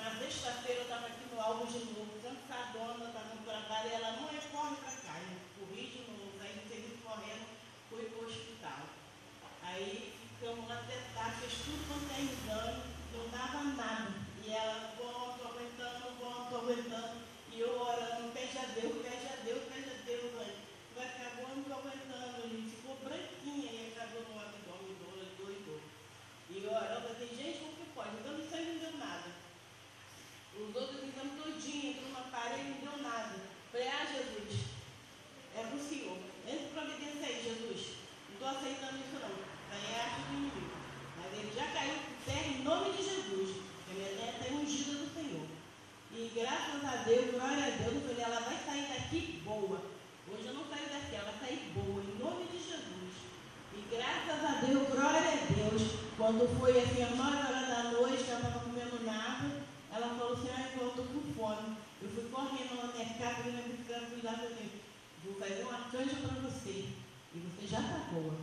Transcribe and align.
na 0.00 0.16
sexta-feira 0.16 0.80
eu 0.80 0.84
estava 0.84 1.06
aqui 1.06 1.28
no 1.30 1.40
Alvo 1.40 1.66
de 1.66 1.78
novo, 1.92 2.08
cansadona, 2.22 3.04
estava 3.04 3.34
no 3.34 3.44
trabalho, 3.44 3.90
e 3.90 3.94
ela 3.94 4.12
não 4.12 4.28
é 4.30 4.40
corre 4.50 4.76
para 4.76 4.96
cá, 4.96 5.20
eu 5.20 5.66
corri 5.66 5.86
de 5.92 5.98
novo, 6.10 6.32
aí 6.40 6.56
serviço 6.68 7.02
correndo, 7.04 7.46
fui 7.90 8.04
para 8.04 8.18
o 8.18 8.26
hospital. 8.26 8.80
Aí 9.62 10.14
ficamos 10.38 10.68
lá 10.68 10.76
até 10.76 10.96
tarde, 11.14 11.40
fez 11.40 11.52
tudo 11.64 11.84
quanto 11.86 12.08
é 12.16 12.20
exame, 12.24 12.82
não 13.12 13.28
dava 13.28 13.62
nada. 13.76 14.12
E 14.42 14.50
ela, 14.50 14.94
bom, 14.96 15.36
estou 15.36 15.52
aguentando, 15.52 16.16
bom, 16.18 16.44
estou 16.44 16.58
aguentando. 16.60 17.20
E 17.52 17.60
eu 17.60 17.80
orando, 17.80 18.32
pede 18.32 18.56
a 18.56 18.66
Deus, 18.72 19.02
pede 19.04 19.26
a 19.28 19.36
Deus, 19.44 19.62
pede 19.68 19.90
a 19.90 19.98
Deus, 20.06 20.32
mãe. 20.32 20.56
Vai 20.96 21.06
acabou, 21.06 21.48
não 21.50 21.60
estou 21.60 21.76
aguentando, 21.76 22.48
gente. 22.48 22.76
Ficou 22.76 22.96
branquinha 23.04 23.70
e 23.70 23.92
acabou 23.92 24.22
no 24.32 24.40
abdômen, 24.40 24.96
doidou. 25.36 25.80
E 26.48 26.66
orando, 26.66 27.14
tem 27.20 27.36
gente 27.36 27.58
como 27.60 27.76
que 27.76 27.92
pode, 27.92 28.16
então 28.16 28.38
isso 28.40 28.54
aí 28.54 28.64
não 28.64 28.78
deu 28.80 28.98
nada. 28.98 29.40
Os 30.60 30.76
outros 30.76 31.02
exames 31.02 31.42
todinho, 31.42 31.90
entrou 31.90 32.10
uma 32.10 32.30
parede, 32.30 32.84
não 32.84 32.92
deu 32.92 33.02
nada. 33.02 33.34
Falei, 33.72 33.88
ah, 33.88 34.04
Jesus, 34.04 34.66
é 35.56 35.62
para 35.62 35.76
o 35.76 35.88
Senhor. 35.88 36.18
Entra 36.46 36.80
providência 36.80 37.26
aí, 37.26 37.42
Jesus. 37.42 37.96
Não 38.28 38.34
estou 38.34 38.48
aceitando 38.48 38.98
isso 38.98 39.16
não. 39.20 39.34
Aí 39.72 39.94
é 39.94 40.00
arte 40.00 40.20
do 40.20 40.34
inimigo. 40.36 40.76
Mas 41.16 41.38
ele 41.38 41.52
já 41.54 41.66
caiu 41.72 41.94
por 41.94 42.24
terra 42.24 42.49
em 42.60 42.64
nome 42.64 42.92
de 42.92 43.02
Jesus. 43.02 43.56
A 43.90 43.94
minha 43.94 44.12
neta 44.12 44.48
é 44.48 44.52
ungida 44.52 44.92
do 44.92 45.08
Senhor. 45.14 45.46
E 46.12 46.30
graças 46.34 46.84
a 46.84 47.02
Deus, 47.04 47.30
glória 47.30 47.64
a 47.64 47.70
Deus, 47.70 47.94
eu 47.94 48.00
falei, 48.02 48.22
ela 48.22 48.40
vai 48.40 48.58
sair 48.58 48.86
daqui 48.92 49.40
boa. 49.44 49.80
Hoje 50.30 50.46
eu 50.46 50.54
não 50.54 50.64
saio 50.68 50.88
daqui, 50.92 51.16
ela 51.16 51.32
vai 51.32 51.48
sair 51.48 51.72
boa, 51.74 52.02
em 52.04 52.18
nome 52.18 52.44
de 52.52 52.58
Jesus. 52.58 53.12
E 53.74 53.96
graças 53.96 54.44
a 54.44 54.60
Deus, 54.60 54.88
glória 54.88 55.20
a 55.20 55.36
Deus, 55.48 55.82
quando 56.18 56.60
foi 56.60 56.78
assim, 56.78 57.02
às 57.02 57.16
9 57.16 57.36
horas 57.36 57.68
da 57.68 57.82
noite, 57.96 58.24
ela 58.28 58.40
estava 58.40 58.60
comendo 58.60 59.04
nada, 59.04 59.64
ela 59.90 60.08
falou 60.18 60.34
assim, 60.34 60.50
ah, 60.54 60.70
eu 60.78 60.88
estou 60.88 61.04
com 61.06 61.32
fome. 61.32 61.76
Eu 62.02 62.08
fui 62.10 62.24
correndo 62.30 62.76
no 62.76 62.92
mercado, 62.92 63.48
e 63.48 63.52
na 63.52 63.62
bicicleta, 63.62 64.06
fui 64.06 64.20
lá 64.22 64.32
falei, 64.32 64.70
vou 65.24 65.34
fazer 65.34 65.62
uma 65.62 65.90
canja 65.90 66.16
para 66.16 66.50
você. 66.50 66.84
E 67.32 67.38
você 67.38 67.66
já 67.66 67.80
está 67.80 68.10
boa. 68.12 68.34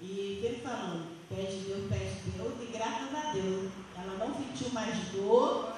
E 0.00 0.40
ele 0.44 0.60
falando, 0.62 1.17
pede 1.28 1.56
Deus, 1.58 1.88
pede 1.88 2.30
Deus, 2.36 2.52
e 2.62 2.66
graças 2.72 3.14
a 3.14 3.32
Deus, 3.32 3.70
ela 3.96 4.14
não 4.18 4.34
sentiu 4.34 4.70
mais 4.72 4.96
dor, 5.12 5.74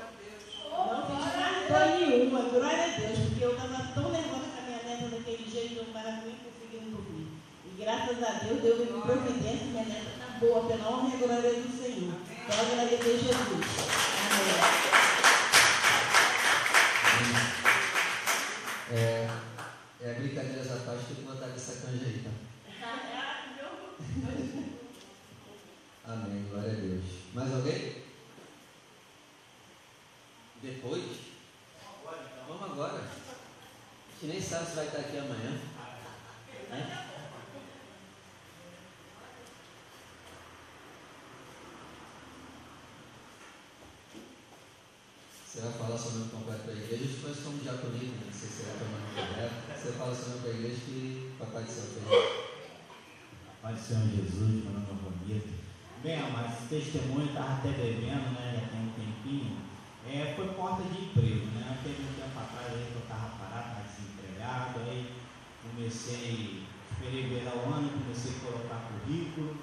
não 0.70 1.06
sentiu 1.06 1.40
mais 1.40 1.68
dor 1.68 1.86
nenhuma, 1.98 2.42
glória 2.42 2.84
a 2.84 2.98
Deus, 2.98 3.18
porque 3.28 3.44
eu 3.44 3.52
estava 3.52 3.92
tão 3.94 4.10
nervosa 4.10 4.46
com 4.46 4.58
a 4.58 4.66
minha 4.66 4.82
neta 4.82 5.08
daquele 5.08 5.50
jeito, 5.50 5.76
eu 5.76 5.82
estava 5.84 6.10
nem 6.10 6.36
conseguindo 6.36 6.96
dormir. 6.96 7.28
E 7.66 7.82
graças 7.82 8.22
a 8.22 8.30
Deus, 8.44 8.62
Deus 8.62 8.78
me 8.78 9.02
providência, 9.02 9.66
minha 9.66 9.84
neta 9.84 10.10
está 10.10 10.26
boa, 10.38 10.66
pela 10.66 10.88
honra 10.88 11.14
e 11.14 11.18
glória 11.18 11.52
do 11.54 11.76
Senhor. 11.76 12.14
Então, 12.30 12.60
agradecer 12.60 13.18
Jesus. 13.18 13.64
Amém. 14.30 14.80
É, 18.92 19.28
é 20.02 20.10
a 20.10 20.14
brincadeira 20.14 20.60
essa 20.60 20.76
parte, 20.80 21.14
que 21.14 21.22
botar 21.22 21.46
essa 21.46 21.86
canja 21.86 22.04
aí, 22.06 22.24
tá? 22.24 22.30
Amém, 26.11 26.44
glória 26.50 26.72
a 26.72 26.75
Deus. 26.75 27.05
Mais 27.33 27.55
alguém? 27.55 28.03
Depois? 30.61 31.05
Vamos 32.48 32.62
agora. 32.64 32.98
A 32.98 34.20
gente 34.20 34.33
nem 34.33 34.42
sabe 34.42 34.66
se 34.66 34.75
vai 34.75 34.86
estar 34.86 34.98
aqui 34.98 35.19
amanhã. 35.19 35.61
Né? 36.69 37.06
Você 45.47 45.61
vai 45.61 45.72
falar 45.75 45.97
seu 45.97 46.11
nome 46.11 46.31
completo 46.33 46.62
para 46.62 46.72
a 46.72 46.77
igreja. 46.77 47.05
A 47.05 47.06
gente 47.06 47.20
conhece 47.20 47.42
como 47.42 47.58
diaconino, 47.58 48.27
não 48.27 48.33
sei 48.33 48.48
se 48.48 48.64
será 48.64 48.78
teu 48.78 48.88
nome 48.88 49.15
correto. 49.15 49.81
Você 49.81 49.93
fala 49.93 50.15
seu 50.16 50.28
nome 50.31 50.41
para 50.41 50.50
a 50.50 50.54
igreja 50.54 50.81
que 50.87 51.37
Papai 51.38 51.62
do 51.62 51.70
Céu 51.70 51.84
fez. 51.84 52.50
Pai 53.62 53.75
do 53.75 53.81
Senhor 53.81 54.09
Jesus, 54.09 54.65
meu 54.65 54.72
nome 54.72 54.87
é 54.91 55.04
Romito. 55.04 55.59
Bem, 56.03 56.16
esse 56.16 56.66
testemunho 56.72 57.27
estava 57.27 57.61
até 57.61 57.72
devendo, 57.72 58.33
né? 58.33 58.56
Já 58.56 58.72
tem 58.72 58.81
um 58.81 58.93
tempinho. 58.97 59.53
É, 60.09 60.33
foi 60.34 60.49
porta 60.55 60.83
de 60.84 60.97
emprego, 60.97 61.44
né? 61.53 61.77
Teve 61.84 62.00
um 62.00 62.15
tempo 62.16 62.41
atrás 62.41 62.72
aí 62.72 62.88
que 62.88 62.97
eu 62.97 63.03
estava 63.05 63.37
parado, 63.37 63.69
estava 63.69 63.84
desempregado, 63.84 64.81
aí 64.81 65.12
comecei, 65.61 66.65
esperei 66.91 67.28
virar 67.28 67.53
o 67.53 67.69
ano, 67.69 67.93
comecei 68.00 68.33
a 68.33 68.41
colocar 68.41 68.88
currículo. 68.88 69.56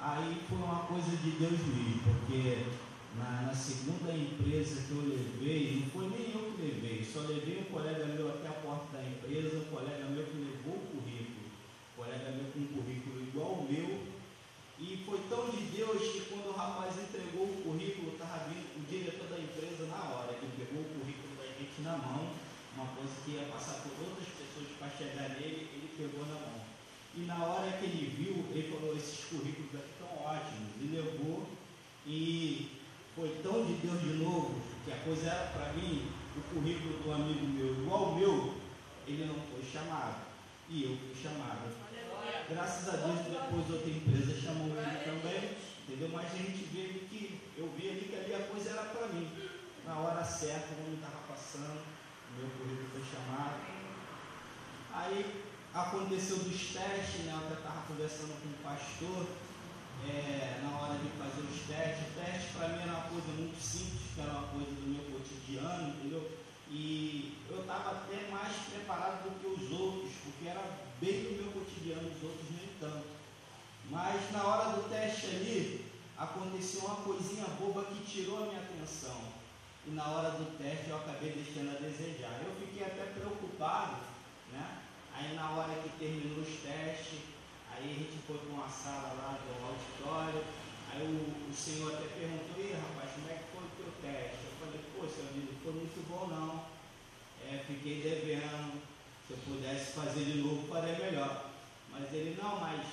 Aí 0.00 0.42
foi 0.48 0.58
uma 0.58 0.80
coisa 0.90 1.16
de 1.16 1.30
Deus 1.30 1.62
mesmo, 1.62 2.02
porque 2.02 2.66
na, 3.14 3.46
na, 3.46 3.54
segunda 3.54 4.10
empresa 4.10 4.82
que 4.82 4.90
eu 4.90 5.06
levei, 5.06 5.78
não 5.78 5.90
foi 5.94 6.10
nem 6.10 6.34
eu 6.34 6.50
que 6.50 6.60
levei, 6.60 7.06
só 7.06 7.20
levei 7.20 7.62
um 7.62 7.72
colega 7.72 8.04
meu 8.06 8.30
até 8.30 8.48
a 8.48 8.58
porta 8.66 8.98
da 8.98 9.04
empresa, 9.06 9.62
um 9.62 9.70
colega 9.70 10.10
meu 10.10 10.24
que 10.26 10.42
levou 10.42 10.74
o 10.74 10.90
currículo, 10.90 11.46
um 11.46 12.02
colega 12.02 12.34
meu 12.34 12.50
com 12.50 12.58
um 12.58 12.82
currículo 12.82 13.22
igual 13.22 13.62
ao 13.62 13.62
meu, 13.70 14.14
e 14.78 14.93
foi 15.04 15.20
tão 15.28 15.50
de 15.50 15.62
Deus 15.76 16.00
que 16.00 16.20
quando 16.32 16.48
o 16.48 16.56
rapaz 16.56 16.96
entregou 16.96 17.44
o 17.44 17.62
currículo, 17.62 18.12
estava 18.12 18.48
vindo 18.48 18.64
o 18.76 18.86
diretor 18.88 19.28
da 19.28 19.38
empresa 19.38 19.86
na 19.86 20.00
hora, 20.10 20.34
que 20.34 20.46
pegou 20.56 20.80
o 20.80 20.92
currículo 20.98 21.36
da 21.36 21.44
gente 21.44 21.82
na 21.82 21.96
mão, 21.96 22.32
uma 22.76 22.86
coisa 22.96 23.12
que 23.24 23.32
ia 23.32 23.46
passar 23.52 23.84
por 23.84 23.92
outras 24.00 24.28
pessoas 24.34 24.68
para 24.78 24.90
chegar 24.96 25.28
nele, 25.36 25.68
ele 25.72 25.90
pegou 25.96 26.26
na 26.26 26.34
mão. 26.34 26.64
E 27.16 27.20
na 27.20 27.38
hora 27.44 27.70
que 27.78 27.84
ele 27.84 28.10
viu, 28.16 28.44
ele 28.50 28.72
falou, 28.72 28.96
esses 28.96 29.24
currículos 29.26 29.70
aqui 29.76 29.92
estão 29.92 30.10
ótimos, 30.24 30.72
e 30.80 30.86
levou, 30.88 31.46
e 32.06 32.80
foi 33.14 33.28
tão 33.42 33.64
de 33.64 33.74
Deus 33.74 34.00
de 34.00 34.24
novo, 34.24 34.60
que 34.84 34.92
a 34.92 34.96
coisa 34.96 35.28
era 35.28 35.46
para 35.52 35.72
mim, 35.74 36.10
o 36.36 36.40
currículo 36.54 36.98
do 37.04 37.12
amigo 37.12 37.46
meu, 37.46 37.70
igual 37.82 38.10
o 38.10 38.16
meu, 38.16 38.54
ele 39.06 39.26
não 39.26 39.36
foi 39.52 39.62
chamado. 39.70 40.24
E 40.68 40.82
eu 40.84 40.96
fui 40.96 41.14
chamado. 41.22 41.70
Graças 42.48 42.88
a 42.88 42.96
Deus, 42.96 43.20
depois 43.20 43.70
outra 43.70 43.90
empresa 43.90 44.40
chamou 44.40 44.53
ele 44.53 44.53
entendeu? 45.94 46.10
Mas 46.12 46.32
a 46.32 46.36
gente 46.36 46.64
vê 46.74 47.06
que, 47.08 47.40
eu 47.56 47.72
vi 47.78 47.88
ali 47.88 48.08
que 48.10 48.16
ali 48.16 48.34
a 48.34 48.48
coisa 48.48 48.70
era 48.70 48.82
para 48.82 49.06
mim. 49.08 49.30
Na 49.86 49.98
hora 49.98 50.24
certa, 50.24 50.74
quando 50.74 50.96
estava 50.96 51.22
passando, 51.28 51.78
o 51.78 52.40
meu 52.40 52.50
currículo 52.50 52.88
foi 52.90 53.02
chamado. 53.04 53.60
Aí 54.92 55.44
aconteceu 55.72 56.38
dos 56.38 56.72
testes, 56.72 57.26
né? 57.26 57.32
Eu 57.32 57.56
estava 57.56 57.86
conversando 57.86 58.34
com 58.42 58.48
o 58.48 58.62
pastor, 58.62 59.26
é, 60.08 60.60
na 60.62 60.78
hora 60.78 60.98
de 60.98 61.08
fazer 61.14 61.46
os 61.46 61.60
testes. 61.66 62.08
O 62.08 62.20
teste 62.20 62.52
para 62.54 62.68
mim 62.68 62.82
era 62.82 62.90
uma 62.90 63.08
coisa 63.08 63.28
muito 63.38 63.60
simples, 63.62 64.02
que 64.14 64.20
era 64.20 64.30
uma 64.30 64.48
coisa 64.48 64.70
do 64.70 64.86
meu 64.90 65.04
cotidiano, 65.14 65.94
entendeu? 65.94 66.30
E 66.70 67.38
eu 67.50 67.60
estava 67.60 67.90
até 67.90 68.30
mais 68.30 68.56
preparado 68.72 69.22
do 69.22 69.38
que 69.38 69.46
os 69.46 69.70
outros, 69.70 70.10
porque 70.24 70.48
era 70.48 70.64
bem 71.00 71.22
do 71.22 71.42
meu 71.42 71.52
cotidiano, 71.52 72.08
os 72.08 72.22
outros 72.22 72.50
nem 72.50 72.68
tanto. 72.80 73.13
Mas 73.90 74.32
na 74.32 74.44
hora 74.44 74.76
do 74.76 74.88
teste 74.88 75.26
ali, 75.26 75.92
aconteceu 76.16 76.84
uma 76.86 76.96
coisinha 76.96 77.44
boba 77.60 77.84
que 77.84 78.04
tirou 78.04 78.42
a 78.42 78.46
minha 78.46 78.60
atenção. 78.60 79.20
E 79.86 79.90
na 79.90 80.06
hora 80.06 80.30
do 80.30 80.58
teste 80.58 80.88
eu 80.88 80.96
acabei 80.96 81.32
deixando 81.32 81.76
a 81.76 81.80
desejar. 81.80 82.40
Eu 82.42 82.54
fiquei 82.58 82.84
até 82.86 83.04
preocupado, 83.12 83.96
né? 84.52 84.78
Aí 85.12 85.34
na 85.34 85.50
hora 85.50 85.74
que 85.82 85.90
terminou 85.98 86.42
os 86.42 86.60
testes, 86.60 87.34
Aí 87.76 87.90
a 87.90 87.94
gente 87.94 88.22
foi 88.24 88.38
para 88.38 88.54
uma 88.54 88.68
sala 88.68 89.14
lá 89.18 89.36
do 89.36 89.66
auditório, 89.66 90.44
aí 90.92 91.02
o, 91.02 91.50
o 91.50 91.52
senhor 91.52 91.92
até 91.92 92.06
perguntou, 92.06 92.62
e 92.62 92.72
rapaz, 92.72 93.10
como 93.14 93.28
é 93.28 93.34
que 93.34 93.50
foi 93.50 93.64
o 93.64 93.74
teu 93.76 93.90
teste? 94.00 94.46
Eu 94.46 94.54
falei, 94.60 94.80
pô, 94.94 95.08
seu 95.08 95.26
amigo, 95.26 95.52
foi 95.60 95.72
muito 95.72 96.08
bom 96.08 96.28
não. 96.28 96.66
É, 97.42 97.64
fiquei 97.66 98.00
devendo, 98.00 98.80
se 99.26 99.32
eu 99.32 99.38
pudesse 99.38 99.92
fazer 99.92 100.24
de 100.24 100.38
novo, 100.38 100.68
faria 100.68 100.96
melhor. 100.96 101.50
Mas 101.90 102.12
ele, 102.12 102.38
não, 102.40 102.60
mas 102.60 102.86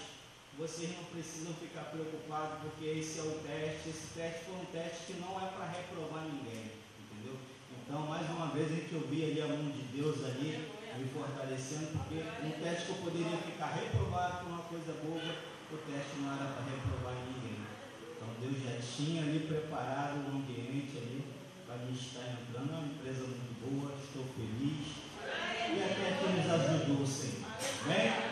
vocês 0.61 0.93
não 0.95 1.05
precisam 1.05 1.55
ficar 1.55 1.89
preocupados, 1.89 2.61
porque 2.61 2.85
esse 2.85 3.17
é 3.17 3.23
o 3.23 3.41
teste, 3.41 3.89
esse 3.89 4.13
teste 4.13 4.45
foi 4.45 4.61
um 4.61 4.65
teste 4.69 5.09
que 5.09 5.13
não 5.17 5.33
é 5.41 5.49
para 5.49 5.65
reprovar 5.65 6.21
ninguém, 6.29 6.77
entendeu? 7.01 7.33
Então, 7.81 8.05
mais 8.05 8.29
uma 8.29 8.53
vez, 8.53 8.71
a 8.71 8.75
gente 8.75 8.93
ouvia 8.93 9.25
ali 9.25 9.41
a 9.41 9.47
mão 9.47 9.71
de 9.73 9.81
Deus 9.89 10.23
ali, 10.23 10.69
me 11.01 11.09
fortalecendo, 11.09 11.97
porque 11.97 12.21
um 12.45 12.51
teste 12.61 12.85
que 12.85 12.91
eu 12.91 13.01
poderia 13.01 13.37
ficar 13.41 13.73
reprovado 13.73 14.45
por 14.45 14.53
uma 14.53 14.61
coisa 14.69 14.93
boa, 15.01 15.33
o 15.73 15.77
teste 15.81 16.21
não 16.21 16.29
era 16.29 16.53
para 16.53 16.69
reprovar 16.69 17.17
ninguém. 17.25 17.65
Então 18.13 18.29
Deus 18.37 18.61
já 18.61 18.77
tinha 18.77 19.23
ali 19.23 19.39
preparado 19.49 20.21
o 20.21 20.37
ambiente 20.37 20.93
ali 20.93 21.25
para 21.65 21.77
mim 21.77 21.93
estar 21.93 22.37
entrando. 22.37 22.69
É 22.69 22.77
uma 22.77 22.85
empresa 22.85 23.25
muito 23.25 23.49
boa, 23.65 23.97
estou 23.97 24.29
feliz. 24.37 25.09
E 25.25 25.81
até 25.81 26.21
que 26.21 26.25
nos 26.37 26.53
ajudou 26.53 27.07
Senhor. 27.07 27.49
Amém? 27.85 28.30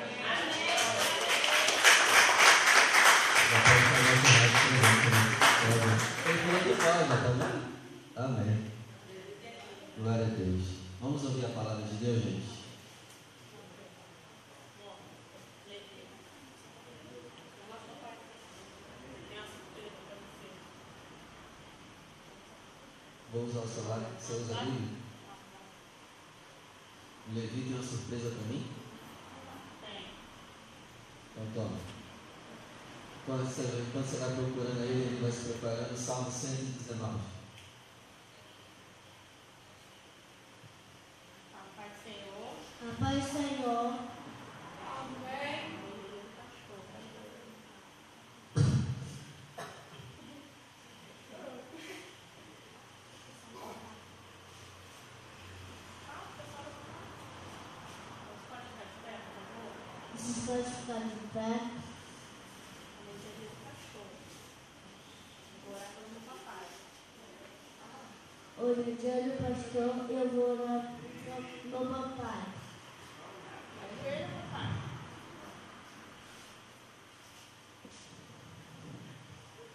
Amém. 8.19 8.71
Glória 9.97 10.25
a 10.25 10.29
Deus. 10.29 10.63
Vamos 10.99 11.23
ouvir 11.23 11.45
a 11.45 11.49
palavra 11.49 11.85
de 11.87 11.95
Deus, 11.95 12.21
gente? 12.21 12.59
Vou 23.31 23.45
usar 23.45 23.59
o 23.59 23.67
celular. 23.67 24.01
Você 24.19 24.33
usa 24.33 24.55
Levi 27.33 27.61
tem 27.61 27.73
uma 27.75 27.83
surpresa 27.83 28.31
para 28.31 28.47
mim? 28.47 28.65
Tem. 29.81 30.05
Então 31.31 31.45
toma. 31.53 31.77
Quando 33.25 33.45
você, 33.45 33.85
quando 33.93 34.05
você 34.05 34.17
vai 34.17 34.35
procurando 34.35 34.81
aí, 34.81 34.89
ele 34.89 35.21
vai 35.21 35.31
se 35.31 35.49
preparando, 35.49 35.95
Salmo 35.95 36.31
119. 36.31 37.39
A 41.53 41.61
paz 41.77 41.91
do 42.81 42.88
Do 42.99 43.05
Senhor. 43.05 43.93
Vocês 60.13 60.37
podem 60.45 60.63
ficar 60.65 60.99
de 60.99 61.15
pé. 61.33 61.51
Hoje 68.57 68.81
é 68.81 68.93
dia 68.99 69.23
do 69.23 69.31
pastor, 69.41 69.91
eu 70.09 70.29
vou 70.29 70.51
orar 70.51 70.95
no 71.63 71.71
papai. 71.71 72.08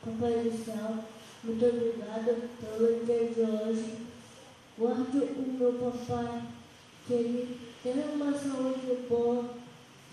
Céu, 0.04 0.98
muito 1.42 1.64
obrigado 1.64 2.50
pelo 2.60 3.04
dia 3.06 3.26
de 3.26 3.40
hoje. 3.40 4.06
Guarde 4.76 5.16
o 5.16 5.56
meu 5.58 5.72
papai, 5.72 6.42
que 7.06 7.12
ele 7.14 7.60
tenha 7.82 8.04
uma 8.12 8.32
saúde 8.32 9.06
boa, 9.08 9.48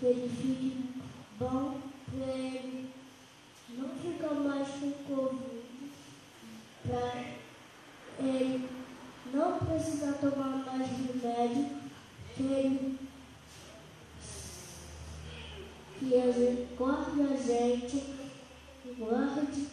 que 0.00 0.06
ele 0.06 0.30
fique 0.30 0.94
bom 1.38 1.78
para 2.10 2.32
ele. 2.34 2.88
Não 3.76 3.88
ficar 3.90 4.34
mais 4.34 4.68
com 4.68 4.92
Covid, 5.14 5.92
para 6.86 7.24
ele 8.18 8.68
não 9.30 9.58
precisar 9.58 10.12
tomar 10.12 10.64
mais 10.64 10.88
remédio, 10.88 11.68
que 12.34 12.42
ele 12.42 12.98
que 15.98 16.14
gente, 16.14 16.68
guarde 16.76 17.20
a 17.22 17.36
gente, 17.36 18.02
guarde 18.90 19.68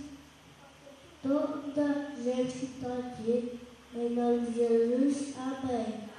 toda 1.23 1.83
a 1.83 2.21
gente 2.21 2.53
que 2.53 2.65
está 2.65 2.93
aqui, 2.93 3.59
em 3.95 4.09
nome 4.11 4.45
de 4.45 4.55
Jesus, 4.55 5.33
amém. 5.37 6.09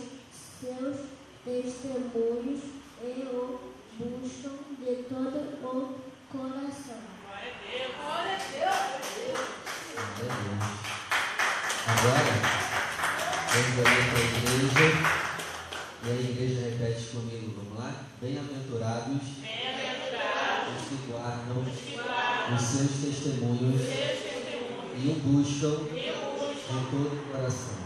seus 0.61 0.97
testemunhos 1.45 2.61
e 3.03 3.27
o 3.27 3.61
buscam 3.99 4.57
de 4.79 4.93
todo 5.05 5.39
o 5.63 6.01
coração. 6.31 7.03
Glória 8.01 8.33
a 8.33 8.37
Deus. 8.53 8.83
Agora, 11.85 12.72
vamos 13.53 13.79
olhar 13.79 14.09
para 14.09 14.19
a 14.19 14.25
igreja 14.25 14.87
e 16.05 16.11
a 16.11 16.15
igreja 16.15 16.71
repete 16.71 17.05
comigo, 17.09 17.55
vamos 17.55 17.79
lá? 17.79 18.07
Bem-aventurados 18.19 19.23
os 20.73 20.89
que 20.89 20.97
guardam 21.07 21.61
os 21.61 22.63
seus 22.63 22.91
testemunhos 23.05 23.83
e 24.97 25.09
o 25.09 25.15
buscam 25.21 25.85
de 25.85 26.11
todo 26.91 27.13
o 27.13 27.31
coração. 27.31 27.77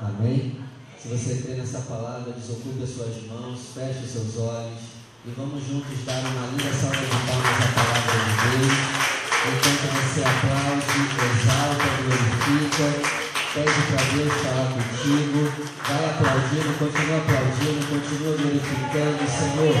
Amém? 0.00 0.60
Se 0.98 1.08
você 1.08 1.42
crê 1.42 1.54
nessa 1.54 1.80
palavra, 1.82 2.32
desocupe 2.32 2.82
as 2.82 2.90
suas 2.90 3.22
mãos, 3.28 3.60
feche 3.72 4.04
os 4.04 4.10
seus 4.10 4.38
olhos 4.38 4.80
e 5.24 5.30
vamos 5.36 5.64
juntos 5.64 6.04
dar 6.04 6.18
uma 6.18 6.46
linda 6.48 6.72
salva 6.72 6.96
de 6.96 7.06
palmas 7.06 7.62
à 7.62 7.72
palavra 7.74 8.18
de 8.18 8.34
Deus. 8.58 8.74
Enquanto 9.44 9.86
você 9.94 10.20
aplaude, 10.24 10.94
exalta, 11.30 11.86
glorifica, 12.02 13.21
pede 13.54 13.70
para 13.70 14.02
Deus 14.16 14.32
falar 14.32 14.72
contigo, 14.72 15.52
vai 15.86 16.04
aplaudindo, 16.10 16.78
continua 16.78 17.18
aplaudindo, 17.18 17.86
continua 17.86 18.36
glorificando, 18.36 19.20
Senhor. 19.28 19.76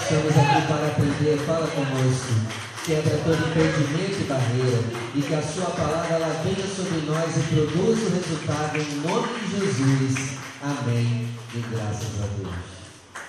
Estamos 0.00 0.36
aqui 0.36 0.66
para 0.66 0.86
aprender, 0.88 1.38
fala 1.46 1.68
conosco. 1.68 2.68
Quebra 2.84 3.18
todo 3.18 3.50
impedimento 3.50 4.20
e 4.20 4.24
barreira 4.24 4.78
e 5.14 5.22
que 5.22 5.34
a 5.34 5.42
sua 5.42 5.70
palavra 5.70 6.16
ela 6.16 6.42
venha 6.42 6.66
sobre 6.66 7.02
nós 7.06 7.36
e 7.36 7.40
produza 7.54 8.06
o 8.06 8.14
resultado 8.14 8.78
em 8.78 8.94
nome 9.06 9.38
de 9.40 9.50
Jesus. 9.50 10.38
Amém. 10.62 11.28
E 11.54 11.60
graças 11.70 12.22
a 12.22 12.26
Deus. 12.36 12.54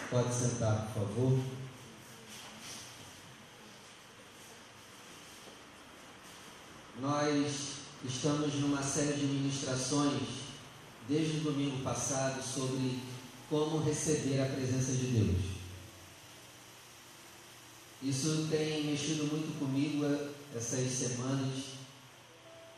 Pode 0.10 0.34
sentar, 0.34 0.88
por 0.94 1.04
favor. 1.04 1.40
Nós 7.02 7.79
estamos 8.06 8.54
numa 8.56 8.82
série 8.82 9.14
de 9.14 9.26
ministrações 9.26 10.22
desde 11.08 11.38
o 11.38 11.42
domingo 11.42 11.84
passado 11.84 12.42
sobre 12.42 13.00
como 13.50 13.84
receber 13.84 14.42
a 14.42 14.46
presença 14.46 14.92
de 14.94 15.08
Deus. 15.08 15.60
Isso 18.02 18.48
tem 18.50 18.86
mexido 18.86 19.26
muito 19.26 19.60
comigo 19.60 20.06
essas 20.56 20.90
semanas, 20.92 21.80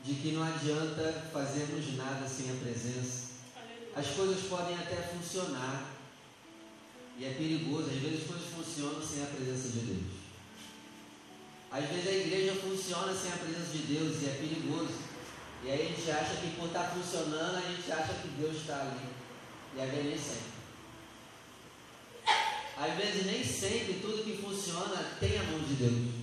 de 0.04 0.16
que 0.16 0.32
não 0.32 0.44
adianta 0.44 1.30
fazermos 1.32 1.96
nada 1.96 2.28
sem 2.28 2.50
a 2.50 2.56
presença. 2.56 3.32
As 3.96 4.08
coisas 4.08 4.48
podem 4.50 4.76
até 4.76 4.96
funcionar, 4.96 5.94
e 7.20 7.26
é 7.26 7.34
perigoso, 7.34 7.90
às 7.90 8.02
vezes 8.02 8.22
as 8.22 8.28
coisas 8.28 8.48
funcionam 8.48 9.06
sem 9.06 9.22
a 9.22 9.28
presença 9.28 9.68
de 9.70 9.80
Deus. 9.80 10.22
Às 11.72 11.88
vezes 11.90 12.08
a 12.08 12.12
igreja 12.12 12.56
funciona 12.56 13.14
sem 13.14 13.32
a 13.32 13.38
presença 13.38 13.72
de 13.72 13.84
Deus 13.84 14.22
e 14.22 14.26
é 14.26 14.38
perigoso. 14.42 15.11
E 15.64 15.70
aí 15.70 15.82
a 15.82 15.90
gente 15.90 16.12
acha 16.12 16.36
que 16.38 16.56
por 16.56 16.68
estar 16.68 16.90
funcionando, 16.90 17.58
a 17.58 17.62
gente 17.62 17.92
acha 17.92 18.14
que 18.16 18.28
Deus 18.30 18.58
está 18.58 18.82
ali. 18.82 19.10
E 19.76 19.82
às 19.82 19.92
vezes 19.92 20.06
nem 20.06 20.18
sempre. 20.18 20.52
Às 22.78 22.96
vezes 22.96 23.26
nem 23.28 23.44
sempre 23.44 24.00
tudo 24.02 24.24
que 24.24 24.42
funciona 24.42 25.16
tem 25.20 25.38
a 25.38 25.44
mão 25.44 25.60
de 25.60 25.76
Deus. 25.76 26.22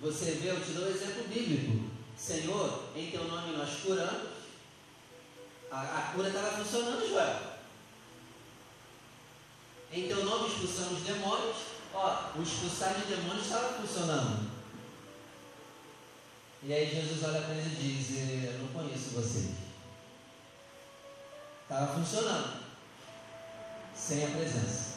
Você 0.00 0.32
vê, 0.32 0.50
eu 0.50 0.64
te 0.64 0.70
dou 0.70 0.86
um 0.86 0.90
exemplo 0.90 1.24
bíblico. 1.24 1.90
Senhor, 2.16 2.84
em 2.96 3.10
teu 3.10 3.24
nome 3.24 3.56
nós 3.56 3.80
curamos. 3.80 4.28
A, 5.70 5.80
a 5.80 6.12
cura 6.14 6.28
estava 6.28 6.56
funcionando, 6.56 7.06
Joel. 7.06 7.50
Em 9.92 10.08
teu 10.08 10.24
nome 10.24 10.48
expulsamos 10.48 11.02
demônios. 11.02 11.56
Ó, 11.92 12.30
o 12.36 12.42
expulsar 12.42 12.94
de 12.94 13.14
demônios 13.14 13.44
estava 13.44 13.74
funcionando. 13.74 14.49
E 16.62 16.74
aí 16.74 16.94
Jesus 16.94 17.22
olha 17.24 17.40
para 17.40 17.54
eles 17.54 17.72
e 17.72 17.76
diz: 17.76 18.44
Eu 18.44 18.58
não 18.58 18.68
conheço 18.68 19.10
vocês. 19.10 19.50
Estava 21.62 21.94
funcionando, 21.94 22.64
sem 23.94 24.24
a 24.24 24.28
presença. 24.28 24.90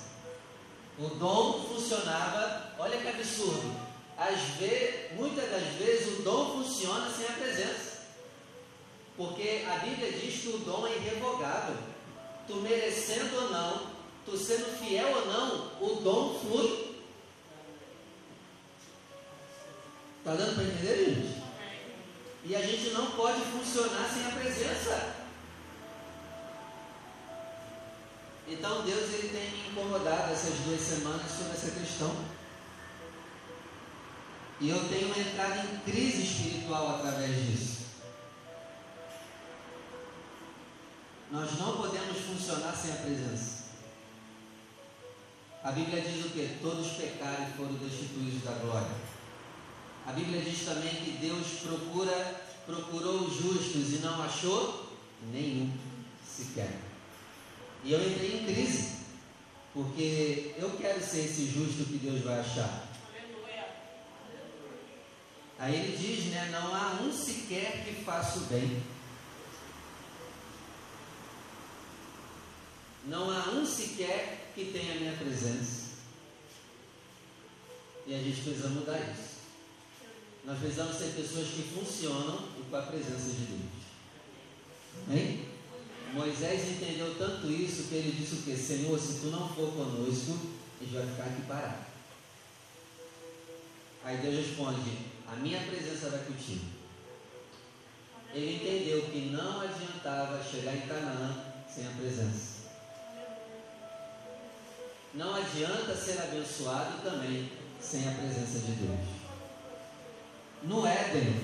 O 1.00 1.08
dom 1.08 1.63
funcionava, 1.63 2.74
olha 2.77 3.00
que 3.00 3.08
absurdo. 3.08 3.75
Às 4.17 4.39
vezes, 4.60 5.13
muitas 5.15 5.50
das 5.50 5.63
vezes 5.75 6.20
o 6.20 6.22
dom 6.24 6.63
funciona 6.63 7.10
sem 7.10 7.25
a 7.27 7.34
presença. 7.34 7.93
Porque 9.15 9.65
a 9.67 9.77
Bíblia 9.77 10.12
diz 10.12 10.41
que 10.41 10.50
o 10.50 10.60
dom 10.60 10.88
é 10.88 10.96
irrevogável. 10.96 11.77
Tu 12.48 12.55
merecendo 12.55 13.36
ou 13.38 13.50
não, 13.50 13.88
tu 14.25 14.38
sendo 14.38 14.77
fiel 14.79 15.15
ou 15.15 15.25
não, 15.27 15.72
o 15.79 16.01
dom 16.01 16.39
flui. 16.39 16.98
Está 20.20 20.36
dando 20.36 20.55
para 20.55 20.63
entender, 20.63 21.05
gente? 21.05 21.42
E 22.45 22.55
a 22.55 22.62
gente 22.62 22.89
não 22.89 23.12
pode 23.12 23.39
funcionar 23.41 24.09
sem 24.09 24.25
a 24.25 24.31
presença. 24.31 25.15
Então 28.47 28.81
Deus 28.83 29.13
ele 29.13 29.29
tem 29.29 29.51
me 29.51 29.69
incomodado 29.69 30.33
essas 30.33 30.59
duas 30.59 30.81
semanas 30.81 31.31
sobre 31.31 31.53
essa 31.53 31.71
questão. 31.71 32.13
E 34.59 34.69
eu 34.69 34.89
tenho 34.89 35.09
entrado 35.17 35.67
em 35.73 35.79
crise 35.91 36.23
espiritual 36.23 36.95
através 36.95 37.35
disso. 37.35 37.83
Nós 41.31 41.57
não 41.57 41.77
podemos 41.77 42.17
funcionar 42.19 42.75
sem 42.75 42.91
a 42.91 42.97
presença. 42.97 43.63
A 45.63 45.71
Bíblia 45.71 46.01
diz 46.01 46.25
o 46.25 46.29
que? 46.29 46.59
Todos 46.62 46.91
pecaram 46.91 47.47
e 47.47 47.57
foram 47.57 47.73
destituídos 47.75 48.43
da 48.43 48.51
glória. 48.51 49.12
A 50.05 50.12
Bíblia 50.12 50.41
diz 50.41 50.65
também 50.65 50.93
que 50.95 51.12
Deus 51.12 51.48
procura, 51.62 52.41
procurou 52.65 53.22
os 53.22 53.36
justos 53.36 53.93
e 53.93 53.98
não 54.00 54.22
achou 54.22 54.98
nenhum 55.31 55.72
sequer. 56.27 56.77
E 57.83 57.91
eu 57.93 58.05
entrei 58.05 58.41
em 58.41 58.45
crise, 58.45 58.98
porque 59.74 60.53
eu 60.57 60.72
quero 60.77 61.01
ser 61.01 61.25
esse 61.25 61.45
justo 61.48 61.86
que 61.86 61.98
Deus 61.98 62.22
vai 62.22 62.39
achar. 62.39 62.89
Aí 65.57 65.75
ele 65.75 65.98
diz, 65.98 66.25
né? 66.25 66.50
Não 66.51 66.75
há 66.75 67.00
um 67.01 67.13
sequer 67.13 67.86
que 67.86 68.03
faça 68.03 68.39
o 68.39 68.45
bem. 68.48 68.83
Não 73.05 73.29
há 73.29 73.50
um 73.51 73.65
sequer 73.65 74.51
que 74.53 74.65
tenha 74.65 74.93
a 74.93 74.98
minha 74.98 75.13
presença. 75.13 75.93
E 78.05 78.13
a 78.13 78.17
gente 78.17 78.41
precisa 78.41 78.67
mudar 78.69 79.00
isso. 79.00 79.32
Nós 80.45 80.59
precisamos 80.59 80.97
ser 80.97 81.13
pessoas 81.15 81.47
que 81.47 81.63
funcionam 81.63 82.50
com 82.69 82.75
a 82.75 82.81
presença 82.81 83.29
de 83.29 83.45
Deus. 83.45 83.83
Amém? 85.07 85.47
Moisés 86.13 86.69
entendeu 86.69 87.15
tanto 87.17 87.50
isso 87.50 87.88
que 87.88 87.95
ele 87.95 88.12
disse 88.12 88.35
o 88.35 88.41
que? 88.43 88.55
Senhor, 88.55 89.00
se 89.00 89.21
tu 89.21 89.27
não 89.27 89.50
for 89.50 89.71
conosco, 89.73 90.38
a 90.79 90.83
gente 90.83 90.93
vai 90.93 91.07
ficar 91.07 91.23
aqui 91.23 91.41
parado. 91.47 91.85
Aí 94.03 94.17
Deus 94.17 94.47
responde: 94.47 94.97
A 95.27 95.35
minha 95.38 95.59
presença 95.62 96.09
vai 96.09 96.19
contigo. 96.25 96.65
Ele 98.33 98.55
entendeu 98.55 99.03
que 99.03 99.29
não 99.31 99.62
adiantava 99.62 100.43
chegar 100.43 100.75
em 100.75 100.81
Canaã 100.81 101.45
sem 101.73 101.88
a 101.88 101.91
presença. 101.91 102.63
Não 105.13 105.35
adianta 105.35 105.95
ser 105.95 106.19
abençoado 106.19 107.01
também 107.03 107.51
sem 107.79 108.07
a 108.07 108.12
presença 108.12 108.59
de 108.59 108.71
Deus. 108.73 109.22
No 110.63 110.88
Éden, 110.88 111.41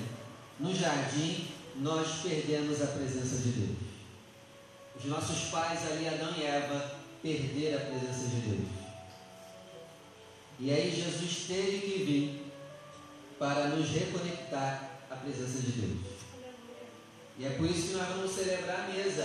no 0.58 0.74
jardim, 0.74 1.48
nós 1.76 2.22
perdemos 2.22 2.80
a 2.80 2.86
presença 2.86 3.36
de 3.36 3.50
Deus. 3.50 3.78
Os 4.96 5.04
nossos 5.04 5.50
pais 5.50 5.90
ali, 5.90 6.08
Adão 6.08 6.34
e 6.36 6.42
Eva, 6.42 6.98
perderam 7.22 7.78
a 7.78 7.86
presença 7.86 8.28
de 8.28 8.40
Deus. 8.40 8.68
E 10.58 10.70
aí 10.70 10.90
Jesus 10.94 11.46
teve 11.46 11.80
que 11.80 12.04
vir 12.04 12.52
para 13.38 13.68
nos 13.68 13.88
reconectar 13.90 14.90
à 15.10 15.16
presença 15.16 15.58
de 15.58 15.72
Deus. 15.72 16.00
E 17.38 17.46
é 17.46 17.50
por 17.50 17.70
isso 17.70 17.88
que 17.88 17.94
nós 17.94 18.08
vamos 18.08 18.32
celebrar 18.32 18.80
a 18.80 18.88
mesa. 18.88 19.24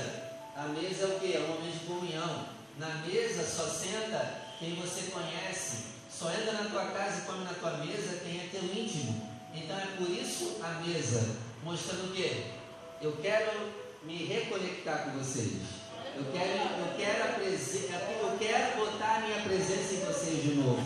A 0.55 0.67
mesa 0.69 1.03
é 1.03 1.07
o 1.07 1.19
que? 1.19 1.33
É 1.33 1.39
um 1.39 1.47
momento 1.47 1.79
de 1.79 1.85
comunhão. 1.85 2.45
Na 2.77 2.89
mesa 3.05 3.43
só 3.43 3.67
senta 3.67 4.41
quem 4.59 4.75
você 4.75 5.11
conhece. 5.11 5.95
Só 6.09 6.31
entra 6.31 6.53
na 6.53 6.69
tua 6.69 6.85
casa 6.85 7.19
e 7.19 7.25
come 7.25 7.43
na 7.43 7.53
tua 7.53 7.77
mesa 7.77 8.19
quem 8.23 8.39
é 8.39 8.49
teu 8.49 8.63
íntimo. 8.63 9.24
Então 9.55 9.77
é 9.77 9.85
por 9.97 10.09
isso 10.09 10.57
a 10.61 10.81
mesa, 10.81 11.37
mostrando 11.63 12.11
o 12.11 12.13
quê? 12.13 12.43
Eu 13.01 13.13
quero 13.21 13.71
me 14.03 14.25
reconectar 14.25 15.05
com 15.05 15.11
vocês. 15.19 15.53
Eu 16.15 16.25
quero, 16.31 16.51
eu 16.79 16.95
quero, 16.97 17.41
eu 17.41 18.37
quero 18.37 18.77
botar 18.77 19.15
a 19.15 19.19
minha 19.21 19.41
presença 19.41 19.93
em 19.93 19.99
vocês 19.99 20.43
de 20.43 20.55
novo. 20.55 20.81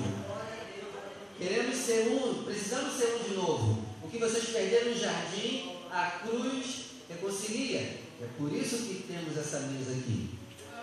Queremos 1.38 1.75
ser 1.75 2.07
um, 2.09 2.43
precisamos 2.43 2.93
ser 2.93 3.15
um 3.15 3.29
de 3.29 3.35
novo. 3.35 3.85
O 4.03 4.09
que 4.09 4.17
vocês 4.17 4.49
perderam 4.49 4.91
no 4.91 4.99
jardim, 4.99 5.75
a 5.91 6.19
cruz 6.23 6.85
reconcilia. 7.09 7.79
É 8.21 8.27
por 8.38 8.51
isso 8.53 8.77
que 8.77 9.05
temos 9.07 9.38
essa 9.38 9.59
mesa 9.61 9.91
aqui. 9.91 10.29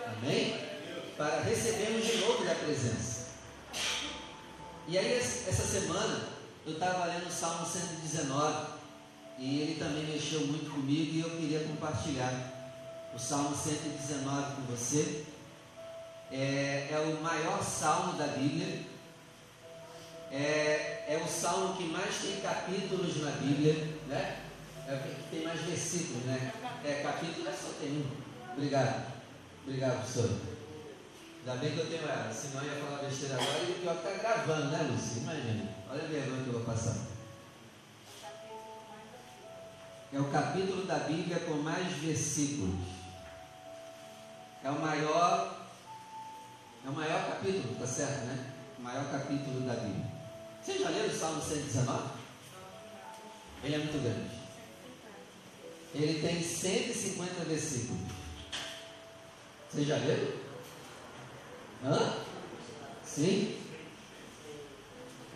Amém? 0.05 0.55
Para 1.15 1.41
recebermos 1.41 2.05
de 2.05 2.17
novo 2.17 2.43
da 2.43 2.55
presença. 2.55 3.27
E 4.87 4.97
aí, 4.97 5.17
essa 5.17 5.63
semana, 5.63 6.36
eu 6.67 6.73
estava 6.73 7.05
lendo 7.05 7.27
o 7.27 7.31
Salmo 7.31 7.65
119. 7.65 8.77
E 9.39 9.61
ele 9.61 9.75
também 9.79 10.03
mexeu 10.03 10.41
muito 10.47 10.69
comigo 10.71 11.15
e 11.15 11.21
eu 11.21 11.29
queria 11.29 11.63
compartilhar 11.63 12.33
o 13.15 13.19
Salmo 13.19 13.55
119 13.55 14.55
com 14.55 14.61
você. 14.63 15.23
É, 16.29 16.89
é 16.91 16.99
o 16.99 17.23
maior 17.23 17.63
salmo 17.63 18.17
da 18.17 18.27
Bíblia. 18.27 18.83
É, 20.29 21.05
é 21.07 21.23
o 21.23 21.27
salmo 21.27 21.77
que 21.77 21.85
mais 21.85 22.15
tem 22.15 22.41
capítulos 22.41 23.21
na 23.21 23.31
Bíblia, 23.31 23.75
né? 24.07 24.41
É 24.87 24.95
o 24.95 24.99
que 24.99 25.29
tem 25.31 25.45
mais 25.45 25.61
versículos, 25.61 26.23
né? 26.25 26.51
É, 26.83 27.01
capítulo 27.03 27.47
é 27.47 27.51
só 27.53 27.69
tem 27.79 27.91
um. 27.91 28.51
Obrigado. 28.53 29.13
Obrigado, 29.63 29.99
professor. 29.99 30.37
Ainda 31.45 31.59
bem 31.61 31.71
que 31.71 31.79
eu 31.79 31.89
tenho 31.89 32.09
ela, 32.09 32.33
senão 32.33 32.61
eu 32.63 32.73
ia 32.73 32.85
falar 32.85 33.03
besteira 33.03 33.35
agora 33.35 33.59
e 33.59 33.71
o 33.71 33.75
pior 33.75 33.95
que 34.01 34.07
está 34.07 34.17
gravando, 34.21 34.71
né, 34.71 34.89
Lúcia? 34.91 35.21
Imagina. 35.21 35.76
Olha 35.89 36.03
a 36.03 36.07
vergonha 36.07 36.43
que 36.43 36.49
eu 36.49 36.53
vou 36.53 36.63
passar. 36.63 36.95
É 40.11 40.19
o 40.19 40.31
capítulo 40.31 40.85
da 40.85 40.99
Bíblia 40.99 41.39
com 41.41 41.55
mais 41.55 41.87
versículos. 41.97 42.75
É 44.63 44.69
o 44.69 44.79
maior, 44.79 45.67
é 46.85 46.89
o 46.89 46.93
maior 46.93 47.27
capítulo, 47.27 47.75
tá 47.79 47.87
certo, 47.87 48.25
né? 48.25 48.53
O 48.77 48.81
maior 48.81 49.09
capítulo 49.11 49.61
da 49.61 49.73
Bíblia. 49.73 50.05
Vocês 50.61 50.81
já 50.81 50.89
leram 50.89 51.07
o 51.07 51.17
Salmo 51.17 51.41
119? 51.41 52.09
Ele 53.63 53.75
é 53.75 53.77
muito 53.77 54.03
grande. 54.03 54.37
Ele 55.93 56.21
tem 56.21 56.43
150 56.43 57.45
versículos. 57.45 58.01
Vocês 59.69 59.87
já 59.87 59.95
leram? 59.95 60.33
Hã? 61.85 62.13
Sim? 63.05 63.66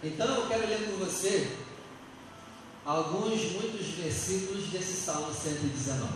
Então 0.04 0.28
eu 0.36 0.48
quero 0.48 0.68
ler 0.68 0.90
com 0.90 1.06
você 1.06 1.58
alguns, 2.84 3.52
muitos 3.52 3.88
versículos 3.90 4.66
desse 4.68 4.94
Salmo 4.94 5.32
119. 5.32 6.12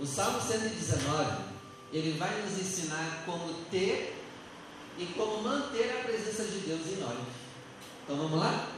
O 0.00 0.04
Salmo 0.04 0.40
119, 0.40 1.44
ele 1.92 2.18
vai 2.18 2.42
nos 2.42 2.58
ensinar 2.58 3.22
como 3.24 3.54
ter 3.70 4.20
e 4.98 5.06
como 5.16 5.42
manter 5.42 5.90
a 5.90 6.04
presença 6.04 6.44
de 6.44 6.58
Deus 6.58 6.80
em 6.88 7.00
nós. 7.00 7.18
Então 8.02 8.16
vamos 8.16 8.40
lá? 8.40 8.68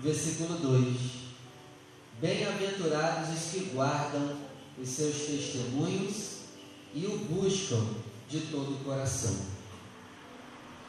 Versículo 0.00 0.58
2: 0.58 0.96
Bem-aventurados 2.20 3.30
os 3.30 3.50
que 3.52 3.70
guardam 3.72 4.36
os 4.76 4.88
seus 4.88 5.14
testemunhos 5.14 6.38
e 6.92 7.06
o 7.06 7.16
buscam 7.18 7.86
de 8.28 8.40
todo 8.40 8.72
o 8.72 8.84
coração. 8.84 9.51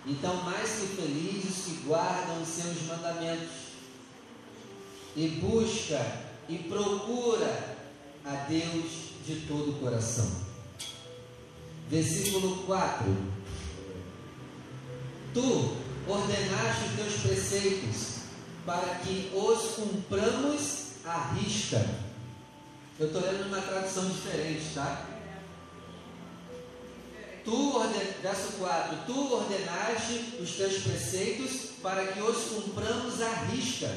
Então, 0.05 0.35
mais 0.43 0.69
que 0.69 0.87
felizes 0.87 1.65
que 1.65 1.85
guardam 1.85 2.41
os 2.41 2.49
seus 2.49 2.81
mandamentos 2.87 3.63
e 5.15 5.27
busca 5.27 6.23
e 6.49 6.57
procura 6.57 7.77
a 8.25 8.35
Deus 8.47 8.91
de 9.25 9.45
todo 9.47 9.71
o 9.71 9.79
coração. 9.79 10.29
Versículo 11.89 12.63
4: 12.65 13.05
Tu 15.33 15.77
ordenaste 16.07 16.85
os 16.85 16.95
teus 16.95 17.13
preceitos 17.21 18.13
para 18.65 18.95
que 18.95 19.31
os 19.33 19.75
cumpramos 19.75 20.83
à 21.05 21.33
risca. 21.33 21.85
Eu 22.99 23.07
estou 23.07 23.21
lendo 23.21 23.47
uma 23.47 23.61
tradução 23.61 24.05
diferente, 24.05 24.73
tá? 24.73 25.12
Tu, 27.43 27.79
verso 28.21 28.53
4: 28.53 28.97
Tu 29.05 29.33
ordenaste 29.33 30.37
os 30.39 30.51
teus 30.51 30.81
preceitos 30.83 31.71
para 31.81 32.07
que 32.07 32.21
os 32.21 32.43
cumpramos 32.45 33.21
à 33.21 33.33
risca. 33.45 33.89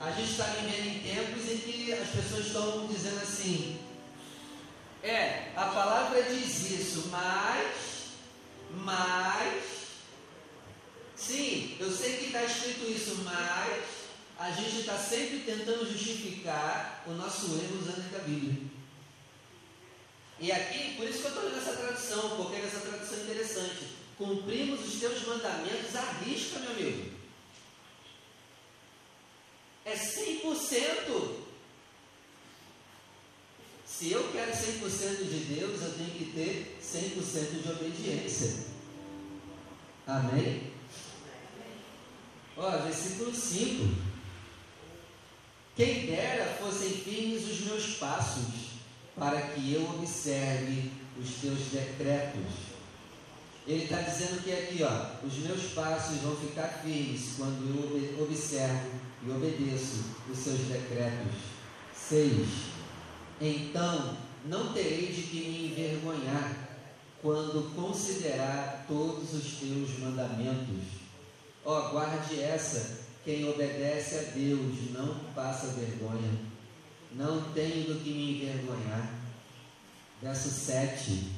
A 0.00 0.10
gente 0.10 0.30
está 0.30 0.44
vivendo 0.44 0.86
em 0.86 0.98
tempos 1.00 1.50
em 1.50 1.58
que 1.58 1.92
as 1.92 2.08
pessoas 2.08 2.46
estão 2.46 2.86
dizendo 2.86 3.20
assim: 3.22 3.78
é, 5.02 5.52
a 5.54 5.66
palavra 5.66 6.22
diz 6.22 6.70
isso, 6.70 7.08
mas, 7.10 8.06
mas, 8.70 9.62
sim, 11.14 11.76
eu 11.78 11.90
sei 11.90 12.16
que 12.16 12.26
está 12.26 12.42
escrito 12.42 12.90
isso, 12.90 13.22
mas 13.24 13.84
a 14.38 14.50
gente 14.50 14.80
está 14.80 14.96
sempre 14.96 15.40
tentando 15.40 15.90
justificar 15.90 17.04
o 17.06 17.12
nosso 17.12 17.46
erro 17.54 17.80
usando 17.82 18.16
a 18.16 18.20
Bíblia. 18.20 18.73
E 20.40 20.50
aqui, 20.50 20.94
por 20.96 21.08
isso 21.08 21.20
que 21.20 21.24
eu 21.24 21.28
estou 21.28 21.44
lendo 21.44 21.58
essa 21.58 21.72
tradução, 21.72 22.36
porque 22.36 22.56
essa 22.56 22.80
tradução 22.80 23.18
é 23.18 23.22
interessante. 23.22 23.88
Cumprimos 24.18 24.80
os 24.86 25.00
teus 25.00 25.26
mandamentos 25.26 25.94
à 25.94 26.02
risca, 26.24 26.58
meu 26.58 26.70
amigo. 26.72 27.12
É 29.84 29.94
100%. 29.94 31.44
Se 33.86 34.10
eu 34.10 34.32
quero 34.32 34.50
100% 34.50 35.24
de 35.28 35.54
Deus, 35.54 35.80
eu 35.80 35.94
tenho 35.94 36.10
que 36.10 36.32
ter 36.32 36.78
100% 36.82 37.62
de 37.62 37.70
obediência. 37.70 38.64
Amém? 40.06 40.72
Ó, 42.56 42.70
versículo 42.78 43.34
5. 43.34 43.94
Quem 45.76 46.06
dera 46.06 46.56
fossem 46.60 46.90
firmes 46.90 47.48
os 47.48 47.60
meus 47.62 47.96
passos, 47.96 48.63
para 49.16 49.40
que 49.40 49.72
eu 49.72 49.82
observe 49.90 50.90
os 51.18 51.34
teus 51.40 51.58
decretos. 51.70 52.74
Ele 53.66 53.84
está 53.84 54.00
dizendo 54.02 54.42
que 54.42 54.52
aqui, 54.52 54.82
ó, 54.82 55.26
os 55.26 55.38
meus 55.38 55.72
passos 55.72 56.18
vão 56.20 56.36
ficar 56.36 56.68
firmes 56.82 57.34
quando 57.36 58.14
eu 58.16 58.22
observo 58.22 58.90
e 59.22 59.30
obedeço 59.30 60.04
os 60.30 60.38
seus 60.38 60.60
decretos. 60.60 61.54
6 61.96 62.74
então 63.40 64.16
não 64.44 64.72
terei 64.72 65.12
de 65.12 65.22
que 65.22 65.48
me 65.48 65.66
envergonhar 65.66 66.78
quando 67.20 67.74
considerar 67.74 68.84
todos 68.86 69.32
os 69.32 69.54
teus 69.54 69.98
mandamentos. 69.98 70.84
Ó, 71.64 71.90
guarde 71.90 72.40
essa: 72.40 73.00
quem 73.24 73.48
obedece 73.48 74.16
a 74.16 74.22
Deus 74.34 74.92
não 74.92 75.14
passa 75.34 75.68
vergonha, 75.68 76.30
não 77.14 77.52
tenho 77.52 77.94
do 77.94 78.02
que 78.02 78.10
me 78.10 78.36
envergonhar. 78.36 79.12
Verso 80.22 80.50
7. 80.50 81.32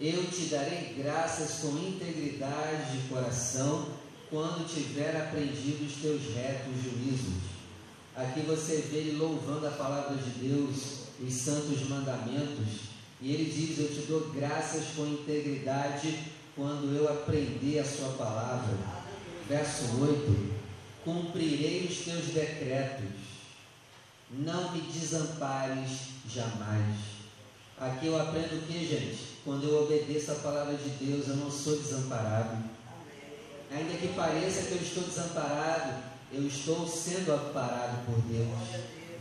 Eu 0.00 0.30
te 0.30 0.46
darei 0.46 0.94
graças 0.96 1.60
com 1.60 1.76
integridade 1.76 2.92
de 2.92 3.08
coração 3.08 3.88
quando 4.30 4.66
tiver 4.66 5.16
aprendido 5.16 5.84
os 5.84 5.94
teus 6.00 6.34
retos 6.34 6.82
juízos 6.82 7.60
Aqui 8.16 8.40
você 8.40 8.84
vê 8.90 8.98
ele 8.98 9.16
louvando 9.16 9.66
a 9.66 9.70
palavra 9.70 10.16
de 10.16 10.30
Deus, 10.46 11.04
os 11.20 11.32
santos 11.32 11.88
mandamentos, 11.88 12.90
e 13.20 13.32
ele 13.32 13.50
diz: 13.50 13.78
Eu 13.78 13.88
te 13.88 14.06
dou 14.06 14.30
graças 14.30 14.88
com 14.96 15.06
integridade 15.06 16.18
quando 16.56 16.94
eu 16.94 17.08
aprender 17.08 17.78
a 17.78 17.84
sua 17.84 18.10
palavra. 18.10 18.76
Verso 19.48 20.02
8: 20.02 20.52
Cumprirei 21.04 21.86
os 21.88 21.98
teus 21.98 22.26
decretos, 22.26 23.08
não 24.30 24.72
me 24.72 24.80
desampares 24.80 26.10
jamais. 26.28 26.96
Aqui 27.78 28.06
eu 28.06 28.20
aprendo 28.20 28.58
o 28.58 28.62
que, 28.66 28.86
gente? 28.86 29.38
Quando 29.44 29.64
eu 29.64 29.84
obedeço 29.84 30.32
a 30.32 30.36
palavra 30.36 30.76
de 30.76 30.90
Deus, 30.90 31.28
eu 31.28 31.36
não 31.36 31.50
sou 31.50 31.76
desamparado. 31.76 32.58
Ainda 33.72 33.96
que 33.96 34.08
pareça 34.08 34.66
que 34.66 34.72
eu 34.72 34.82
estou 34.82 35.04
desamparado, 35.04 35.94
eu 36.32 36.46
estou 36.46 36.86
sendo 36.86 37.32
amparado 37.32 38.04
por 38.04 38.20
Deus. 38.22 38.48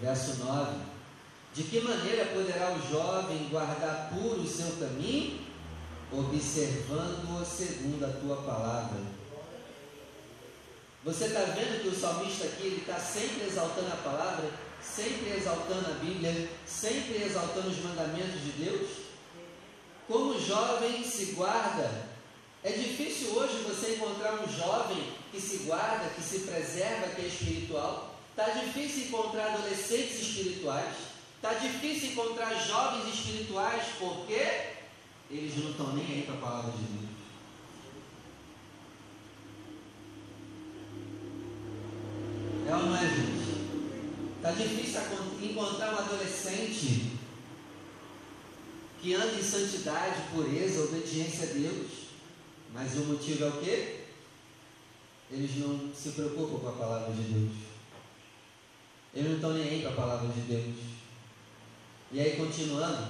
Verso 0.01 0.43
9: 0.43 0.75
De 1.53 1.63
que 1.63 1.81
maneira 1.81 2.25
poderá 2.25 2.73
o 2.73 2.91
jovem 2.91 3.47
guardar 3.49 4.09
puro 4.11 4.41
o 4.41 4.47
seu 4.47 4.71
caminho? 4.77 5.39
Observando-o 6.11 7.45
segundo 7.45 8.03
a 8.03 8.09
tua 8.09 8.37
palavra. 8.37 8.99
Você 11.05 11.25
está 11.25 11.41
vendo 11.41 11.81
que 11.81 11.87
o 11.87 11.95
salmista 11.95 12.45
aqui 12.45 12.67
ele 12.67 12.81
está 12.81 12.99
sempre 12.99 13.47
exaltando 13.47 13.87
a 13.87 13.97
palavra, 13.97 14.49
sempre 14.81 15.31
exaltando 15.37 15.91
a 15.91 15.93
Bíblia, 15.95 16.49
sempre 16.65 17.23
exaltando 17.23 17.69
os 17.69 17.83
mandamentos 17.83 18.41
de 18.41 18.51
Deus? 18.63 18.89
Como 20.07 20.39
jovem 20.39 21.03
se 21.03 21.33
guarda 21.33 22.09
é 22.61 22.71
difícil 22.71 23.35
hoje 23.35 23.63
você 23.63 23.95
encontrar 23.95 24.33
um 24.33 24.47
jovem 24.49 25.13
que 25.31 25.39
se 25.39 25.59
guarda, 25.59 26.09
que 26.09 26.21
se 26.21 26.39
preserva, 26.39 27.07
que 27.15 27.21
é 27.21 27.27
espiritual. 27.27 28.19
Está 28.31 28.49
difícil 28.49 29.07
encontrar 29.07 29.53
adolescentes 29.53 30.19
espirituais. 30.19 30.93
Está 31.37 31.53
difícil 31.53 32.11
encontrar 32.11 32.53
jovens 32.55 33.13
espirituais 33.13 33.83
porque 33.97 34.73
eles 35.31 35.55
não 35.63 35.71
estão 35.71 35.93
nem 35.93 36.05
aí 36.05 36.23
para 36.23 36.35
a 36.35 36.37
palavra 36.39 36.71
de 36.71 36.83
Deus. 36.83 37.09
É 42.67 42.75
ou 42.75 42.83
não 42.83 42.97
é, 42.97 43.07
gente? 43.07 43.38
Está 44.39 44.51
difícil 44.51 45.01
encontrar 45.41 45.93
um 45.93 45.97
adolescente 45.97 47.11
que 49.01 49.13
anda 49.13 49.33
em 49.33 49.43
santidade, 49.43 50.31
pureza, 50.31 50.85
obediência 50.85 51.49
a 51.49 51.53
Deus. 51.53 51.87
Mas 52.73 52.95
o 52.95 53.01
motivo 53.01 53.43
é 53.43 53.47
o 53.49 53.59
quê? 53.59 54.05
Eles 55.29 55.57
não 55.57 55.93
se 55.93 56.11
preocupam 56.11 56.57
com 56.57 56.69
a 56.69 56.71
palavra 56.71 57.13
de 57.13 57.21
Deus. 57.21 57.51
Eles 59.13 59.27
não 59.27 59.35
estão 59.35 59.53
nem 59.53 59.63
aí 59.63 59.81
com 59.81 59.89
a 59.89 59.91
palavra 59.91 60.29
de 60.29 60.41
Deus. 60.41 60.75
E 62.13 62.21
aí, 62.21 62.37
continuando, 62.37 63.09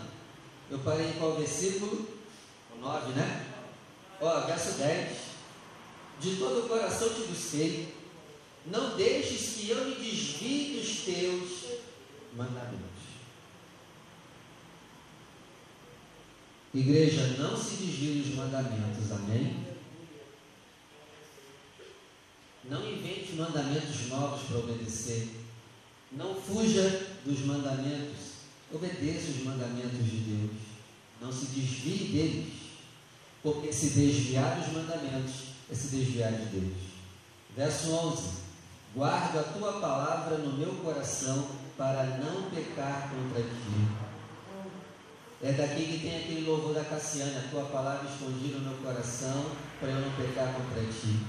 eu 0.72 0.80
parei 0.80 1.10
em 1.10 1.14
qual 1.14 1.36
versículo? 1.36 2.08
O 2.76 2.82
9, 2.82 3.12
né? 3.14 3.46
Ó, 4.20 4.48
verso 4.48 4.80
10. 4.80 5.18
De 6.20 6.38
todo 6.38 6.66
o 6.66 6.68
coração 6.68 7.14
te 7.14 7.22
busquei, 7.22 7.99
não 8.66 8.96
deixes 8.96 9.56
que 9.56 9.70
eu 9.70 9.86
me 9.86 9.96
desvie 9.96 10.80
dos 10.80 11.00
teus 11.02 11.80
mandamentos. 12.36 12.90
Igreja, 16.74 17.38
não 17.40 17.58
se 17.58 17.78
desvie 17.78 18.22
dos 18.22 18.36
mandamentos, 18.36 19.12
amém? 19.12 19.66
Não 22.66 22.88
invente 22.88 23.34
mandamentos 23.34 24.08
novos 24.10 24.44
para 24.44 24.60
obedecer. 24.60 25.30
Não 26.12 26.36
fuja 26.36 27.08
dos 27.26 27.40
mandamentos. 27.40 28.30
Obedeça 28.72 29.32
os 29.32 29.44
mandamentos 29.44 30.06
de 30.06 30.18
Deus. 30.18 30.52
Não 31.20 31.32
se 31.32 31.48
desvie 31.48 32.12
deles. 32.12 32.54
Porque 33.42 33.74
se 33.74 33.90
desviar 33.92 34.60
dos 34.60 34.74
mandamentos 34.74 35.34
é 35.72 35.74
se 35.74 35.96
desviar 35.96 36.34
de 36.34 36.46
Deus. 36.60 36.78
Verso 37.56 37.92
11: 37.92 38.49
Guardo 38.96 39.40
a 39.40 39.44
tua 39.44 39.74
palavra 39.80 40.38
no 40.40 40.58
meu 40.58 40.74
coração 40.84 41.48
para 41.78 42.04
não 42.04 42.50
pecar 42.50 43.10
contra 43.10 43.44
ti. 43.44 44.10
É 45.42 45.54
daqui 45.54 45.86
que 45.86 46.00
tem 46.00 46.18
aquele 46.18 46.46
louvor 46.46 46.74
da 46.74 46.84
Cassiana, 46.84 47.40
a 47.40 47.50
tua 47.50 47.66
palavra 47.66 48.10
escondida 48.10 48.58
no 48.58 48.72
meu 48.72 48.78
coração, 48.80 49.52
para 49.80 49.90
eu 49.90 50.02
não 50.02 50.12
pecar 50.12 50.54
contra 50.54 50.82
ti. 50.82 51.26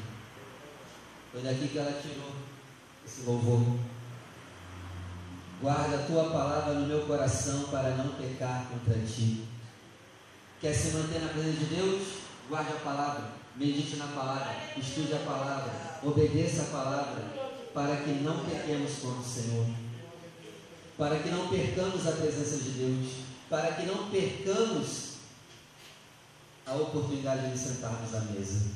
Foi 1.30 1.42
daqui 1.42 1.68
que 1.68 1.78
ela 1.78 2.00
tirou 2.00 2.32
esse 3.06 3.22
louvor. 3.22 3.78
Guarda 5.60 5.96
a 5.96 6.06
tua 6.06 6.30
palavra 6.30 6.74
no 6.74 6.86
meu 6.86 7.06
coração 7.06 7.64
para 7.64 7.90
não 7.90 8.14
pecar 8.14 8.66
contra 8.70 8.98
ti. 9.00 9.46
Quer 10.60 10.72
se 10.72 10.96
manter 10.96 11.20
na 11.20 11.28
presença 11.28 11.58
de 11.58 11.66
Deus? 11.66 12.08
Guarde 12.48 12.72
a 12.72 12.80
palavra, 12.80 13.30
medite 13.54 13.96
na 13.96 14.08
palavra, 14.08 14.56
estude 14.76 15.14
a 15.14 15.18
palavra, 15.18 15.70
obedeça 16.02 16.62
a 16.62 16.66
palavra, 16.66 17.39
para 17.72 17.96
que 17.98 18.10
não 18.10 18.44
pequemos 18.44 18.98
contra 18.98 19.20
o 19.20 19.24
Senhor, 19.24 19.66
para 20.98 21.18
que 21.18 21.28
não 21.28 21.48
percamos 21.48 22.06
a 22.06 22.12
presença 22.12 22.56
de 22.58 22.70
Deus 22.70 23.30
para 23.50 23.72
que 23.72 23.84
não 23.84 24.08
percamos 24.08 25.10
a 26.64 26.74
oportunidade 26.74 27.50
de 27.50 27.58
sentarmos 27.58 28.14
à 28.14 28.20
mesa. 28.20 28.70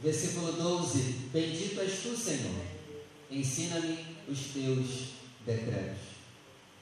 Versículo 0.00 0.52
12: 0.52 0.98
Bendito 1.32 1.80
és 1.82 2.02
tu, 2.02 2.16
Senhor, 2.16 2.64
ensina-me 3.30 4.16
os 4.26 4.38
teus 4.54 5.10
decretos. 5.44 6.16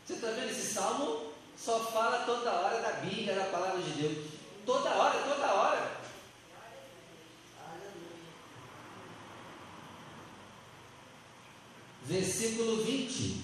Você 0.07 0.15
está 0.15 0.29
vendo 0.29 0.51
esse 0.51 0.73
salmo? 0.73 1.35
Só 1.59 1.81
fala 1.81 2.25
toda 2.25 2.53
hora 2.53 2.81
da 2.81 3.01
Bíblia, 3.01 3.35
da 3.35 3.47
palavra 3.47 3.83
de 3.83 3.91
Deus. 3.91 4.27
Toda 4.65 4.91
hora, 4.91 5.19
toda 5.23 5.53
hora. 5.55 6.04
Versículo 12.05 12.85
20. 12.85 13.43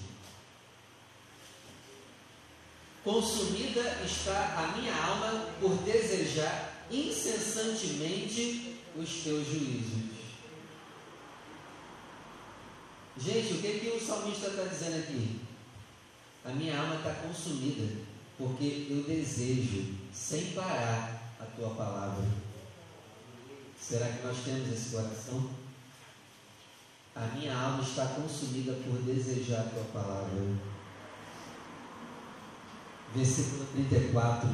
Consumida 3.03 3.99
está 4.05 4.55
a 4.59 4.77
minha 4.77 4.95
alma 4.95 5.47
por 5.59 5.75
desejar 5.77 6.85
incessantemente 6.91 8.75
os 8.95 9.09
teus 9.23 9.47
juízos. 9.47 10.11
Gente, 13.17 13.53
o 13.53 13.61
que, 13.61 13.79
que 13.79 13.87
o 13.89 14.05
salmista 14.05 14.47
está 14.47 14.63
dizendo 14.63 14.99
aqui? 14.99 15.39
A 16.45 16.49
minha 16.49 16.79
alma 16.79 16.95
está 16.95 17.13
consumida, 17.15 18.03
porque 18.37 18.87
eu 18.89 19.03
desejo, 19.03 19.95
sem 20.13 20.51
parar, 20.51 21.21
a 21.39 21.45
tua 21.45 21.71
palavra. 21.71 22.23
Será 23.79 24.07
que 24.07 24.25
nós 24.25 24.37
temos 24.43 24.71
esse 24.71 24.95
coração? 24.95 25.49
A 27.13 27.25
minha 27.35 27.53
alma 27.53 27.83
está 27.83 28.05
consumida 28.05 28.71
por 28.85 29.01
desejar 29.01 29.61
a 29.61 29.69
tua 29.69 29.83
palavra. 29.91 30.31
Versículo 33.13 33.65
34. 33.73 34.49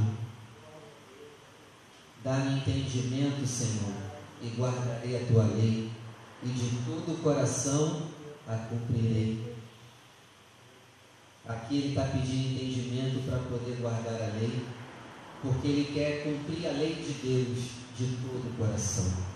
Dá-me 2.24 2.58
entendimento, 2.58 3.46
Senhor, 3.46 3.94
e 4.42 4.48
guardarei 4.58 5.22
a 5.22 5.28
tua 5.28 5.44
lei, 5.44 5.92
e 6.44 6.48
de 6.48 6.70
todo 6.84 7.14
o 7.14 7.18
coração 7.22 8.10
a 8.48 8.56
cumprirei. 8.56 9.56
Aqui 11.48 11.78
ele 11.78 11.90
está 11.90 12.06
pedindo 12.06 12.56
entendimento 12.56 13.30
para 13.30 13.38
poder 13.40 13.78
guardar 13.80 14.16
a 14.16 14.34
lei, 14.40 14.66
porque 15.44 15.68
ele 15.68 15.94
quer 15.94 16.24
cumprir 16.24 16.68
a 16.68 16.72
lei 16.72 16.96
de 16.96 17.14
Deus 17.14 17.70
de 17.96 18.18
todo 18.18 18.52
o 18.52 18.58
coração. 18.58 19.27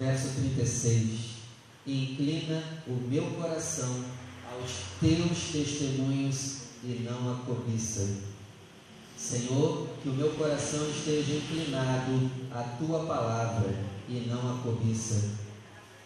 Verso 0.00 0.30
36: 0.30 1.36
Inclina 1.86 2.62
o 2.86 2.92
meu 3.06 3.22
coração 3.32 4.02
aos 4.50 4.70
teus 4.98 5.52
testemunhos 5.52 6.60
e 6.82 7.06
não 7.06 7.30
a 7.30 7.36
cobiça. 7.44 8.08
Senhor, 9.14 9.88
que 10.02 10.08
o 10.08 10.14
meu 10.14 10.30
coração 10.30 10.88
esteja 10.88 11.34
inclinado 11.34 12.30
à 12.50 12.62
tua 12.78 13.04
palavra 13.04 13.74
e 14.08 14.26
não 14.26 14.54
a 14.54 14.62
cobiça. 14.62 15.32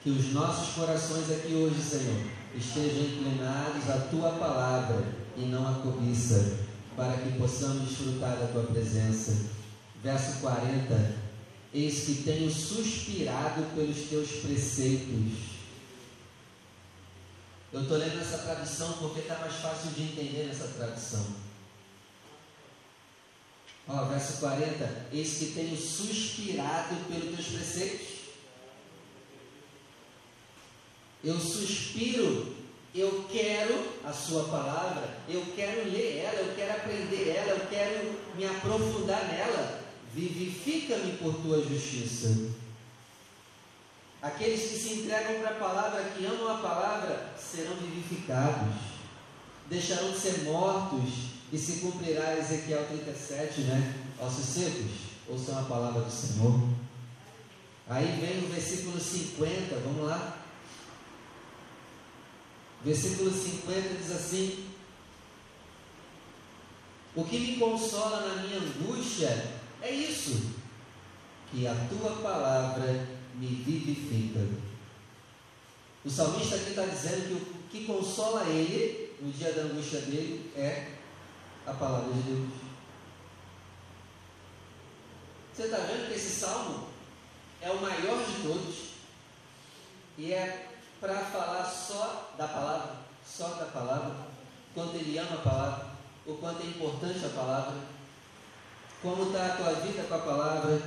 Que 0.02 0.11
os 0.11 0.33
nossos 0.33 0.74
corações 0.74 1.30
aqui 1.30 1.54
hoje, 1.54 1.80
Senhor, 1.80 2.20
estejam 2.52 3.04
inclinados 3.04 3.88
à 3.88 4.09
tua 4.11 4.33
palavra 4.33 5.04
e 5.37 5.42
não 5.42 5.68
à 5.68 5.74
cobiça, 5.74 6.59
para 6.96 7.16
que 7.18 7.38
possamos 7.38 7.88
desfrutar 7.88 8.37
da 8.38 8.48
tua 8.48 8.64
presença. 8.64 9.37
Verso 10.02 10.40
40: 10.40 11.24
Eis 11.75 12.05
que 12.05 12.23
tenho 12.23 12.49
suspirado 12.49 13.65
pelos 13.75 14.09
teus 14.09 14.31
preceitos. 14.31 15.55
Eu 17.73 17.83
estou 17.83 17.97
lendo 17.97 18.21
essa 18.21 18.39
tradução 18.39 18.93
porque 18.93 19.19
está 19.19 19.37
mais 19.39 19.55
fácil 19.55 19.91
de 19.91 20.05
entender 20.05 20.49
essa 20.49 20.69
tradução. 20.69 21.27
Ó, 23.89 24.05
verso 24.05 24.39
40: 24.39 25.07
Eis 25.13 25.37
que 25.39 25.47
tenho 25.47 25.77
suspirado 25.77 26.95
pelos 27.09 27.35
teus 27.35 27.49
preceitos. 27.49 28.07
Eu 31.25 31.41
suspiro, 31.41 32.55
eu 32.95 33.27
quero 33.29 33.85
a 34.05 34.13
Sua 34.13 34.45
palavra, 34.45 35.19
eu 35.29 35.45
quero 35.57 35.91
ler 35.91 36.19
ela, 36.19 36.39
eu 36.39 36.55
quero 36.55 36.73
aprender 36.73 37.31
ela, 37.31 37.51
eu 37.51 37.67
quero 37.67 38.21
me 38.37 38.47
aprofundar 38.47 39.27
nela. 39.27 39.84
Vivifica-me 40.14 41.16
por 41.18 41.35
tua 41.42 41.61
justiça. 41.61 42.50
Aqueles 44.22 44.70
que 44.70 44.79
se 44.79 44.94
entregam 44.94 45.40
para 45.40 45.50
a 45.50 45.59
palavra, 45.59 46.05
que 46.16 46.24
amam 46.24 46.48
a 46.48 46.59
palavra, 46.59 47.35
serão 47.37 47.74
vivificados, 47.77 48.74
deixarão 49.68 50.12
de 50.12 50.18
ser 50.18 50.44
mortos 50.44 51.11
e 51.53 51.59
se 51.59 51.81
cumprirá 51.81 52.38
Ezequiel 52.38 52.87
37, 52.87 53.61
né? 53.62 53.94
Ossos 54.18 54.46
secos, 54.46 54.92
ouçam 55.29 55.59
a 55.59 55.64
palavra 55.64 56.03
do 56.03 56.11
Senhor. 56.11 56.68
Aí 57.88 58.18
vem 58.20 58.44
o 58.44 58.53
versículo 58.53 58.98
50, 58.98 59.81
vamos 59.81 60.07
lá. 60.07 60.38
Versículo 62.83 63.31
50 63.31 63.94
diz 64.00 64.11
assim: 64.11 64.64
O 67.14 67.24
que 67.24 67.38
me 67.38 67.57
consola 67.57 68.29
na 68.29 68.42
minha 68.42 68.59
angústia 68.59 69.54
é 69.85 69.90
isso, 69.90 70.55
que 71.51 71.66
a 71.66 71.75
tua 71.90 72.11
palavra 72.23 73.07
me 73.35 73.47
vivifica. 73.47 74.40
O 76.03 76.11
salmista 76.11 76.57
aqui 76.57 76.70
está 76.70 76.87
dizendo 76.87 77.29
que 77.29 77.35
o 77.35 77.62
que 77.68 77.87
consola 77.87 78.44
ele 78.47 79.14
no 79.20 79.31
dia 79.31 79.53
da 79.53 79.62
angústia 79.62 80.01
dele 80.01 80.51
é 80.57 80.92
a 81.66 81.73
palavra 81.75 82.14
de 82.14 82.23
Deus. 82.23 82.51
Você 85.53 85.64
está 85.64 85.77
vendo 85.79 86.09
que 86.09 86.14
esse 86.14 86.40
salmo 86.40 86.88
é 87.61 87.70
o 87.70 87.81
maior 87.81 88.25
de 88.25 88.42
todos 88.42 88.77
e 90.16 90.33
é 90.33 90.70
para 90.99 91.18
falar 91.27 91.64
só 91.64 92.33
da 92.38 92.49
palavra, 92.49 92.97
só 93.27 93.49
da 93.49 93.66
palavra, 93.66 94.29
quanto 94.75 94.97
ele 94.97 95.18
ama 95.18 95.35
a 95.35 95.42
palavra, 95.42 95.87
o 96.27 96.35
quanto 96.35 96.62
é 96.62 96.66
importante 96.66 97.25
a 97.27 97.29
palavra, 97.29 97.75
como 99.05 99.27
está 99.27 99.47
a 99.47 99.57
tua 99.57 99.73
vida 99.75 100.03
com 100.05 100.14
a 100.14 100.19
palavra. 100.19 100.83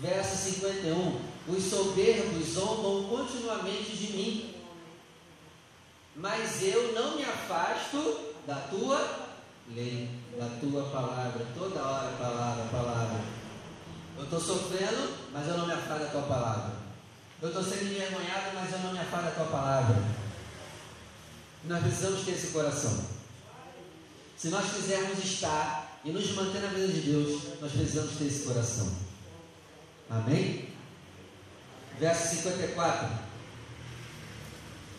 Verso 0.00 0.36
51: 0.36 1.20
Os 1.48 1.64
soberbos 1.64 2.48
zombam 2.50 3.08
continuamente 3.08 3.96
de 3.96 4.12
mim, 4.12 4.54
mas 6.14 6.62
eu 6.62 6.92
não 6.94 7.16
me 7.16 7.24
afasto 7.24 8.30
da 8.46 8.54
tua 8.54 9.28
lei, 9.74 10.08
da 10.38 10.48
tua 10.60 10.84
palavra, 10.84 11.44
toda 11.58 11.82
hora 11.82 12.16
palavra, 12.16 12.64
palavra. 12.70 13.20
Eu 14.16 14.24
estou 14.24 14.40
sofrendo, 14.40 15.30
mas 15.32 15.48
eu 15.48 15.58
não 15.58 15.66
me 15.66 15.72
afasto 15.72 16.04
da 16.04 16.10
tua 16.10 16.22
palavra. 16.22 16.72
Eu 17.42 17.48
estou 17.48 17.64
sendo 17.64 17.90
envergonhado, 17.90 18.54
mas 18.54 18.72
eu 18.72 18.78
não 18.80 18.92
me 18.92 18.98
afago 19.00 19.24
da 19.24 19.30
tua 19.30 19.46
palavra. 19.46 19.96
Nós 21.64 21.82
precisamos 21.82 22.24
ter 22.24 22.32
esse 22.32 22.48
coração. 22.48 23.04
Se 24.36 24.48
nós 24.48 24.72
quisermos 24.72 25.18
estar 25.18 25.79
e 26.04 26.10
nos 26.10 26.30
manter 26.32 26.60
na 26.62 26.68
vida 26.68 26.88
de 26.88 27.00
Deus, 27.00 27.42
nós 27.60 27.72
precisamos 27.72 28.16
ter 28.16 28.24
esse 28.24 28.44
coração. 28.44 28.90
Amém? 30.08 30.68
Verso 31.98 32.36
54. 32.36 33.30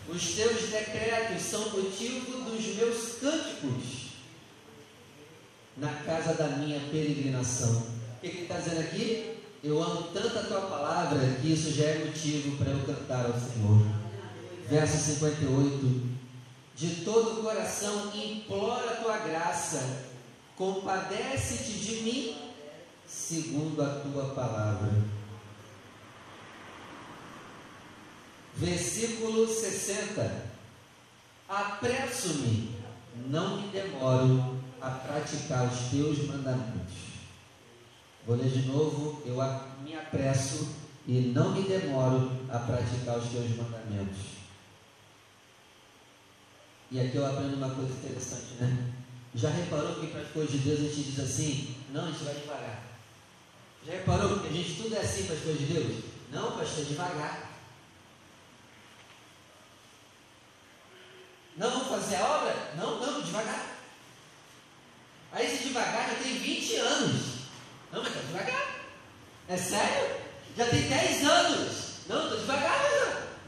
Os 0.08 0.34
teus 0.34 0.68
decretos 0.70 1.42
são 1.42 1.70
motivo 1.70 2.40
dos 2.42 2.66
meus 2.76 3.18
cânticos 3.20 4.12
na 5.76 5.88
casa 5.88 6.34
da 6.34 6.48
minha 6.56 6.80
peregrinação. 6.90 7.82
O 8.16 8.20
que 8.20 8.26
ele 8.26 8.42
está 8.42 8.56
dizendo 8.56 8.80
aqui? 8.80 9.38
Eu 9.64 9.82
amo 9.82 10.08
tanto 10.12 10.38
a 10.38 10.42
tua 10.42 10.60
palavra 10.62 11.36
que 11.40 11.52
isso 11.52 11.72
já 11.72 11.84
é 11.84 12.04
motivo 12.04 12.56
para 12.56 12.72
eu 12.72 12.84
cantar 12.84 13.26
ao 13.26 13.32
Senhor. 13.32 13.86
Verso 14.68 14.96
58. 14.96 16.12
De 16.74 17.04
todo 17.04 17.40
o 17.40 17.42
coração 17.42 18.12
implora 18.14 18.92
a 18.92 18.96
tua 18.96 19.18
graça, 19.18 20.11
compadece-te 20.56 21.72
de 21.72 22.02
mim, 22.02 22.52
segundo 23.06 23.82
a 23.82 24.00
tua 24.00 24.34
palavra. 24.34 24.90
Versículo 28.54 29.48
60. 29.48 30.52
Apresso-me, 31.48 32.76
não 33.26 33.60
me 33.60 33.68
demoro 33.68 34.58
a 34.80 34.90
praticar 34.90 35.66
os 35.66 35.90
teus 35.90 36.26
mandamentos. 36.26 36.94
Vou 38.26 38.36
ler 38.36 38.48
de 38.48 38.68
novo. 38.68 39.22
Eu 39.26 39.36
me 39.82 39.94
apresso 39.94 40.68
e 41.06 41.32
não 41.34 41.52
me 41.52 41.62
demoro 41.62 42.30
a 42.50 42.58
praticar 42.58 43.18
os 43.18 43.30
teus 43.30 43.56
mandamentos. 43.56 44.18
E 46.90 47.00
aqui 47.00 47.16
eu 47.16 47.26
aprendo 47.26 47.56
uma 47.56 47.70
coisa 47.70 47.92
interessante, 47.92 48.54
né? 48.60 48.92
Já 49.34 49.48
reparou 49.48 49.94
que 49.96 50.08
para 50.08 50.20
as 50.20 50.30
coisas 50.30 50.52
de 50.52 50.58
Deus 50.58 50.80
a 50.80 50.82
gente 50.82 51.10
diz 51.10 51.18
assim? 51.20 51.76
Não, 51.90 52.04
a 52.04 52.10
gente 52.10 52.24
vai 52.24 52.34
devagar. 52.34 52.82
Já 53.86 53.92
reparou 53.92 54.40
que 54.40 54.48
a 54.48 54.52
gente 54.52 54.74
tudo 54.74 54.94
é 54.94 55.00
assim 55.00 55.24
para 55.24 55.36
as 55.36 55.42
coisas 55.42 55.66
de 55.66 55.72
Deus? 55.72 56.04
Não, 56.30 56.58
pastor, 56.58 56.84
devagar. 56.84 57.50
Não 61.56 61.70
vamos 61.70 61.88
fazer 61.88 62.16
a 62.16 62.36
obra? 62.36 62.74
Não, 62.76 63.00
não, 63.00 63.22
devagar. 63.22 63.76
Aí 65.32 65.46
esse 65.46 65.64
devagar 65.64 66.10
já 66.10 66.14
tem 66.16 66.38
20 66.38 66.76
anos. 66.76 67.22
Não, 67.90 68.02
mas 68.02 68.08
está 68.14 68.20
devagar. 68.20 68.82
É 69.48 69.56
sério? 69.56 70.16
Já 70.56 70.66
tem 70.66 70.82
10 70.82 71.24
anos. 71.26 71.82
Não, 72.06 72.24
estou 72.24 72.38
devagar, 72.38 72.80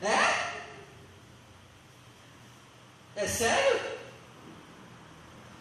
mas 0.00 0.10
é? 0.10 0.54
É 3.16 3.28
sério? 3.28 3.80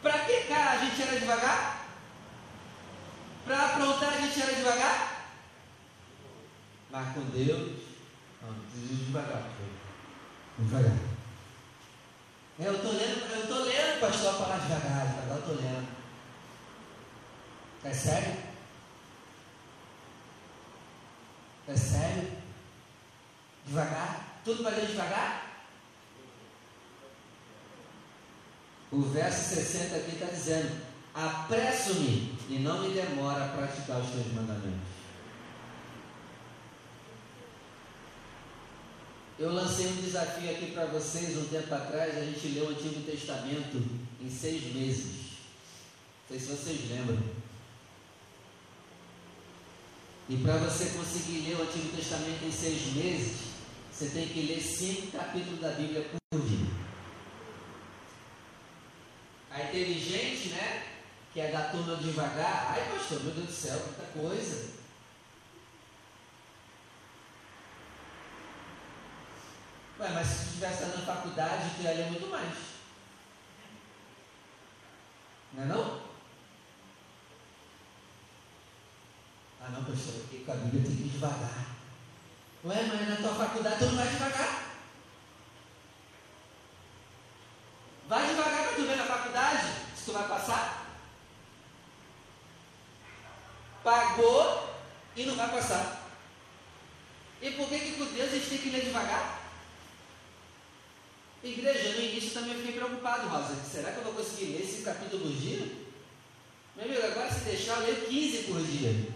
Para 0.04 0.20
que 0.26 0.42
cá 0.42 0.72
a 0.72 0.78
gente 0.80 1.02
era 1.02 1.18
devagar? 1.18 1.86
Para 3.46 3.66
aprontar 3.66 4.14
a 4.14 4.18
gente 4.18 4.42
era 4.42 4.54
devagar? 4.54 5.26
Mas 6.92 7.14
com 7.14 7.22
Deus, 7.22 7.82
não, 8.42 8.54
preciso 8.54 9.06
devagar. 9.06 9.50
Devagar. 10.60 10.98
É, 12.60 12.68
eu 12.68 12.76
estou 12.76 12.92
lendo, 12.92 13.32
eu 13.32 13.42
estou 13.44 13.64
lendo, 13.64 14.00
pastor, 14.02 14.34
falar 14.34 14.58
devagar, 14.58 15.08
devagar 15.08 15.30
eu 15.30 15.40
estou 15.40 15.56
lendo. 15.56 15.88
É 17.86 17.94
sério? 17.94 18.38
É 21.68 21.76
sério? 21.78 22.32
Devagar? 23.66 24.42
Tudo 24.44 24.64
vai 24.64 24.76
ler 24.76 24.88
devagar? 24.88 25.43
O 28.94 29.02
verso 29.02 29.56
60 29.56 29.96
aqui 29.96 30.12
está 30.12 30.28
dizendo: 30.28 30.80
Apresso-me 31.16 32.38
e 32.48 32.60
não 32.60 32.84
me 32.84 32.94
demora 32.94 33.46
a 33.46 33.48
praticar 33.48 34.00
os 34.00 34.12
teus 34.12 34.28
mandamentos. 34.34 34.94
Eu 39.40 39.52
lancei 39.52 39.88
um 39.88 39.96
desafio 39.96 40.52
aqui 40.52 40.72
para 40.74 40.86
vocês 40.86 41.36
um 41.36 41.46
tempo 41.46 41.74
atrás, 41.74 42.16
a 42.16 42.24
gente 42.24 42.50
leu 42.50 42.68
o 42.68 42.70
Antigo 42.70 43.02
Testamento 43.02 43.84
em 44.22 44.30
seis 44.30 44.72
meses. 44.76 45.32
Não 46.30 46.38
sei 46.38 46.40
se 46.40 46.46
vocês 46.46 46.92
lembram. 46.92 47.18
E 50.30 50.38
para 50.38 50.58
você 50.58 50.86
conseguir 50.96 51.50
ler 51.50 51.58
o 51.58 51.64
Antigo 51.64 51.98
Testamento 51.98 52.46
em 52.46 52.52
seis 52.52 52.94
meses, 52.94 53.38
você 53.92 54.06
tem 54.10 54.28
que 54.28 54.42
ler 54.44 54.62
cinco 54.62 55.18
capítulos 55.18 55.60
da 55.60 55.70
Bíblia 55.72 56.06
por 56.30 56.42
dia. 56.42 56.83
Aí 59.74 59.86
teve 59.86 60.00
gente, 60.00 60.50
né, 60.50 60.86
que 61.34 61.40
é 61.40 61.52
da 61.52 61.70
turma 61.70 61.96
devagar. 61.96 62.68
Ai, 62.70 62.92
pastor, 62.92 63.24
meu 63.24 63.34
Deus 63.34 63.48
do 63.48 63.52
céu, 63.52 63.80
muita 63.80 64.04
coisa. 64.04 64.72
Ué, 70.00 70.10
mas 70.10 70.28
se 70.28 70.36
tu 70.36 70.46
estivesse 70.46 70.86
na 70.86 71.06
faculdade, 71.06 71.72
tu 71.76 71.82
ia 71.82 71.94
ler 71.94 72.12
muito 72.12 72.28
mais. 72.28 72.56
Não 75.54 75.64
é 75.64 75.66
não? 75.66 76.02
Ah 79.60 79.70
não, 79.70 79.84
pastor, 79.86 80.14
porque 80.22 80.44
com 80.46 80.52
a 80.52 80.56
Bíblia 80.56 80.84
tem 80.84 80.96
que 80.96 81.02
ir 81.04 81.10
devagar. 81.10 81.66
Ué, 82.66 82.84
mas 82.84 83.10
na 83.10 83.16
tua 83.16 83.34
faculdade 83.34 83.80
tu 83.80 83.86
não 83.86 83.96
vai 83.96 84.08
devagar. 84.08 84.74
Vai 88.08 88.28
devagar 88.28 88.64
para 88.64 88.74
tu 88.74 88.86
ver 88.86 88.98
na 88.98 89.06
faculdade 89.06 89.68
se 89.96 90.06
tu 90.06 90.14
vai 90.14 90.28
passar. 90.28 90.86
Pagou 93.84 94.70
e 95.16 95.24
não 95.24 95.36
vai 95.36 95.50
passar. 95.50 96.10
E 97.42 97.52
por 97.52 97.68
que, 97.68 97.80
que 97.80 97.92
com 97.94 98.06
Deus 98.06 98.32
a 98.32 98.36
gente 98.36 98.50
tem 98.50 98.58
que 98.58 98.70
ler 98.70 98.86
devagar? 98.86 99.42
Igreja, 101.44 101.90
no 101.90 102.02
início 102.02 102.32
também 102.32 102.56
fiquei 102.56 102.72
preocupado, 102.72 103.28
Rosa. 103.28 103.56
Será 103.70 103.92
que 103.92 103.98
eu 103.98 104.04
vou 104.06 104.14
conseguir 104.14 104.54
ler 104.54 104.64
esse 104.64 104.82
capítulo 104.82 105.24
por 105.24 105.34
dia? 105.34 105.68
Meu 106.76 106.86
amigo, 106.86 107.06
agora 107.06 107.32
se 107.32 107.42
deixar, 107.42 107.80
eu 107.80 107.84
leio 107.84 108.06
15 108.08 108.44
por 108.44 108.64
dia. 108.66 109.08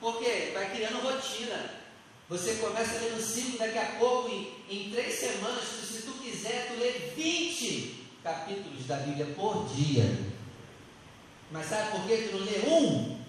Porque 0.00 0.52
vai 0.54 0.70
criando 0.74 1.02
rotina. 1.02 1.80
Você 2.28 2.54
começa 2.54 3.00
lendo 3.00 3.20
5, 3.20 3.58
daqui 3.58 3.78
a 3.78 3.96
pouco, 3.98 4.28
em, 4.28 4.64
em 4.70 4.90
3 4.92 5.12
semanas, 5.12 5.64
se 5.64 6.02
tu 6.02 6.12
quiser, 6.12 6.68
tu 6.68 6.78
lê 6.78 6.92
20 7.16 8.06
capítulos 8.22 8.86
da 8.86 8.96
Bíblia 8.98 9.26
por 9.34 9.66
dia. 9.74 10.04
Mas 11.50 11.66
sabe 11.66 11.90
por 11.90 12.06
que 12.06 12.28
tu 12.28 12.38
não 12.38 12.44
lê 12.44 12.58
um? 12.68 13.20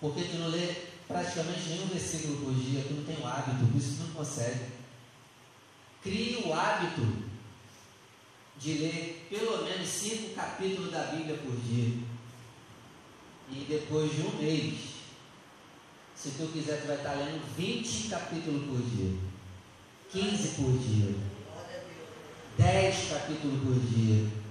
Porque 0.00 0.22
tu 0.24 0.36
não 0.36 0.48
lê 0.48 0.74
praticamente 1.08 1.68
nenhum 1.68 1.86
versículo 1.86 2.36
por 2.38 2.54
dia, 2.54 2.84
tu 2.86 2.94
não 2.94 3.04
tem 3.04 3.18
o 3.18 3.26
hábito, 3.26 3.66
por 3.66 3.76
isso 3.76 3.96
tu 3.96 4.06
não 4.06 4.14
consegue. 4.14 4.72
Crie 6.02 6.42
o 6.44 6.52
hábito 6.52 7.24
de 8.58 8.74
ler 8.74 9.26
pelo 9.28 9.64
menos 9.64 9.88
cinco 9.88 10.34
capítulos 10.34 10.92
da 10.92 11.04
Bíblia 11.04 11.36
por 11.38 11.56
dia. 11.56 11.98
E 13.50 13.66
depois 13.68 14.10
de 14.14 14.22
um 14.22 14.36
mês, 14.38 14.74
se 16.14 16.30
tu 16.30 16.46
quiser, 16.52 16.80
tu 16.80 16.86
vai 16.86 16.96
estar 16.96 17.14
lendo 17.14 17.44
20 17.56 18.08
capítulos 18.08 18.64
por 18.64 18.80
dia, 18.82 19.18
15 20.10 20.48
por 20.48 20.78
dia, 20.78 21.14
10 22.56 23.08
capítulos 23.10 23.60
por 23.62 23.80
dia. 23.80 24.43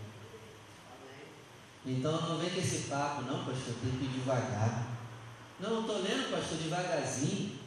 Então 1.86 2.22
não 2.22 2.38
vem 2.38 2.50
com 2.50 2.60
esse 2.60 2.88
papo, 2.88 3.24
não, 3.24 3.43
pastor, 3.43 3.74
tem 3.82 3.91
que 3.91 4.06
ir 4.06 4.19
devagar. 4.19 4.88
Não, 5.60 5.69
não 5.69 5.82
estou 5.82 6.02
lendo, 6.02 6.32
pastor, 6.32 6.58
devagarzinho. 6.58 7.60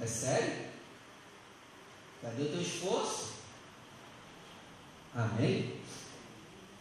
É 0.00 0.06
sério? 0.06 0.68
Cadê 2.22 2.42
o 2.42 2.48
teu 2.50 2.60
esforço? 2.60 3.32
Amém? 5.14 5.80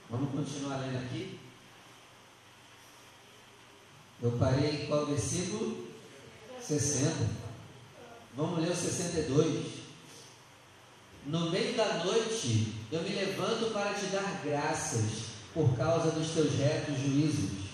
Vamos 0.10 0.32
continuar 0.32 0.78
lendo 0.78 1.04
aqui. 1.04 1.40
Eu 4.22 4.32
parei 4.34 4.84
em 4.84 4.86
qual 4.88 5.08
versículo? 5.08 5.88
60. 6.62 7.28
Vamos 8.36 8.60
ler 8.60 8.72
o 8.72 8.76
62. 8.76 9.78
No 11.26 11.50
meio 11.50 11.76
da 11.76 12.04
noite 12.04 12.74
eu 12.92 13.02
me 13.02 13.10
levanto 13.10 13.72
para 13.74 13.94
te 13.94 14.06
dar 14.06 14.42
graças 14.44 15.27
por 15.58 15.76
causa 15.76 16.12
dos 16.12 16.30
teus 16.30 16.54
retos 16.54 17.00
juízos. 17.00 17.68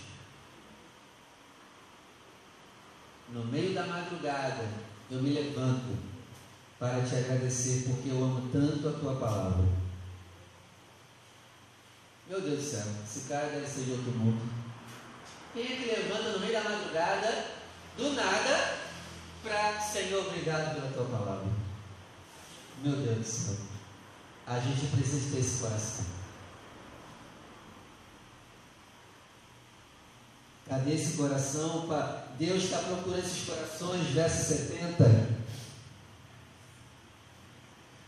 No 3.28 3.44
meio 3.44 3.74
da 3.74 3.86
madrugada 3.86 4.70
eu 5.12 5.22
me 5.22 5.32
levanto 5.32 5.98
para 6.80 7.02
te 7.02 7.14
agradecer, 7.14 7.84
porque 7.86 8.10
eu 8.10 8.24
amo 8.24 8.50
tanto 8.54 8.88
a 8.88 8.94
tua 8.94 9.16
palavra. 9.16 9.66
Meu 12.30 12.40
Deus 12.40 12.64
do 12.64 12.70
céu, 12.70 12.86
esse 13.04 13.28
cara 13.28 13.48
deve 13.48 13.68
ser 13.68 13.84
de 13.84 13.92
outro 13.92 14.12
mundo. 14.12 14.42
Quem 15.54 15.64
é 15.64 15.76
que 15.76 15.86
levanta 15.86 16.32
no 16.32 16.40
meio 16.40 16.54
da 16.54 16.64
madrugada, 16.64 17.48
do 17.98 18.14
nada, 18.14 18.78
para 19.44 19.80
Senhor, 19.82 20.26
obrigado 20.26 20.76
pela 20.76 20.94
tua 20.94 21.18
palavra? 21.18 21.52
Meu 22.82 22.96
Deus 22.96 23.18
do 23.18 23.24
céu, 23.26 23.58
a 24.48 24.58
gente 24.58 24.88
precisa 24.88 25.36
ter 25.36 25.42
esse 25.42 25.62
coração. 25.62 26.23
Cadê 30.74 30.96
esse 30.96 31.18
coração? 31.18 31.88
Deus 32.40 32.64
está 32.64 32.80
procurando 32.80 33.24
esses 33.24 33.46
corações, 33.48 34.08
verso 34.08 34.56
70. 34.56 35.44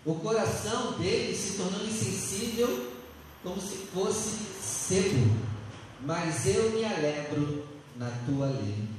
O 0.03 0.15
coração 0.15 0.93
dele 0.93 1.37
se 1.37 1.57
tornou 1.57 1.85
insensível 1.85 2.91
como 3.43 3.61
se 3.61 3.85
fosse 3.93 4.37
seco, 4.63 5.13
mas 6.01 6.47
eu 6.47 6.71
me 6.71 6.83
alegro 6.83 7.67
na 7.97 8.09
tua 8.25 8.47
lei. 8.47 8.89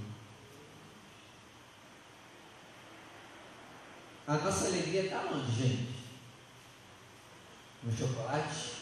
A 4.28 4.34
nossa 4.34 4.66
alegria 4.66 5.06
está 5.06 5.24
onde, 5.32 5.50
gente? 5.50 5.88
No 7.82 7.90
chocolate? 7.96 8.75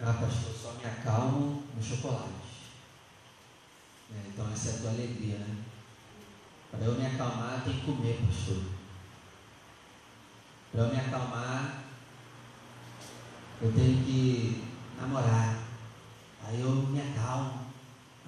Ah, 0.00 0.12
pastor, 0.12 0.52
só 0.54 0.72
me 0.72 0.84
acalmo 0.84 1.62
no 1.74 1.82
chocolate. 1.82 2.44
É, 4.12 4.28
então 4.28 4.50
essa 4.52 4.70
é 4.70 4.74
a 4.74 4.78
tua 4.78 4.90
alegria, 4.90 5.38
né? 5.38 5.64
Para 6.70 6.84
eu 6.84 6.94
me 6.94 7.06
acalmar, 7.06 7.62
tem 7.64 7.74
que 7.74 7.86
comer, 7.86 8.20
pastor. 8.26 8.64
Para 10.72 10.80
eu 10.82 10.88
me 10.88 10.98
acalmar, 10.98 11.84
eu 13.62 13.72
tenho 13.72 14.04
que 14.04 14.64
namorar. 15.00 15.64
Aí 16.44 16.60
eu 16.60 16.70
me 16.70 17.00
acalmo. 17.00 17.64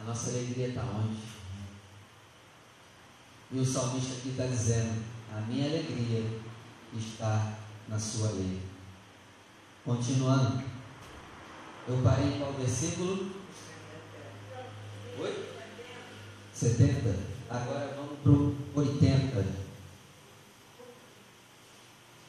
A 0.01 0.05
nossa 0.05 0.31
alegria 0.31 0.69
está 0.69 0.83
onde? 0.83 1.37
E 3.51 3.59
o 3.59 3.65
salmista 3.65 4.15
aqui 4.15 4.31
está 4.31 4.47
dizendo: 4.47 5.05
A 5.35 5.41
minha 5.41 5.67
alegria 5.67 6.41
está 6.95 7.55
na 7.89 7.99
sua 7.99 8.31
lei. 8.31 8.63
Continuando. 9.85 10.76
Eu 11.89 11.99
parei 12.03 12.27
em 12.27 12.39
qual 12.39 12.53
versículo? 12.55 13.31
Oi? 15.21 15.49
70. 16.53 17.15
Agora 17.49 17.95
vamos 17.97 18.19
para 18.23 18.33
o 18.33 18.57
80. 18.75 19.47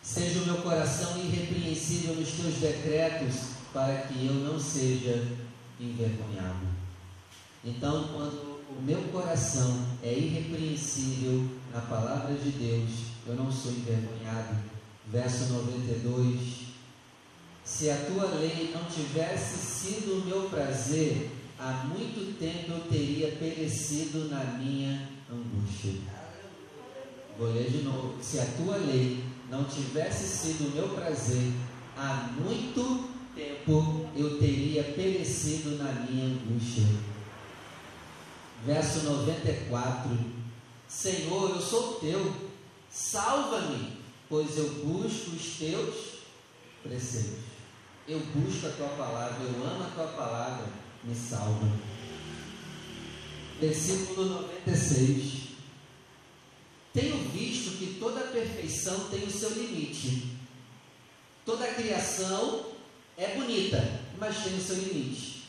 Seja 0.03 0.39
o 0.41 0.45
meu 0.45 0.57
coração 0.57 1.17
irrepreensível 1.17 2.15
nos 2.15 2.33
teus 2.33 2.55
decretos, 2.55 3.53
para 3.73 4.03
que 4.03 4.27
eu 4.27 4.33
não 4.33 4.59
seja 4.59 5.27
envergonhado. 5.79 6.67
Então, 7.65 8.09
quando 8.13 8.61
o 8.69 8.81
meu 8.81 9.01
coração 9.11 9.87
é 10.03 10.13
irrepreensível 10.13 11.49
na 11.73 11.81
palavra 11.81 12.35
de 12.35 12.51
Deus, 12.51 12.91
eu 13.25 13.35
não 13.35 13.51
sou 13.51 13.71
envergonhado. 13.71 14.55
Verso 15.07 15.51
92. 15.53 16.66
Se 17.67 17.89
a 17.89 17.97
tua 17.97 18.23
lei 18.39 18.73
não 18.73 18.85
tivesse 18.85 19.57
sido 19.57 20.21
o 20.21 20.25
meu 20.25 20.49
prazer, 20.49 21.29
há 21.59 21.83
muito 21.85 22.39
tempo 22.39 22.71
eu 22.71 22.79
teria 22.89 23.33
perecido 23.33 24.29
na 24.29 24.41
minha 24.57 25.09
angústia. 25.29 25.91
Vou 27.37 27.51
ler 27.51 27.69
de 27.69 27.83
novo. 27.83 28.23
Se 28.23 28.39
a 28.39 28.45
tua 28.45 28.77
lei 28.77 29.21
não 29.51 29.65
tivesse 29.65 30.25
sido 30.25 30.69
o 30.69 30.75
meu 30.75 30.89
prazer, 30.95 31.51
há 31.97 32.29
muito 32.39 33.09
tempo 33.35 34.09
eu 34.15 34.39
teria 34.39 34.85
perecido 34.85 35.77
na 35.77 35.91
minha 35.91 36.25
angústia. 36.25 36.85
Verso 38.65 39.01
94. 39.01 40.17
Senhor, 40.87 41.49
eu 41.49 41.61
sou 41.61 41.95
teu, 41.95 42.33
salva-me, 42.89 43.97
pois 44.29 44.57
eu 44.57 44.69
busco 44.85 45.31
os 45.31 45.57
teus 45.57 45.95
preceitos. 46.81 47.46
Eu 48.07 48.21
busco 48.21 48.67
a 48.67 48.69
tua 48.69 48.87
palavra, 48.87 49.43
eu 49.43 49.67
amo 49.67 49.83
a 49.83 49.89
tua 49.89 50.07
palavra, 50.07 50.65
me 51.03 51.13
salva. 51.13 51.67
Versículo 53.59 54.47
96. 54.65 55.47
Tenho 56.93 57.17
visto 57.29 57.77
que 57.77 57.97
toda 57.99 58.31
perfeição 58.31 59.09
tem 59.09 59.25
o 59.25 59.31
seu 59.31 59.49
limite. 59.49 60.37
Toda 61.45 61.73
criação 61.73 62.67
é 63.17 63.35
bonita, 63.35 64.01
mas 64.17 64.41
tem 64.41 64.55
o 64.55 64.61
seu 64.61 64.77
limite. 64.77 65.43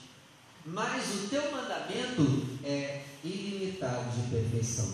Mas 0.64 1.14
o 1.14 1.28
teu 1.28 1.52
mandamento 1.52 2.58
é 2.64 3.04
ilimitado 3.22 4.10
de 4.20 4.30
perfeição. 4.30 4.92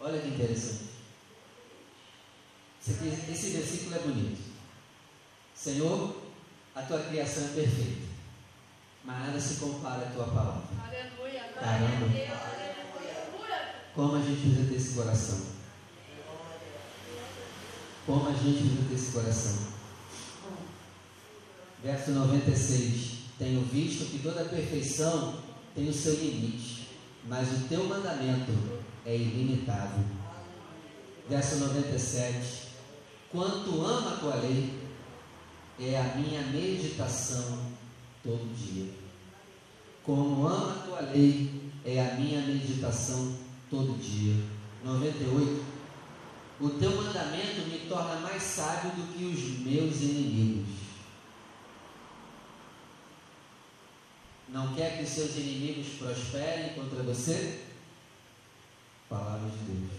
Olha 0.00 0.20
que 0.20 0.28
interessante. 0.28 0.90
Esse, 2.80 3.30
esse 3.30 3.50
versículo 3.50 3.94
é 3.94 3.98
bonito. 4.00 4.42
Senhor, 5.54 6.21
a 6.74 6.82
tua 6.82 7.00
criação 7.00 7.44
é 7.44 7.48
perfeita, 7.48 8.06
mas 9.04 9.26
nada 9.26 9.40
se 9.40 9.56
compara 9.56 10.06
à 10.06 10.10
tua 10.10 10.24
palavra. 10.24 10.62
Aleluia. 10.82 11.44
Caramba. 11.54 12.06
Como 13.94 14.16
a 14.16 14.20
gente 14.20 14.40
precisa 14.40 14.68
ter 14.68 14.76
esse 14.76 14.94
coração. 14.94 15.40
Como 18.06 18.28
a 18.28 18.32
gente 18.32 18.62
precisa 18.62 18.88
ter 18.88 18.94
esse 18.94 19.12
coração. 19.12 19.72
Verso 21.82 22.10
96. 22.12 23.12
Tenho 23.38 23.62
visto 23.62 24.10
que 24.10 24.20
toda 24.20 24.44
perfeição 24.44 25.42
tem 25.74 25.88
o 25.88 25.92
seu 25.92 26.14
limite, 26.14 26.88
mas 27.24 27.48
o 27.48 27.68
teu 27.68 27.84
mandamento 27.84 28.52
é 29.04 29.16
ilimitado. 29.16 30.04
Verso 31.28 31.56
97. 31.56 32.68
Quanto 33.30 33.84
ama 33.84 34.12
a 34.12 34.16
tua 34.16 34.36
lei, 34.36 34.81
é 35.88 35.98
a 35.98 36.16
minha 36.16 36.42
meditação 36.42 37.72
todo 38.22 38.54
dia. 38.54 38.92
Como 40.04 40.46
ama 40.46 40.72
a 40.72 40.86
tua 40.86 41.00
lei, 41.00 41.72
é 41.84 42.00
a 42.00 42.14
minha 42.14 42.40
meditação 42.42 43.36
todo 43.68 43.98
dia. 43.98 44.44
98. 44.84 45.64
O 46.60 46.70
teu 46.70 46.90
mandamento 46.90 47.62
me 47.68 47.88
torna 47.88 48.20
mais 48.20 48.42
sábio 48.42 48.92
do 48.92 49.12
que 49.12 49.24
os 49.24 49.58
meus 49.66 50.00
inimigos. 50.02 50.82
Não 54.48 54.74
quer 54.74 54.98
que 54.98 55.06
seus 55.06 55.36
inimigos 55.36 55.94
prosperem 55.98 56.74
contra 56.74 57.02
você? 57.02 57.62
Palavra 59.08 59.48
de 59.48 59.56
Deus. 59.64 59.90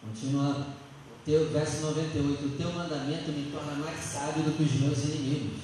Continuando. 0.00 0.89
Teu, 1.24 1.50
verso 1.50 1.82
98. 1.82 2.44
O 2.44 2.50
teu 2.50 2.72
mandamento 2.72 3.30
me 3.32 3.50
torna 3.50 3.74
mais 3.74 3.98
sábio 4.00 4.42
do 4.44 4.56
que 4.56 4.62
os 4.62 4.72
meus 4.80 4.98
inimigos. 5.04 5.60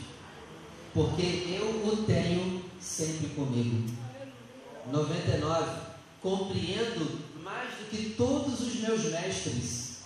Porque 0.92 1.22
eu 1.22 1.86
o 1.86 2.04
tenho 2.06 2.64
sempre 2.80 3.28
comigo. 3.28 3.90
99. 4.90 5.86
Compreendo 6.22 7.20
mais 7.42 7.70
do 7.70 7.90
que 7.90 8.14
todos 8.16 8.60
os 8.60 8.74
meus 8.80 9.04
mestres. 9.04 9.98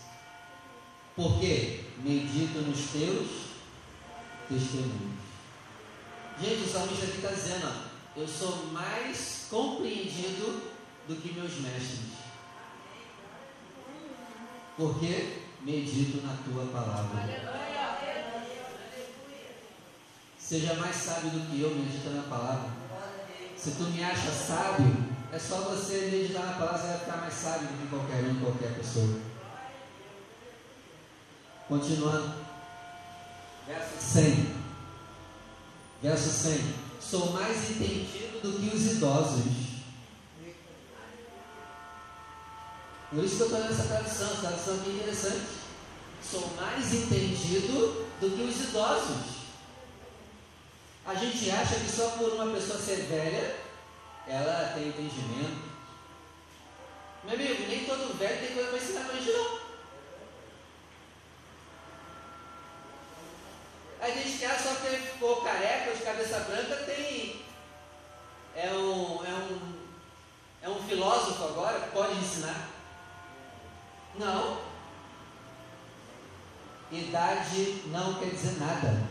Porque 1.16 1.84
medito 2.02 2.58
nos 2.60 2.90
teus 2.90 3.28
testemunhos. 4.48 5.20
Gente, 6.40 6.64
o 6.64 6.72
salmista 6.72 7.04
aqui 7.04 7.16
está 7.16 7.30
dizendo, 7.30 7.66
ó, 7.66 8.18
eu 8.20 8.26
sou 8.26 8.66
mais 8.72 9.46
compreendido 9.50 10.62
do 11.06 11.16
que 11.16 11.34
meus 11.34 11.52
mestres. 11.60 12.19
Porque 14.80 15.42
medito 15.60 16.26
na 16.26 16.38
tua 16.42 16.64
palavra. 16.72 17.22
Seja 20.38 20.72
mais 20.76 20.96
sábio 20.96 21.32
do 21.32 21.50
que 21.50 21.60
eu, 21.60 21.74
medita 21.74 22.08
na 22.08 22.22
palavra. 22.22 22.70
Se 23.58 23.72
tu 23.72 23.82
me 23.82 24.02
achas 24.02 24.34
sábio, 24.34 25.04
é 25.30 25.38
só 25.38 25.56
você 25.56 26.08
meditar 26.10 26.46
na 26.46 26.52
palavra, 26.54 26.78
você 26.78 26.86
vai 26.86 26.98
ficar 26.98 27.16
mais 27.18 27.34
sábio 27.34 27.68
do 27.68 27.76
que 27.76 27.88
qualquer 27.88 28.24
um, 28.24 28.40
qualquer 28.40 28.74
pessoa. 28.78 29.20
Continuando. 31.68 32.34
Verso 33.66 34.00
100. 34.00 34.56
Verso 36.02 36.30
100: 36.30 36.74
Sou 37.02 37.32
mais 37.32 37.70
entendido 37.70 38.40
do 38.40 38.58
que 38.58 38.74
os 38.74 38.92
idosos. 38.92 39.69
Por 43.10 43.24
isso 43.24 43.36
que 43.36 43.42
eu 43.42 43.46
estou 43.46 43.60
nessa 43.64 43.88
tradução, 43.88 44.30
essa 44.30 44.40
tradução 44.40 44.74
aqui 44.76 44.90
é 44.90 44.92
interessante. 44.92 45.46
Sou 46.22 46.48
mais 46.54 46.94
entendido 46.94 48.06
do 48.20 48.30
que 48.36 48.42
os 48.42 48.60
idosos. 48.68 49.40
A 51.04 51.14
gente 51.16 51.50
acha 51.50 51.74
que 51.74 51.90
só 51.90 52.10
por 52.10 52.34
uma 52.34 52.54
pessoa 52.54 52.78
ser 52.78 53.06
velha, 53.06 53.56
ela 54.28 54.72
tem 54.74 54.88
entendimento. 54.88 55.70
Meu 57.24 57.34
amigo, 57.34 57.66
nem 57.66 57.84
todo 57.84 58.16
velho 58.16 58.46
tem 58.46 58.54
coisa 58.54 58.68
para 58.68 58.78
ensinar 58.78 59.04
para 59.04 59.14
a 59.14 59.16
gente 59.16 59.32
não. 59.32 59.60
A 64.00 64.10
gente 64.10 64.38
quer 64.38 64.56
só 64.56 64.74
porque 64.74 64.96
ficou 64.96 65.42
careca, 65.42 65.96
de 65.96 66.02
cabeça 66.02 66.38
branca, 66.40 66.76
tem. 66.86 67.44
É 68.54 68.70
um, 68.70 69.24
é 69.24 69.34
um, 69.34 69.72
é 70.62 70.68
um 70.68 70.82
filósofo 70.88 71.42
agora 71.44 71.80
que 71.80 71.90
pode 71.90 72.16
ensinar. 72.16 72.69
Não. 74.20 74.58
Idade 76.92 77.82
não 77.86 78.14
quer 78.14 78.30
dizer 78.30 78.58
nada. 78.60 79.08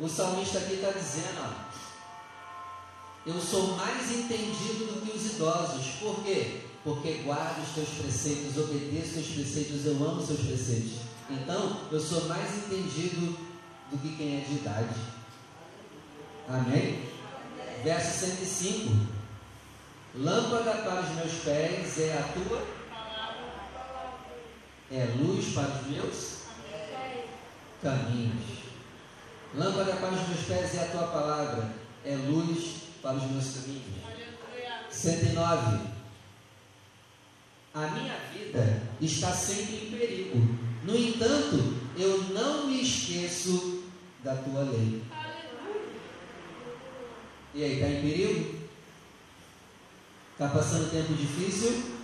O 0.00 0.08
salmista 0.08 0.58
aqui 0.58 0.74
está 0.74 0.92
dizendo, 0.92 1.38
ó, 1.42 1.68
eu 3.26 3.38
sou 3.38 3.76
mais 3.76 4.10
entendido 4.10 4.86
do 4.86 5.02
que 5.04 5.14
os 5.14 5.34
idosos. 5.34 5.86
Por 6.00 6.24
quê? 6.24 6.62
Porque 6.82 7.22
guardo 7.24 7.62
os 7.62 7.74
teus 7.74 7.88
preceitos, 7.90 8.56
obedeço 8.56 9.18
os 9.18 9.26
teus 9.26 9.26
preceitos, 9.26 9.84
eu 9.84 9.92
amo 9.96 10.22
os 10.22 10.28
teus 10.28 10.40
preceitos. 10.40 10.92
Então, 11.28 11.80
eu 11.92 12.00
sou 12.00 12.26
mais 12.28 12.56
entendido 12.56 13.36
do 13.90 13.98
que 13.98 14.16
quem 14.16 14.38
é 14.38 14.44
de 14.44 14.54
idade. 14.54 14.94
Amém? 16.48 17.06
Verso 17.84 18.24
105. 18.24 19.18
Lâmpada 20.14 20.78
para 20.78 21.02
os 21.02 21.08
meus 21.10 21.32
pés 21.44 21.98
é 21.98 22.16
a 22.16 22.32
tua 22.32 22.77
é 24.90 25.04
luz 25.18 25.54
para 25.54 25.80
os 25.80 25.86
meus 25.86 26.38
caminhos. 27.82 28.58
Lâmpada 29.54 29.96
para 29.96 30.10
os 30.10 30.28
meus 30.28 30.40
pés 30.46 30.74
é 30.74 30.84
a 30.84 30.90
tua 30.90 31.06
palavra, 31.08 31.72
é 32.04 32.14
luz 32.16 32.76
para 33.02 33.16
os 33.16 33.30
meus 33.30 33.54
caminhos. 33.54 33.98
109. 34.90 35.98
A 37.74 37.86
minha 37.88 38.16
vida 38.32 38.82
está 39.00 39.30
sempre 39.32 39.76
em 39.76 39.90
perigo 39.90 40.68
no 40.88 40.96
entanto, 40.96 41.74
eu 41.98 42.24
não 42.32 42.66
me 42.66 42.80
esqueço 42.80 43.82
da 44.24 44.34
tua 44.36 44.62
lei. 44.62 45.02
E 47.54 47.62
aí, 47.62 47.74
está 47.74 47.88
em 47.88 48.00
perigo? 48.00 48.54
Está 50.32 50.48
passando 50.48 50.90
tempo 50.90 51.12
difícil? 51.14 51.97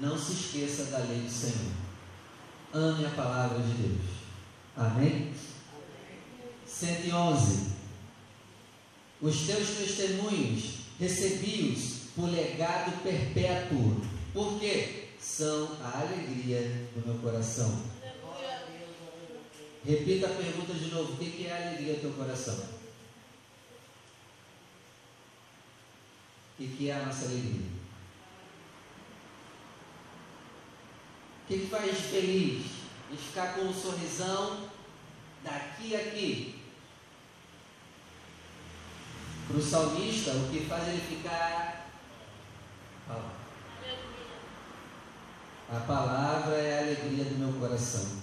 Não 0.00 0.18
se 0.18 0.32
esqueça 0.32 0.84
da 0.86 0.98
lei 0.98 1.20
do 1.20 1.30
Senhor. 1.30 1.72
Ame 2.72 3.06
a 3.06 3.10
palavra 3.10 3.60
de 3.60 3.72
Deus. 3.74 4.10
Amém? 4.76 5.32
111. 6.66 7.74
Os 9.22 9.46
teus 9.46 9.68
testemunhos 9.68 10.80
recebi-os 10.98 12.10
por 12.14 12.28
legado 12.28 13.02
perpétuo. 13.02 14.00
Por 14.32 14.58
quê? 14.58 15.04
são 15.24 15.78
a 15.82 16.00
alegria 16.00 16.60
do 16.94 17.06
meu 17.06 17.18
coração. 17.18 17.82
Repita 19.84 20.26
a 20.26 20.34
pergunta 20.34 20.74
de 20.74 20.90
novo: 20.90 21.14
o 21.14 21.16
que 21.16 21.46
é 21.46 21.52
a 21.52 21.68
alegria 21.68 21.94
do 21.94 22.00
teu 22.02 22.12
coração? 22.12 22.68
O 26.60 26.62
que 26.62 26.90
é 26.90 26.94
a 26.94 27.06
nossa 27.06 27.24
alegria? 27.24 27.83
Que 31.58 31.66
faz 31.66 31.98
feliz? 31.98 32.66
Ficar 33.16 33.54
com 33.54 33.62
um 33.62 33.72
sorrisão 33.72 34.68
daqui 35.44 35.94
a 35.94 35.98
aqui. 36.00 36.60
Para 39.46 39.56
o 39.56 39.62
salmista, 39.62 40.32
o 40.32 40.50
que 40.50 40.64
faz 40.66 40.88
ele 40.88 41.00
ficar. 41.00 41.90
A 45.70 45.80
palavra 45.80 46.56
é 46.56 46.78
a 46.78 46.82
alegria 46.82 47.24
do 47.24 47.38
meu 47.38 47.52
coração. 47.60 48.22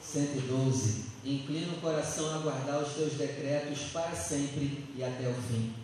112. 0.00 1.10
Inclina 1.24 1.72
o 1.72 1.80
coração 1.80 2.34
a 2.34 2.38
guardar 2.38 2.82
os 2.82 2.92
teus 2.94 3.14
decretos 3.14 3.90
para 3.92 4.14
sempre 4.14 4.86
e 4.94 5.02
até 5.02 5.28
o 5.28 5.34
fim. 5.34 5.74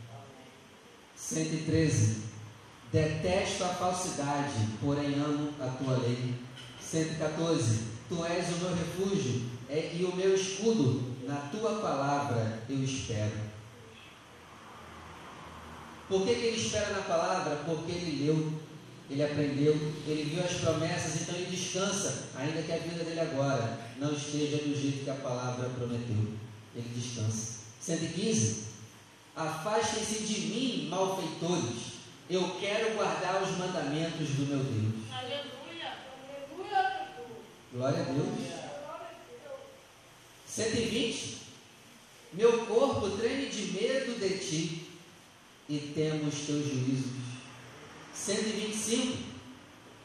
113. 1.17 2.23
Detesto 2.93 3.65
a 3.65 3.69
falsidade, 3.69 4.69
porém 4.81 5.15
amo 5.15 5.53
a 5.61 5.67
tua 5.69 5.97
lei. 5.99 6.46
114. 6.91 7.97
Tu 8.09 8.25
és 8.25 8.49
o 8.49 8.59
meu 8.59 8.75
refúgio 8.75 9.43
é, 9.69 9.93
e 9.95 10.05
o 10.05 10.15
meu 10.15 10.35
escudo, 10.35 11.17
na 11.27 11.37
tua 11.51 11.81
palavra 11.81 12.63
eu 12.69 12.83
espero. 12.85 13.47
Por 16.09 16.25
que, 16.25 16.35
que 16.37 16.47
ele 16.47 16.57
espera 16.57 16.91
na 16.91 17.03
palavra? 17.03 17.57
Porque 17.67 17.91
ele 17.91 18.25
leu, 18.25 18.53
ele 19.11 19.25
aprendeu, 19.25 19.75
ele 20.07 20.31
viu 20.31 20.45
as 20.45 20.53
promessas, 20.53 21.23
então 21.23 21.35
ele 21.35 21.57
descansa, 21.57 22.29
ainda 22.37 22.63
que 22.63 22.73
a 22.73 22.79
vida 22.79 23.03
dele 23.03 23.21
agora 23.21 23.81
não 23.99 24.13
esteja 24.13 24.59
do 24.59 24.81
jeito 24.81 25.03
que 25.03 25.11
a 25.11 25.15
palavra 25.15 25.69
prometeu. 25.71 26.35
Ele 26.77 26.89
descansa. 26.95 27.57
115. 27.81 28.67
Afastem-se 29.35 30.23
de 30.23 30.41
mim, 30.49 30.89
malfeitores. 30.89 31.97
Eu 32.31 32.57
quero 32.61 32.95
guardar 32.95 33.43
os 33.43 33.57
mandamentos 33.59 34.29
do 34.31 34.47
meu 34.47 34.59
Deus. 34.59 35.13
Aleluia. 35.13 35.66
Glória 37.73 38.01
a 38.01 38.05
Deus. 38.05 38.67
120. 40.49 41.37
Meu 42.33 42.67
corpo 42.67 43.11
treme 43.11 43.47
de 43.47 43.73
medo 43.73 44.19
de 44.19 44.39
ti 44.39 44.89
e 45.69 45.79
temo 45.95 46.29
os 46.29 46.47
teus 46.47 46.65
juízos. 46.65 47.13
125. 48.15 49.37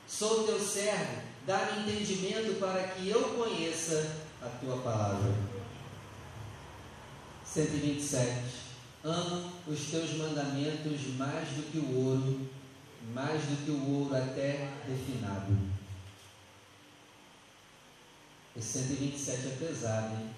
Sou 0.08 0.44
teu 0.44 0.60
servo, 0.60 1.22
dá-me 1.46 1.82
entendimento 1.82 2.60
para 2.60 2.84
que 2.90 3.10
eu 3.10 3.22
conheça 3.36 4.18
a 4.42 4.48
tua 4.48 4.78
palavra. 4.78 5.34
127. 7.46 8.62
Amo 9.04 9.52
os 9.68 9.80
teus 9.86 10.12
mandamentos 10.16 11.16
mais 11.18 11.48
do 11.50 11.72
que 11.72 11.78
o 11.78 12.06
ouro, 12.06 12.50
mais 13.14 13.42
do 13.42 13.66
que 13.66 13.72
o 13.72 13.90
ouro 13.90 14.16
até 14.16 14.70
refinado. 14.88 15.81
Esse 18.56 18.80
127 18.80 19.48
é 19.48 19.58
pesado, 19.58 20.16
hein? 20.16 20.30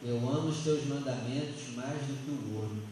Eu 0.00 0.16
amo 0.16 0.48
os 0.48 0.62
teus 0.62 0.86
mandamentos 0.86 1.74
mais 1.74 1.98
do 2.02 2.24
que 2.24 2.30
o 2.30 2.56
ouro. 2.56 2.82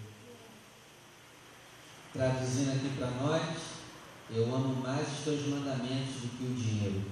Traduzindo 2.12 2.70
aqui 2.70 2.96
para 2.96 3.10
nós, 3.12 3.58
eu 4.30 4.52
amo 4.52 4.74
mais 4.82 5.06
os 5.06 5.24
teus 5.24 5.46
mandamentos 5.46 6.14
do 6.14 6.36
que 6.36 6.44
o 6.44 6.54
dinheiro. 6.54 7.04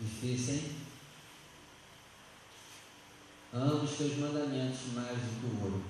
Difícil, 0.00 0.54
hein? 0.54 0.76
Amo 3.52 3.84
os 3.84 3.90
teus 3.90 4.16
mandamentos 4.16 4.92
mais 4.94 5.18
do 5.18 5.40
que 5.40 5.46
o 5.46 5.64
ouro. 5.64 5.84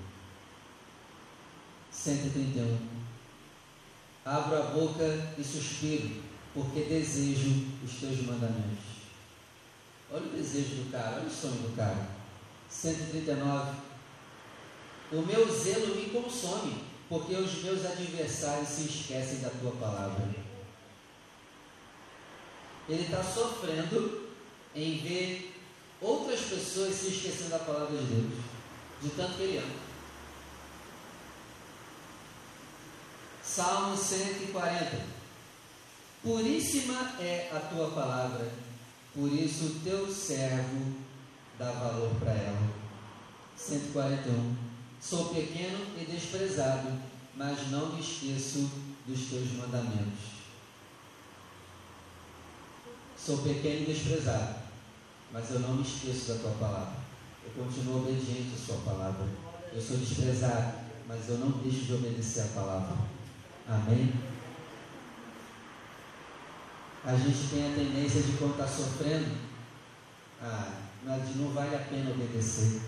131. 1.92 2.78
Abro 4.24 4.56
a 4.56 4.66
boca 4.66 5.34
e 5.38 5.44
suspiro, 5.44 6.25
porque 6.56 6.80
desejo 6.84 7.66
os 7.84 8.00
teus 8.00 8.22
mandamentos. 8.22 8.96
Olha 10.10 10.24
o 10.24 10.30
desejo 10.30 10.76
do 10.76 10.90
cara, 10.90 11.16
olha 11.16 11.26
o 11.26 11.30
sonho 11.30 11.52
do 11.52 11.76
cara. 11.76 12.08
139. 12.70 13.76
O 15.12 15.20
meu 15.20 15.52
zelo 15.54 15.94
me 15.96 16.08
consome, 16.08 16.82
porque 17.10 17.34
os 17.34 17.62
meus 17.62 17.84
adversários 17.84 18.68
se 18.68 18.86
esquecem 18.86 19.40
da 19.40 19.50
tua 19.50 19.72
palavra. 19.72 20.34
Ele 22.88 23.02
está 23.02 23.22
sofrendo 23.22 24.30
em 24.74 24.96
ver 24.96 25.60
outras 26.00 26.40
pessoas 26.40 26.94
se 26.94 27.08
esquecendo 27.08 27.50
da 27.50 27.58
palavra 27.58 27.98
de 27.98 28.04
Deus, 28.04 28.42
de 29.02 29.10
tanto 29.10 29.36
que 29.36 29.42
ele 29.42 29.58
ama. 29.58 29.86
Salmo 33.42 33.94
140. 33.94 35.15
Puríssima 36.26 37.12
é 37.20 37.48
a 37.54 37.60
tua 37.60 37.88
palavra, 37.92 38.50
por 39.14 39.32
isso 39.32 39.64
o 39.64 39.80
teu 39.84 40.12
servo 40.12 40.96
dá 41.56 41.70
valor 41.70 42.16
para 42.18 42.32
ela. 42.32 42.68
141. 43.56 44.56
Sou 45.00 45.26
pequeno 45.26 45.86
e 45.96 46.04
desprezado, 46.04 46.88
mas 47.36 47.70
não 47.70 47.92
me 47.92 48.00
esqueço 48.00 48.68
dos 49.06 49.28
teus 49.30 49.52
mandamentos. 49.52 50.34
Sou 53.16 53.38
pequeno 53.38 53.82
e 53.82 53.92
desprezado, 53.94 54.56
mas 55.32 55.48
eu 55.52 55.60
não 55.60 55.76
me 55.76 55.82
esqueço 55.82 56.32
da 56.32 56.40
tua 56.40 56.56
palavra. 56.58 56.96
Eu 57.44 57.64
continuo 57.64 57.98
obediente 57.98 58.52
à 58.52 58.66
sua 58.66 58.78
palavra. 58.78 59.28
Eu 59.72 59.80
sou 59.80 59.96
desprezado, 59.96 60.86
mas 61.06 61.28
eu 61.28 61.38
não 61.38 61.52
deixo 61.62 61.84
de 61.84 61.94
obedecer 61.94 62.46
a 62.46 62.48
palavra. 62.48 62.96
Amém? 63.68 64.35
A 67.06 67.14
gente 67.14 67.50
tem 67.50 67.64
a 67.64 67.72
tendência 67.72 68.20
de 68.20 68.32
quando 68.36 68.54
está 68.54 68.66
sofrendo, 68.66 69.30
ah, 70.42 70.72
não 71.36 71.50
vale 71.50 71.76
a 71.76 71.78
pena 71.78 72.10
obedecer. 72.10 72.80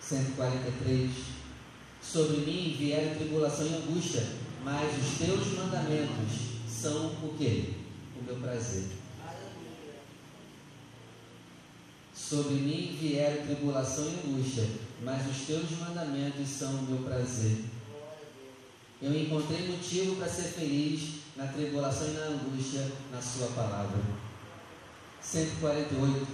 143. 0.00 1.12
Sobre 2.02 2.38
mim 2.38 2.74
vieram 2.76 3.14
tribulação 3.14 3.66
e 3.66 3.74
angústia, 3.76 4.26
mas 4.64 4.98
os 4.98 5.18
teus 5.18 5.56
mandamentos 5.56 6.32
são 6.68 7.06
o 7.06 7.36
que? 7.38 7.76
O 8.20 8.24
meu 8.24 8.34
prazer. 8.34 8.86
Sobre 12.12 12.54
mim 12.54 12.98
vieram 13.00 13.46
tribulação 13.46 14.06
e 14.06 14.28
angústia, 14.28 14.68
mas 15.04 15.30
os 15.30 15.46
teus 15.46 15.70
mandamentos 15.78 16.48
são 16.48 16.74
o 16.74 16.82
meu 16.82 16.98
prazer. 17.04 17.58
Eu 19.00 19.14
encontrei 19.14 19.68
motivo 19.68 20.16
para 20.16 20.28
ser 20.28 20.48
feliz 20.48 21.21
na 21.42 21.48
tribulação 21.48 22.06
e 22.08 22.12
na 22.12 22.26
angústia 22.26 22.92
na 23.10 23.20
Sua 23.20 23.48
palavra. 23.48 23.98
148. 25.20 26.26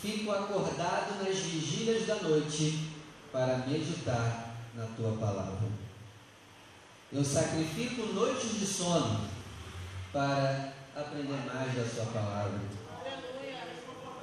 Fico 0.00 0.32
acordado 0.32 1.22
nas 1.22 1.36
vigílias 1.36 2.06
da 2.06 2.14
noite 2.16 2.92
para 3.30 3.58
meditar 3.58 4.54
na 4.74 4.86
Tua 4.96 5.12
palavra. 5.18 5.68
Eu 7.12 7.22
sacrifico 7.22 8.06
noites 8.14 8.58
de 8.58 8.66
sono 8.66 9.28
para 10.12 10.72
aprender 10.96 11.52
mais 11.52 11.74
da 11.74 11.84
Sua 11.84 12.06
palavra. 12.06 12.58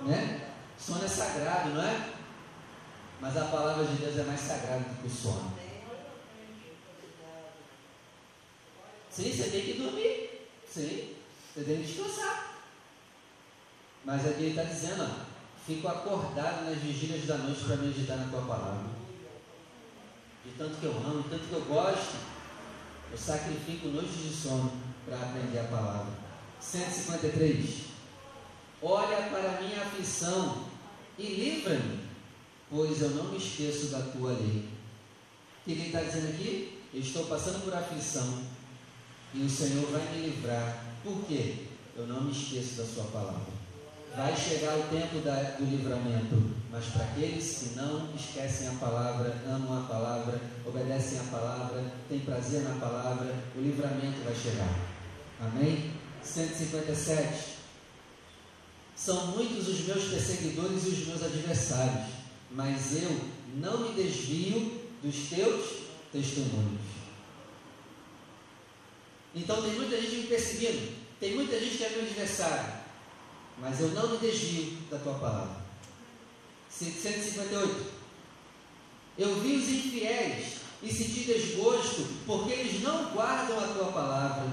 Né? 0.01 0.49
Sono 0.80 1.05
é 1.05 1.07
sagrado, 1.07 1.69
não 1.69 1.84
é? 1.84 2.13
Mas 3.21 3.38
a 3.38 3.45
palavra 3.45 3.86
de 3.86 3.95
Deus 3.97 4.17
é 4.17 4.23
mais 4.23 4.39
sagrada 4.39 4.80
do 4.80 5.01
que 5.01 5.07
o 5.07 5.09
sono. 5.09 5.57
Sim, 9.18 9.32
você 9.32 9.49
tem 9.49 9.65
que 9.65 9.74
dormir. 9.82 10.47
Sim, 10.72 11.15
você 11.51 11.63
tem 11.63 11.78
que 11.78 11.91
descansar. 11.91 12.61
Mas 14.05 14.28
aqui 14.28 14.43
ele 14.43 14.49
está 14.49 14.61
dizendo, 14.61 15.05
ó, 15.05 15.26
fico 15.65 15.88
acordado 15.88 16.65
nas 16.65 16.78
vigílias 16.78 17.26
da 17.26 17.39
noite 17.39 17.63
para 17.63 17.78
meditar 17.78 18.15
na 18.15 18.30
tua 18.30 18.41
palavra. 18.41 18.91
De 20.45 20.51
tanto 20.51 20.78
que 20.78 20.86
eu 20.86 20.91
amo, 20.91 21.24
de 21.24 21.30
tanto 21.30 21.47
que 21.47 21.53
eu 21.53 21.65
gosto, 21.65 22.15
eu 23.11 23.18
sacrifico 23.18 23.88
noites 23.88 24.22
de 24.22 24.30
sono 24.30 24.72
para 25.03 25.18
aprender 25.18 25.61
a 25.61 25.63
palavra. 25.63 26.13
153. 26.61 27.86
Olha 28.84 29.30
para 29.32 29.57
a 29.57 29.61
minha 29.61 29.82
aflição 29.82 30.68
e 31.18 31.26
livra-me, 31.26 32.01
pois 32.70 33.01
eu 33.01 33.09
não 33.09 33.32
me 33.32 33.38
esqueço 33.38 33.88
da 33.88 33.99
tua 33.99 34.34
lei. 34.34 34.70
O 34.70 35.63
que 35.65 35.72
ele 35.72 35.88
está 35.88 36.01
dizendo 36.01 36.30
aqui? 36.30 36.84
Eu 36.93 37.01
estou 37.01 37.26
passando 37.26 37.63
por 37.63 37.74
aflição 37.74 38.57
e 39.34 39.41
o 39.41 39.49
Senhor 39.49 39.86
vai 39.91 40.01
me 40.13 40.28
livrar. 40.28 40.86
Por 41.03 41.25
quê? 41.25 41.67
Eu 41.95 42.07
não 42.07 42.23
me 42.23 42.32
esqueço 42.32 42.75
da 42.75 42.86
sua 42.86 43.05
palavra. 43.05 43.57
Vai 44.15 44.36
chegar 44.36 44.78
o 44.78 44.84
tempo 44.84 45.19
da, 45.19 45.55
do 45.59 45.65
livramento, 45.65 46.55
mas 46.71 46.86
para 46.86 47.03
aqueles 47.03 47.57
que 47.57 47.75
não 47.75 48.13
esquecem 48.15 48.67
a 48.67 48.71
palavra, 48.71 49.36
amam 49.47 49.84
a 49.84 49.88
palavra, 49.88 50.41
obedecem 50.65 51.19
a 51.19 51.23
palavra, 51.23 51.84
têm 52.09 52.19
prazer 52.19 52.61
na 52.61 52.80
palavra, 52.80 53.36
o 53.55 53.61
livramento 53.61 54.23
vai 54.23 54.34
chegar. 54.36 54.73
Amém? 55.39 55.91
157. 56.23 57.57
São 58.95 59.28
muitos 59.28 59.67
os 59.67 59.82
meus 59.82 60.05
perseguidores 60.05 60.86
e 60.86 60.89
os 60.89 61.07
meus 61.07 61.23
adversários, 61.23 62.07
mas 62.49 63.03
eu 63.03 63.21
não 63.55 63.82
me 63.82 63.93
desvio 63.93 64.82
dos 65.03 65.30
teus 65.30 65.84
testemunhos. 66.11 66.97
Então 69.38 69.61
tem 69.61 69.73
muita 69.73 70.01
gente 70.01 70.15
me 70.15 70.27
perseguindo, 70.27 70.93
tem 71.19 71.35
muita 71.35 71.59
gente 71.59 71.77
que 71.77 71.83
é 71.83 71.89
meu 71.89 72.01
adversário, 72.01 72.73
mas 73.59 73.79
eu 73.79 73.89
não 73.89 74.09
me 74.09 74.17
desvio 74.17 74.79
da 74.89 74.97
tua 74.97 75.13
palavra. 75.13 75.57
158. 76.71 77.97
Eu 79.17 79.39
vi 79.39 79.55
os 79.55 79.69
infiéis 79.69 80.57
e 80.81 80.91
senti 80.91 81.31
desgosto, 81.31 82.07
porque 82.25 82.51
eles 82.51 82.81
não 82.81 83.11
guardam 83.11 83.59
a 83.59 83.67
tua 83.67 83.91
palavra. 83.91 84.43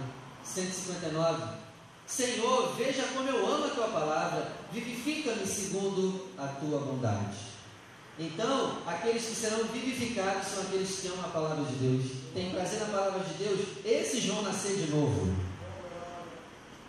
159. 0.43 1.65
Senhor, 2.07 2.75
veja 2.77 3.05
como 3.15 3.29
eu 3.29 3.47
amo 3.47 3.65
a 3.65 3.71
tua 3.71 3.89
palavra, 3.89 4.53
vivifica-me 4.71 5.47
segundo 5.47 6.29
a 6.37 6.47
tua 6.47 6.79
bondade. 6.81 7.54
Então, 8.19 8.79
aqueles 8.87 9.25
que 9.25 9.35
serão 9.35 9.65
vivificados 9.65 10.47
são 10.47 10.63
aqueles 10.63 11.01
que 11.01 11.09
amam 11.09 11.25
a 11.25 11.29
palavra 11.29 11.65
de 11.65 11.75
Deus, 11.75 12.05
têm 12.33 12.51
prazer 12.51 12.81
na 12.81 12.87
palavra 12.87 13.25
de 13.25 13.35
Deus, 13.35 13.61
esses 13.85 14.25
vão 14.27 14.43
nascer 14.43 14.77
de 14.77 14.91
novo. 14.93 15.35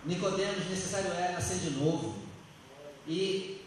Nicodemos, 0.05 0.69
necessário 0.69 1.11
é 1.13 1.31
nascer 1.31 1.57
de 1.57 1.71
novo. 1.71 2.15
E 3.07 3.61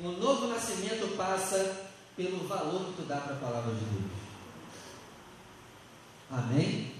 o 0.00 0.08
novo 0.08 0.48
nascimento 0.48 1.16
passa 1.16 1.86
pelo 2.16 2.46
valor 2.48 2.86
que 2.86 3.02
tu 3.02 3.02
dá 3.02 3.18
para 3.18 3.34
a 3.34 3.38
palavra 3.38 3.72
de 3.72 3.84
Deus. 3.84 4.12
Amém? 6.28 6.92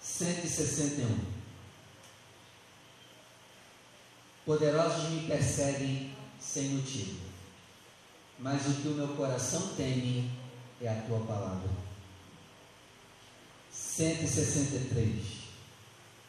161. 0.00 1.18
Poderosos 4.46 5.10
me 5.10 5.26
perseguem 5.26 6.11
sem 6.52 6.68
motivo, 6.68 7.16
mas 8.38 8.66
o 8.66 8.74
que 8.74 8.88
o 8.88 8.94
meu 8.94 9.08
coração 9.08 9.68
teme 9.74 10.30
é 10.82 10.88
a 10.88 11.02
tua 11.06 11.20
palavra. 11.20 11.70
163. 13.72 15.14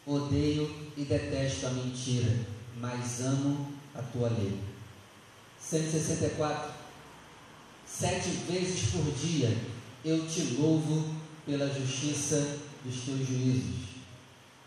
Odeio 0.05 0.93
e 0.95 1.03
detesto 1.03 1.67
a 1.67 1.71
mentira, 1.71 2.45
mas 2.77 3.19
amo 3.19 3.73
a 3.93 4.01
tua 4.01 4.29
lei. 4.29 4.57
164. 5.59 6.71
Sete 7.85 8.29
vezes 8.49 8.91
por 8.91 9.03
dia 9.15 9.57
eu 10.05 10.25
te 10.25 10.55
louvo 10.55 11.15
pela 11.45 11.67
justiça 11.67 12.59
dos 12.85 13.01
teus 13.01 13.27
juízos. 13.27 13.89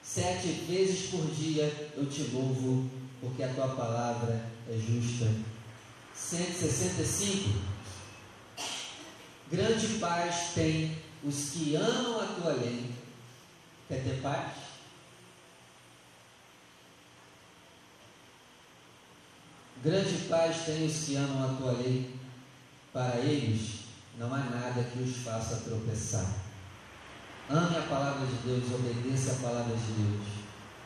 Sete 0.03 0.49
vezes 0.69 1.09
por 1.11 1.27
dia 1.31 1.93
eu 1.97 2.05
te 2.05 2.25
louvo, 2.25 2.91
porque 3.21 3.43
a 3.43 3.55
tua 3.55 3.69
palavra 3.69 4.56
é 4.69 4.79
justa. 4.79 5.31
165. 6.15 7.51
Grande 9.51 9.87
paz 9.99 10.53
tem 10.55 10.99
os 11.23 11.51
que 11.51 11.77
amam 11.77 12.21
a 12.21 12.27
tua 12.27 12.53
lei. 12.53 12.91
Quer 13.89 14.03
ter 14.03 14.21
paz? 14.21 14.53
Grande 19.85 20.17
paz 20.29 20.65
tem 20.65 20.87
os 20.87 21.05
que 21.05 21.17
amam 21.17 21.45
a 21.45 21.57
tua 21.57 21.73
lei. 21.73 22.15
Para 22.93 23.19
eles 23.19 23.87
não 24.19 24.33
há 24.35 24.39
nada 24.39 24.83
que 24.83 24.99
os 25.01 25.17
faça 25.19 25.57
tropeçar. 25.57 26.27
Ame 27.49 27.77
a 27.77 27.83
palavra 27.83 28.27
de 28.27 28.35
Deus, 28.39 28.65
obedeça 28.73 29.33
a 29.33 29.35
palavra 29.37 29.77
de 29.77 29.93
Deus, 29.93 30.27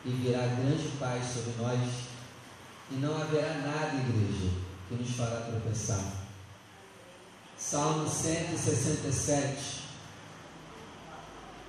e 0.05 0.09
virá 0.11 0.45
grande 0.45 0.89
paz 0.99 1.25
sobre 1.25 1.53
nós, 1.57 2.10
e 2.91 2.95
não 2.95 3.21
haverá 3.21 3.53
nada, 3.55 3.95
igreja, 3.95 4.51
que 4.87 4.95
nos 4.95 5.11
fará 5.11 5.41
tropeçar. 5.41 6.21
Salmo 7.57 8.09
167. 8.09 9.81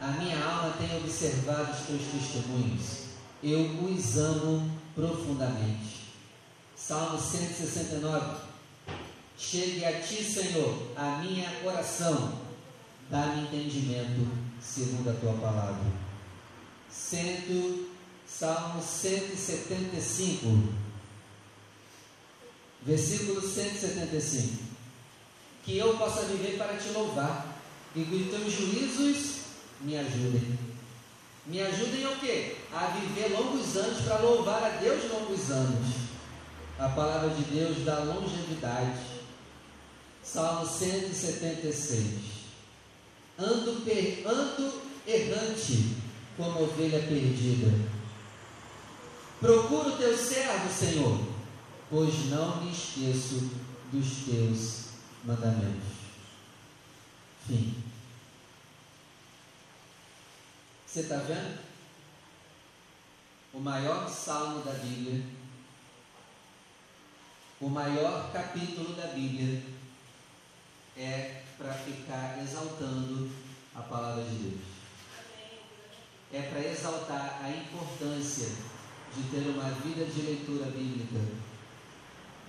A 0.00 0.08
minha 0.08 0.44
alma 0.44 0.74
tem 0.78 0.96
observado 0.96 1.72
os 1.72 1.86
teus 1.86 2.02
testemunhos, 2.02 3.02
eu 3.42 3.84
os 3.84 4.18
amo 4.18 4.70
profundamente. 4.94 6.02
Salmo 6.74 7.18
169. 7.18 8.42
Chegue 9.38 9.84
a 9.84 10.00
ti, 10.00 10.24
Senhor, 10.24 10.92
a 10.96 11.18
minha 11.18 11.48
oração, 11.64 12.32
dá-me 13.08 13.42
entendimento 13.42 14.28
segundo 14.60 15.10
a 15.10 15.14
tua 15.14 15.34
palavra. 15.34 15.84
Cento, 16.90 17.88
Salmo 18.26 18.82
175, 18.82 20.72
versículo 22.84 23.40
175. 23.40 24.72
Que 25.64 25.78
eu 25.78 25.96
possa 25.96 26.22
viver 26.22 26.58
para 26.58 26.76
te 26.76 26.88
louvar 26.90 27.60
e 27.94 28.02
que 28.02 28.14
os 28.14 28.30
teus 28.30 28.52
juízos 28.52 29.42
me 29.80 29.96
ajudem. 29.96 30.58
Me 31.46 31.60
ajudem 31.60 32.06
o 32.06 32.18
quê? 32.18 32.56
A 32.72 32.86
viver 32.86 33.32
longos 33.32 33.76
anos 33.76 34.00
para 34.02 34.18
louvar 34.18 34.62
a 34.62 34.68
Deus 34.80 35.10
longos 35.10 35.50
anos. 35.50 35.88
A 36.78 36.88
palavra 36.88 37.30
de 37.30 37.42
Deus 37.44 37.84
dá 37.84 37.98
longevidade. 38.00 39.00
Salmo 40.22 40.66
176 40.66 42.42
ando, 43.38 43.84
per, 43.84 44.22
ando 44.26 44.82
errante 45.06 45.96
como 46.36 46.62
ovelha 46.62 47.00
perdida. 47.00 47.72
Procuro 49.40 49.96
teu 49.96 50.16
servo, 50.16 50.72
Senhor, 50.72 51.18
pois 51.92 52.30
não 52.30 52.64
me 52.64 52.72
esqueço 52.72 53.50
dos 53.92 54.24
teus 54.24 54.84
mandamentos. 55.22 55.92
Fim. 57.46 57.84
Você 60.86 61.00
está 61.00 61.16
vendo? 61.18 61.58
O 63.52 63.60
maior 63.60 64.08
salmo 64.08 64.62
da 64.62 64.72
Bíblia, 64.72 65.22
o 67.60 67.68
maior 67.68 68.32
capítulo 68.32 68.94
da 68.94 69.08
Bíblia 69.08 69.62
é 70.96 71.42
para 71.58 71.74
ficar 71.74 72.42
exaltando 72.42 73.30
a 73.74 73.82
palavra 73.82 74.24
de 74.24 74.34
Deus. 74.36 74.62
É 76.32 76.40
para 76.40 76.60
exaltar 76.60 77.42
a 77.44 77.50
importância 77.50 78.48
de 79.14 79.22
ter 79.24 79.46
uma 79.50 79.68
vida 79.72 80.06
de 80.06 80.22
leitura 80.22 80.70
bíblica, 80.70 81.51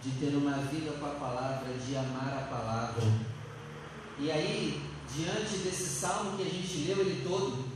de 0.03 0.11
ter 0.19 0.35
uma 0.35 0.57
vida 0.57 0.91
com 0.99 1.05
a 1.05 1.15
palavra, 1.15 1.73
de 1.73 1.95
amar 1.95 2.33
a 2.33 2.47
palavra. 2.47 3.03
E 4.19 4.29
aí, 4.29 4.83
diante 5.15 5.57
desse 5.59 5.87
salmo 5.87 6.35
que 6.35 6.43
a 6.43 6.49
gente 6.49 6.79
leu 6.79 6.99
ele 6.99 7.23
todo, 7.23 7.71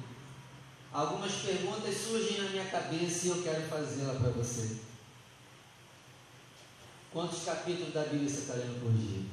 algumas 0.92 1.32
perguntas 1.32 1.96
surgem 1.96 2.42
na 2.42 2.50
minha 2.50 2.66
cabeça 2.66 3.28
e 3.28 3.30
eu 3.30 3.42
quero 3.42 3.62
fazê-la 3.70 4.16
para 4.16 4.32
você. 4.32 4.78
Quantos 7.14 7.46
capítulos 7.46 7.94
da 7.94 8.04
Bíblia 8.04 8.30
você 8.30 8.42
está 8.42 8.54
lendo 8.56 8.82
por 8.82 8.92
dia? 8.92 9.24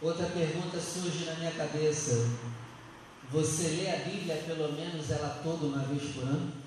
Outra 0.00 0.26
pergunta 0.26 0.80
surge 0.80 1.24
na 1.24 1.34
minha 1.34 1.52
cabeça. 1.52 2.28
Você 3.30 3.68
lê 3.68 3.90
a 3.90 4.04
Bíblia 4.04 4.36
pelo 4.46 4.72
menos 4.72 5.10
ela 5.10 5.40
toda 5.42 5.66
uma 5.66 5.84
vez 5.84 6.14
por 6.14 6.22
ano? 6.24 6.61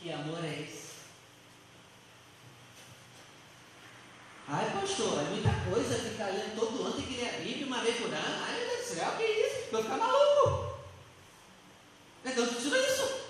Que 0.00 0.12
amor 0.12 0.44
é 0.44 0.62
esse? 0.62 0.88
Ai, 4.46 4.70
pastor, 4.70 5.18
é 5.18 5.24
muita 5.24 5.50
coisa 5.70 5.98
ficar 5.98 6.26
lendo 6.26 6.56
todo 6.56 6.82
ano, 6.82 6.96
tem 6.96 7.04
que 7.04 7.16
ler 7.16 7.34
a 7.34 7.38
Bíblia 7.38 7.66
uma 7.66 7.80
vez 7.80 7.96
por 7.96 8.06
ano. 8.06 8.44
Ai, 8.44 8.56
meu 8.56 8.68
Deus 8.68 8.88
do 8.88 8.94
céu, 8.94 9.16
que 9.16 9.24
isso? 9.24 9.70
Vou 9.70 9.82
ficar 9.82 9.96
maluco. 9.98 10.78
Então, 12.24 12.46
tira 12.46 12.78
isso. 12.78 13.28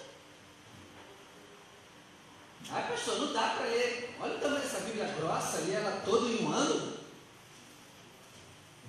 Ai, 2.71 2.89
pastor, 2.89 3.19
não 3.19 3.33
dá 3.33 3.49
para 3.49 3.67
ler. 3.67 4.15
Olha 4.21 4.37
o 4.37 4.41
tamanho 4.41 4.61
dessa 4.61 4.81
Bíblia 4.81 5.07
grossa, 5.19 5.59
ler 5.63 5.75
ela 5.75 6.03
todo 6.05 6.29
em 6.29 6.45
um 6.45 6.53
ano. 6.53 6.99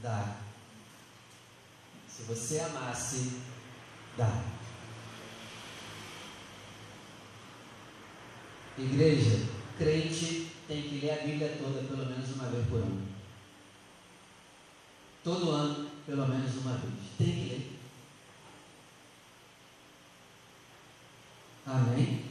Dá. 0.01 0.36
Se 2.07 2.23
você 2.23 2.59
amasse, 2.59 3.39
dá. 4.17 4.59
Igreja, 8.80 9.45
crente 9.77 10.51
tem 10.65 10.84
que 10.84 10.99
ler 10.99 11.11
a 11.11 11.23
Bíblia 11.23 11.57
toda 11.61 11.86
pelo 11.86 12.05
menos 12.05 12.30
uma 12.36 12.45
vez 12.45 12.65
por 12.67 12.80
ano. 12.80 13.07
Todo 15.21 15.51
ano, 15.51 15.91
pelo 16.05 16.27
menos 16.27 16.55
uma 16.55 16.77
vez. 16.77 16.93
Tem 17.17 17.27
que 17.27 17.49
ler. 17.49 17.80
Amém? 21.65 22.30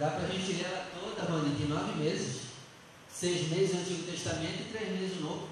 Dá 0.00 0.10
para 0.12 0.24
a 0.24 0.30
gente 0.30 0.52
ler 0.54 0.64
ela 0.64 0.90
toda, 0.98 1.30
Rony, 1.30 1.62
em 1.62 1.68
nove 1.68 1.98
meses. 2.02 2.44
Seis 3.08 3.50
meses 3.50 3.72
do 3.72 3.80
Antigo 3.82 4.10
Testamento 4.10 4.62
e 4.62 4.72
três 4.72 4.98
meses 4.98 5.18
do 5.18 5.24
Novo. 5.24 5.48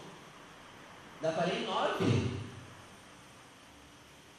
Dá 1.20 1.32
para 1.32 1.46
ler 1.46 1.66
nove. 1.66 2.37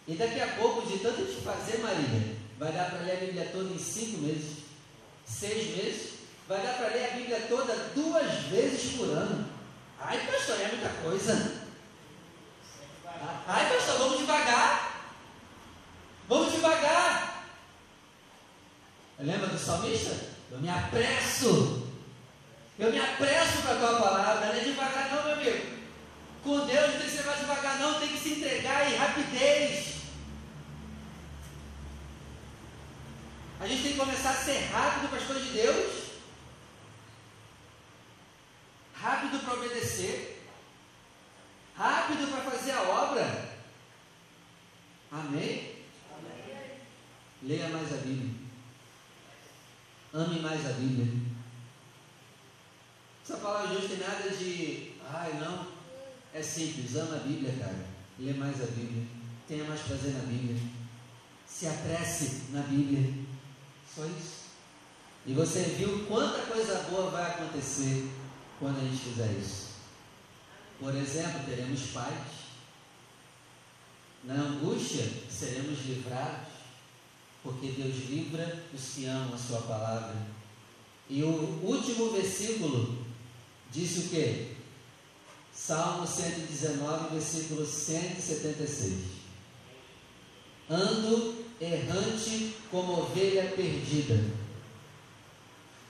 E 0.10 0.16
daqui 0.16 0.42
a 0.42 0.48
pouco, 0.48 0.88
de 0.88 0.98
tanto 0.98 1.24
te 1.24 1.40
fazer, 1.42 1.78
Maria, 1.84 2.36
vai 2.58 2.72
dar 2.72 2.90
para 2.90 3.02
ler 3.02 3.12
a 3.12 3.26
Bíblia 3.26 3.50
toda 3.52 3.72
em 3.72 3.78
cinco 3.78 4.22
meses, 4.22 4.64
seis 5.24 5.78
meses. 5.78 6.14
Vai 6.48 6.64
dar 6.64 6.74
para 6.74 6.88
ler 6.88 7.06
a 7.06 7.16
Bíblia 7.16 7.46
toda 7.48 7.76
duas 7.94 8.34
vezes 8.46 8.98
por 8.98 9.08
ano. 9.10 9.48
Ai, 10.00 10.18
pastor, 10.26 10.60
é 10.60 10.68
muita 10.70 10.90
coisa. 11.04 11.62
Ai, 13.46 13.72
pastor, 13.72 13.98
vamos 14.00 14.18
devagar. 14.18 15.14
Vamos 16.28 16.54
devagar. 16.54 17.46
Lembra 19.20 19.48
do 19.48 19.60
salmista? 19.60 20.16
Eu 20.52 20.58
me 20.58 20.70
apresso. 20.70 21.88
Eu 22.80 22.92
me 22.92 23.00
apresso 23.00 23.62
para 23.62 23.76
a 23.76 23.78
tua 23.78 24.02
palavra. 24.02 24.48
Não 24.48 24.56
é 24.56 24.60
devagar, 24.60 25.12
não, 25.14 25.24
meu 25.24 25.34
amigo. 25.34 25.80
Com 26.44 26.66
Deus 26.66 26.94
não 26.94 27.00
tem 27.00 27.10
que 27.10 27.16
ser 27.16 27.26
mais 27.26 27.40
devagar, 27.42 27.80
não, 27.80 28.00
tem 28.00 28.10
que 28.10 28.18
se 28.18 28.30
entregar 28.32 28.92
em 28.92 28.96
rapidez. 28.96 30.00
A 33.60 33.68
gente 33.68 33.84
tem 33.84 33.89
que 33.89 33.89
começar 34.00 34.30
a 34.30 34.34
ser 34.34 34.60
rápido 34.72 35.10
para 35.10 35.20
as 35.20 35.26
coisas 35.26 35.44
de 35.44 35.52
Deus, 35.52 36.12
rápido 38.94 39.44
para 39.44 39.56
obedecer, 39.56 40.46
rápido 41.76 42.32
para 42.32 42.50
fazer 42.50 42.72
a 42.72 42.82
obra. 42.82 43.50
Amém? 45.12 45.84
Amém? 46.18 46.80
Leia 47.44 47.68
mais 47.70 47.94
a 47.94 47.98
Bíblia. 47.98 48.36
Ame 50.14 50.40
mais 50.40 50.66
a 50.66 50.74
Bíblia. 50.74 51.22
Essa 53.22 53.38
palavra 53.38 53.68
de 53.68 53.76
hoje 53.76 53.88
tem 53.90 53.98
nada 53.98 54.30
de, 54.30 54.94
ai 55.14 55.34
não, 55.34 55.68
é 56.34 56.42
simples, 56.42 56.96
ama 56.96 57.18
a 57.18 57.20
Bíblia, 57.20 57.54
cara. 57.60 57.86
Lê 58.18 58.34
mais 58.34 58.62
a 58.62 58.66
Bíblia. 58.66 59.06
Tenha 59.46 59.66
mais 59.66 59.82
prazer 59.82 60.14
na 60.14 60.22
Bíblia. 60.22 60.58
Se 61.46 61.68
apresse 61.68 62.44
na 62.52 62.62
Bíblia. 62.62 63.29
Só 63.96 64.06
isso. 64.06 64.40
E 65.26 65.34
você 65.34 65.62
viu 65.78 66.06
quanta 66.08 66.40
coisa 66.48 66.88
boa 66.90 67.10
vai 67.10 67.32
acontecer 67.32 68.10
quando 68.60 68.78
a 68.78 68.84
gente 68.84 69.04
fizer 69.04 69.32
isso. 69.34 69.70
Por 70.80 70.96
exemplo, 70.96 71.46
teremos 71.46 71.82
paz. 71.92 72.40
Na 74.24 74.34
angústia 74.34 75.06
seremos 75.30 75.86
livrados, 75.86 76.48
porque 77.44 77.68
Deus 77.68 77.96
livra 78.10 78.64
os 78.74 78.94
que 78.94 79.06
amam 79.06 79.34
a 79.34 79.38
sua 79.38 79.62
palavra. 79.62 80.16
E 81.10 81.24
o 81.24 81.60
último 81.64 82.12
versículo 82.12 83.06
disse 83.72 84.00
o 84.00 84.10
que? 84.10 84.58
Salmo 85.54 86.08
119, 86.08 87.16
versículo 87.16 87.66
176. 87.66 89.19
Ando 90.70 91.46
errante 91.60 92.56
como 92.70 93.02
ovelha 93.02 93.52
perdida. 93.56 94.24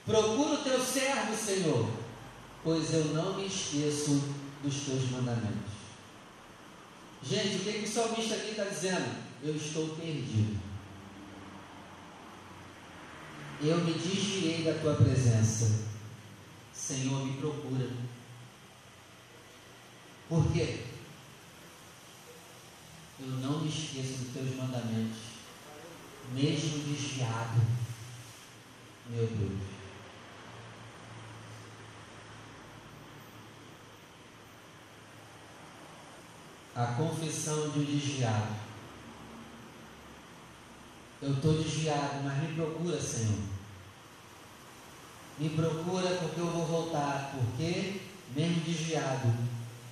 Procuro 0.06 0.54
o 0.54 0.64
teu 0.64 0.80
servo, 0.80 1.36
Senhor, 1.36 1.88
pois 2.64 2.92
eu 2.94 3.04
não 3.06 3.36
me 3.36 3.46
esqueço 3.46 4.22
dos 4.62 4.74
teus 4.86 5.10
mandamentos. 5.10 5.80
Gente, 7.22 7.56
o 7.56 7.58
que, 7.60 7.72
que 7.74 7.84
o 7.84 7.88
salmista 7.88 8.34
aqui 8.34 8.50
está 8.50 8.64
dizendo? 8.64 9.22
Eu 9.42 9.54
estou 9.54 9.88
perdido. 9.96 10.58
Eu 13.62 13.76
me 13.78 13.92
desviei 13.92 14.64
da 14.64 14.72
tua 14.80 14.94
presença. 14.94 15.84
Senhor, 16.72 17.26
me 17.26 17.34
procura. 17.34 17.90
Por 20.28 20.50
quê? 20.52 20.84
Eu 23.22 23.32
não 23.32 23.60
me 23.60 23.68
esqueço 23.68 24.18
dos 24.18 24.32
teus 24.32 24.56
mandamentos, 24.56 25.18
mesmo 26.32 26.78
desviado. 26.84 27.60
Meu 29.10 29.26
Deus. 29.26 29.60
A 36.74 36.86
confissão 36.94 37.70
de 37.70 37.80
um 37.80 37.84
desviado. 37.84 38.56
Eu 41.20 41.34
estou 41.34 41.62
desviado, 41.62 42.24
mas 42.24 42.42
me 42.42 42.54
procura, 42.54 42.98
Senhor. 42.98 43.38
Me 45.38 45.50
procura 45.50 46.16
porque 46.16 46.40
eu 46.40 46.50
vou 46.50 46.64
voltar, 46.64 47.34
porque, 47.34 48.00
mesmo 48.34 48.60
desviado, 48.60 49.34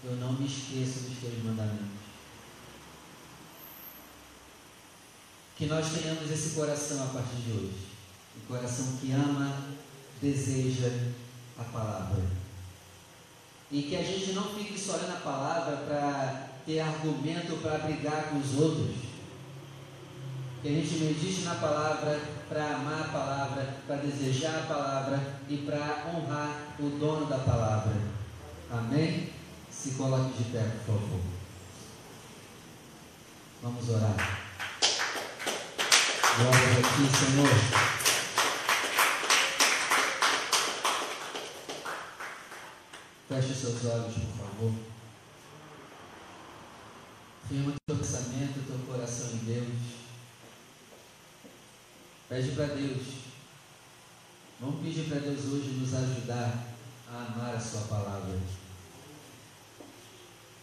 eu 0.05 0.17
não 0.17 0.33
me 0.33 0.47
esqueço 0.47 1.09
dos 1.09 1.19
teus 1.19 1.45
mandamentos. 1.45 1.98
Que 5.59 5.67
nós 5.67 5.89
tenhamos 5.91 6.31
esse 6.31 6.55
coração 6.55 7.03
a 7.03 7.07
partir 7.07 7.35
de 7.45 7.51
hoje. 7.51 7.89
Um 8.37 8.47
coração 8.47 8.97
que 9.01 9.11
ama, 9.11 9.65
deseja 10.23 10.89
a 11.59 11.65
palavra. 11.65 12.23
E 13.69 13.83
que 13.83 13.97
a 13.97 14.03
gente 14.05 14.35
não 14.35 14.55
fique 14.55 14.79
só 14.79 14.95
olhando 14.95 15.17
a 15.17 15.21
palavra 15.21 15.77
para 15.79 16.49
ter 16.65 16.79
argumento 16.79 17.61
para 17.61 17.79
brigar 17.79 18.31
com 18.31 18.39
os 18.39 18.55
outros. 18.55 18.99
Que 20.63 20.69
a 20.69 20.73
gente 20.73 20.95
medite 20.95 21.41
na 21.43 21.57
palavra 21.57 22.21
para 22.49 22.77
amar 22.77 23.01
a 23.01 23.13
palavra, 23.13 23.77
para 23.85 23.97
desejar 23.97 24.61
a 24.61 24.67
palavra 24.67 25.41
e 25.49 25.57
para 25.57 26.07
honrar 26.09 26.77
o 26.79 26.89
dono 26.89 27.27
da 27.27 27.39
palavra. 27.39 27.97
Amém? 28.71 29.33
Se 29.69 29.91
coloque 29.93 30.41
de 30.41 30.51
pé, 30.51 30.63
por 30.87 30.95
favor. 30.95 31.21
Vamos 33.61 33.89
orar. 33.89 34.48
Glória 36.39 36.53
a 36.53 36.83
ti, 36.83 37.03
Senhor. 37.19 37.49
Feche 43.29 43.55
seus 43.55 43.85
olhos, 43.87 44.15
por 44.15 44.47
favor. 44.47 44.75
Firma 47.49 47.73
teu 47.85 47.97
pensamento, 47.97 48.67
teu 48.69 48.79
coração 48.87 49.31
em 49.33 49.39
Deus. 49.39 49.79
Pede 52.29 52.53
para 52.53 52.67
Deus. 52.67 53.03
Vamos 54.61 54.81
pedir 54.81 55.09
para 55.09 55.19
Deus 55.19 55.45
hoje 55.47 55.71
nos 55.71 55.93
ajudar 55.93 56.69
a 57.11 57.17
amar 57.17 57.57
a 57.57 57.61
Sua 57.61 57.81
palavra. 57.81 58.39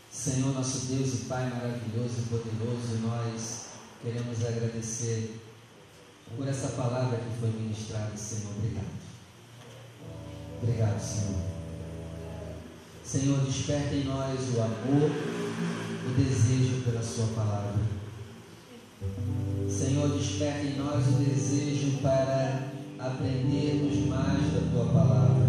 Senhor, 0.10 0.54
nosso 0.54 0.86
Deus 0.86 1.14
e 1.16 1.26
Pai 1.26 1.50
maravilhoso 1.50 2.22
e 2.22 2.30
poderoso, 2.30 2.96
nós 3.00 3.66
queremos 4.02 4.46
agradecer 4.46 5.45
por 6.36 6.48
essa 6.48 6.70
palavra 6.70 7.18
que 7.18 7.40
foi 7.40 7.50
ministrada, 7.50 8.16
Senhor. 8.16 8.52
Obrigado. 8.58 8.96
Obrigado, 10.62 11.00
Senhor. 11.00 11.56
Senhor, 13.04 13.40
desperta 13.46 13.94
em 13.94 14.04
nós 14.04 14.40
o 14.56 14.62
amor, 14.62 15.12
o 15.12 16.14
desejo 16.18 16.84
pela 16.84 17.04
Sua 17.04 17.28
palavra. 17.36 17.76
Senhor, 19.70 20.10
desperta 20.18 20.64
em 20.64 20.78
nós 20.78 21.08
o 21.08 21.12
desejo 21.12 22.00
para 22.02 22.72
aprendermos 23.00 24.08
mais 24.08 24.54
da 24.54 24.62
Tua 24.72 24.86
palavra. 24.92 25.46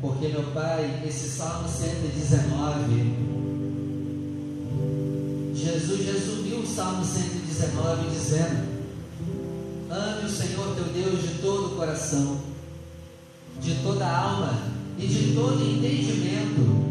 Porque, 0.00 0.28
meu 0.28 0.44
Pai, 0.52 1.02
esse 1.06 1.28
Salmo 1.28 1.68
119, 1.68 3.29
Jesus 5.80 6.04
resumiu 6.04 6.58
o 6.58 6.66
Salmo 6.66 7.02
119 7.02 8.10
dizendo: 8.10 8.68
Ame 9.88 10.26
o 10.26 10.28
Senhor 10.28 10.74
teu 10.74 10.84
Deus 10.84 11.22
de 11.22 11.38
todo 11.40 11.72
o 11.72 11.76
coração, 11.76 12.38
de 13.62 13.76
toda 13.76 14.04
a 14.04 14.18
alma 14.18 14.58
e 14.98 15.06
de 15.06 15.34
todo 15.34 15.64
entendimento. 15.64 16.90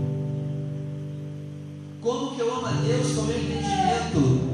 Como 2.01 2.35
que 2.35 2.41
eu 2.41 2.51
amo 2.51 2.65
a 2.65 2.71
Deus 2.71 3.13
com 3.13 3.21
meu 3.23 3.37
entendimento? 3.37 4.49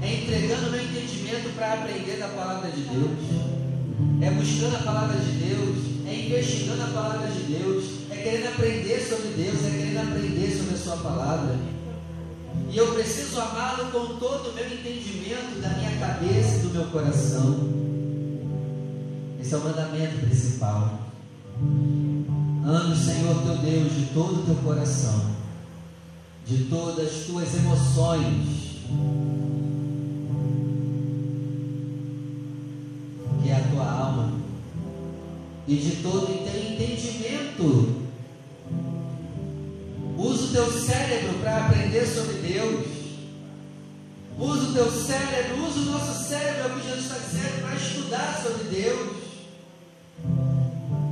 É 0.00 0.14
entregando 0.14 0.70
meu 0.70 0.82
entendimento 0.82 1.54
para 1.54 1.74
aprender 1.74 2.16
da 2.18 2.28
palavra 2.28 2.70
de 2.70 2.80
Deus. 2.80 3.18
É 4.22 4.30
buscando 4.30 4.76
a 4.76 4.82
palavra 4.82 5.18
de 5.18 5.30
Deus. 5.32 5.76
É 6.06 6.24
investigando 6.24 6.82
a 6.84 6.86
palavra 6.86 7.28
de 7.28 7.52
Deus. 7.52 7.84
É 8.10 8.16
querendo 8.16 8.48
aprender 8.48 8.98
sobre 9.00 9.28
Deus. 9.36 9.62
É 9.66 9.70
querendo 9.70 9.98
aprender 9.98 10.56
sobre 10.56 10.74
a 10.74 10.78
sua 10.78 10.96
palavra. 10.96 11.71
E 12.70 12.76
eu 12.76 12.94
preciso 12.94 13.38
amá-lo 13.40 13.90
com 13.90 14.18
todo 14.18 14.50
o 14.50 14.54
meu 14.54 14.66
entendimento 14.66 15.60
da 15.60 15.68
minha 15.70 15.98
cabeça 15.98 16.56
e 16.56 16.60
do 16.60 16.70
meu 16.70 16.84
coração. 16.86 17.68
Esse 19.40 19.54
é 19.54 19.56
o 19.58 19.64
mandamento 19.64 20.18
principal. 20.24 21.00
Ame 22.64 22.92
o 22.92 22.96
Senhor 22.96 23.42
teu 23.42 23.58
Deus 23.58 23.92
de 23.92 24.06
todo 24.14 24.40
o 24.40 24.44
teu 24.46 24.54
coração, 24.54 25.32
de 26.46 26.64
todas 26.64 27.06
as 27.06 27.24
tuas 27.26 27.54
emoções, 27.54 28.80
que 33.42 33.50
é 33.50 33.56
a 33.56 33.68
tua 33.70 33.90
alma, 33.90 34.32
e 35.68 35.76
de 35.76 35.96
todo 35.96 36.24
o 36.24 36.44
teu 36.44 36.72
entendimento 36.72 38.02
teu 40.52 40.70
cérebro 40.70 41.38
para 41.40 41.66
aprender 41.66 42.06
sobre 42.06 42.34
Deus. 42.34 42.86
Usa 44.38 44.68
o 44.68 44.72
teu 44.72 44.90
cérebro, 44.90 45.66
usa 45.66 45.80
o 45.80 45.84
nosso 45.84 46.28
cérebro, 46.28 46.62
é 46.62 46.66
o 46.66 46.78
que 46.78 46.88
Jesus 46.88 47.04
está 47.04 47.18
dizendo, 47.18 47.62
para 47.62 47.74
estudar 47.76 48.42
sobre 48.42 48.64
Deus. 48.64 49.22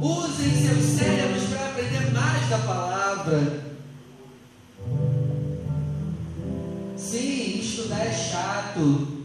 Usem 0.03 0.51
seus 0.51 0.99
cérebros 0.99 1.45
para 1.45 1.66
aprender 1.68 2.12
mais 2.12 2.49
da 2.49 2.59
palavra. 2.59 3.64
Sim, 6.97 7.61
estudar 7.61 8.07
é 8.07 8.12
chato. 8.12 9.24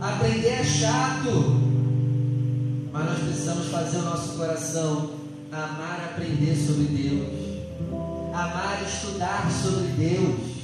Aprender 0.00 0.48
é 0.48 0.64
chato. 0.64 1.68
Mas 2.92 3.04
nós 3.04 3.18
precisamos 3.18 3.66
fazer 3.68 3.98
o 3.98 4.02
nosso 4.02 4.36
coração 4.36 5.18
amar 5.50 6.12
aprender 6.12 6.54
sobre 6.54 6.84
Deus. 6.84 8.17
Amar 8.38 8.82
estudar 8.84 9.50
sobre 9.50 9.88
Deus. 9.88 10.58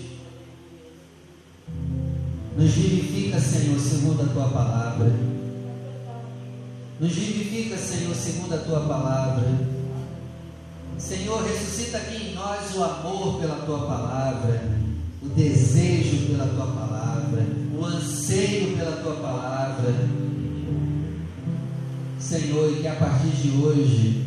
Nos 2.57 2.71
vivifica, 2.71 3.41
Senhor, 3.41 3.81
segundo 3.81 4.23
a 4.23 4.27
tua 4.27 4.49
palavra. 4.49 5.13
Nos 7.01 7.13
vivifica, 7.13 7.77
Senhor, 7.77 8.15
segundo 8.15 8.55
a 8.55 8.59
tua 8.59 8.81
palavra. 8.81 9.49
Senhor, 10.97 11.43
ressuscita 11.43 11.99
aqui 11.99 12.29
em 12.29 12.35
nós 12.35 12.77
o 12.77 12.85
amor 12.85 13.41
pela 13.41 13.57
tua 13.67 13.87
palavra, 13.87 14.63
o 15.21 15.29
desejo 15.31 16.29
pela 16.29 16.47
tua 16.47 16.67
palavra, 16.67 17.45
o 17.77 17.85
anseio 17.85 18.77
pela 18.77 18.93
tua 19.03 19.17
palavra. 19.17 19.93
Senhor, 22.21 22.73
e 22.73 22.81
que 22.83 22.89
a 22.89 22.95
partir 22.95 23.31
de 23.31 23.51
hoje 23.57 24.25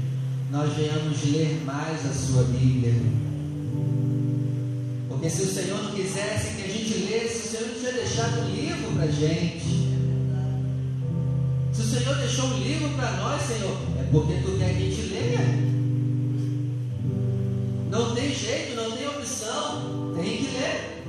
nós 0.51 0.73
venhamos 0.73 1.23
ler 1.31 1.63
mais 1.65 2.05
a 2.05 2.13
sua 2.13 2.43
Bíblia. 2.43 3.26
Porque 5.09 5.29
se 5.29 5.41
o 5.41 5.53
Senhor 5.53 5.83
não 5.83 5.91
quisesse 5.91 6.55
que 6.55 6.63
a 6.63 6.67
gente 6.67 6.93
lesse, 7.09 7.47
o 7.47 7.51
Senhor 7.51 7.67
não 7.67 7.79
tinha 7.79 7.91
deixado 7.93 8.39
um 8.41 8.49
livro 8.49 8.91
para 8.93 9.03
a 9.03 9.11
gente. 9.11 9.87
Se 11.73 11.81
o 11.81 11.85
Senhor 11.85 12.15
deixou 12.17 12.45
um 12.45 12.59
livro 12.59 12.89
para 12.95 13.11
nós, 13.17 13.41
Senhor, 13.41 13.77
é 13.99 14.03
porque 14.11 14.33
tu 14.45 14.57
quer 14.57 14.75
que 14.75 14.83
a 14.83 14.89
gente 14.89 15.01
leia. 15.13 15.39
Não 17.89 18.13
tem 18.13 18.33
jeito, 18.33 18.75
não 18.75 18.91
tem 18.91 19.07
opção, 19.07 20.13
tem 20.15 20.37
que 20.37 20.51
ler. 20.57 21.03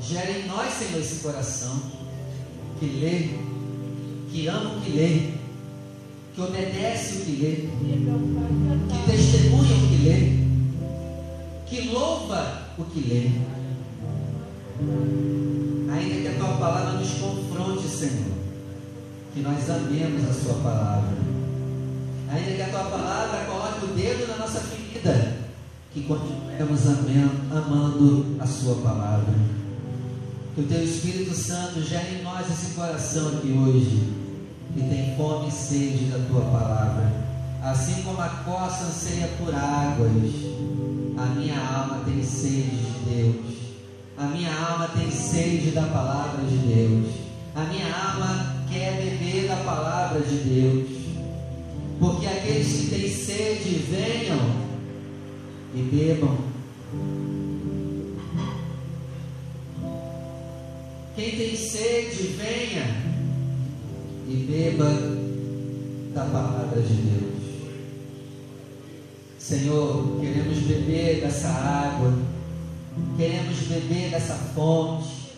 Gera 0.00 0.30
em 0.30 0.46
nós, 0.46 0.72
Senhor, 0.72 1.00
esse 1.00 1.22
coração 1.22 1.82
que 2.78 2.86
lê, 2.86 3.28
que 4.30 4.46
ama 4.46 4.76
o 4.76 4.80
que 4.80 4.90
lê, 4.90 5.41
que 6.34 6.40
obedece 6.40 7.16
o 7.16 7.24
que 7.24 7.32
lê, 7.32 7.68
que 8.88 9.10
testemunha 9.10 9.74
o 9.74 9.88
que 9.88 9.96
lê, 10.02 10.42
que 11.66 11.88
louva 11.90 12.68
o 12.78 12.84
que 12.84 13.00
lê. 13.00 13.30
Ainda 15.92 16.20
que 16.22 16.28
a 16.28 16.38
tua 16.38 16.56
palavra 16.56 16.98
nos 16.98 17.10
confronte, 17.10 17.86
Senhor, 17.86 18.32
que 19.34 19.40
nós 19.40 19.68
amemos 19.68 20.28
a 20.28 20.32
sua 20.32 20.54
palavra. 20.54 21.16
Ainda 22.30 22.50
que 22.50 22.62
a 22.62 22.68
tua 22.68 22.84
palavra 22.84 23.44
coloque 23.44 23.84
o 23.84 23.88
dedo 23.88 24.26
na 24.28 24.38
nossa 24.38 24.60
ferida, 24.60 25.36
que 25.92 26.02
continuemos 26.04 26.80
amando 27.50 28.36
a 28.40 28.46
sua 28.46 28.76
palavra. 28.76 29.34
Que 30.54 30.62
o 30.62 30.64
teu 30.64 30.82
Espírito 30.82 31.34
Santo 31.34 31.82
gere 31.82 32.20
em 32.20 32.22
nós 32.22 32.50
esse 32.50 32.74
coração 32.74 33.28
aqui 33.28 33.52
hoje, 33.52 34.22
que 34.74 34.80
tem 34.80 35.14
fome 35.16 35.48
e 35.48 35.52
sede 35.52 36.06
da 36.06 36.18
tua 36.26 36.42
palavra. 36.42 37.12
Assim 37.62 38.02
como 38.02 38.20
a 38.20 38.28
costa 38.28 38.84
anseia 38.84 39.28
por 39.38 39.54
águas, 39.54 40.32
a 41.16 41.26
minha 41.34 41.58
alma 41.60 42.02
tem 42.04 42.22
sede 42.22 42.76
de 42.76 43.10
Deus. 43.10 43.56
A 44.16 44.26
minha 44.26 44.52
alma 44.52 44.88
tem 44.88 45.10
sede 45.10 45.70
da 45.70 45.82
palavra 45.82 46.44
de 46.44 46.56
Deus. 46.56 47.14
A 47.54 47.64
minha 47.64 47.86
alma 47.86 48.64
quer 48.70 48.96
beber 48.96 49.48
da 49.48 49.56
palavra 49.56 50.20
de 50.20 50.36
Deus. 50.36 50.90
Porque 52.00 52.26
aqueles 52.26 52.66
que 52.66 52.86
têm 52.88 53.08
sede, 53.08 53.74
venham 53.90 54.40
e 55.74 55.82
bebam. 55.82 56.36
Quem 61.14 61.36
tem 61.36 61.56
sede, 61.56 62.34
venha 62.38 63.01
e 64.26 64.36
beba 64.48 64.90
da 66.14 66.24
palavra 66.26 66.80
de 66.80 66.94
Deus. 66.94 67.32
Senhor, 69.38 70.20
queremos 70.20 70.58
beber 70.58 71.20
dessa 71.20 71.48
água, 71.48 72.14
queremos 73.16 73.58
beber 73.58 74.10
dessa 74.10 74.34
fonte, 74.54 75.32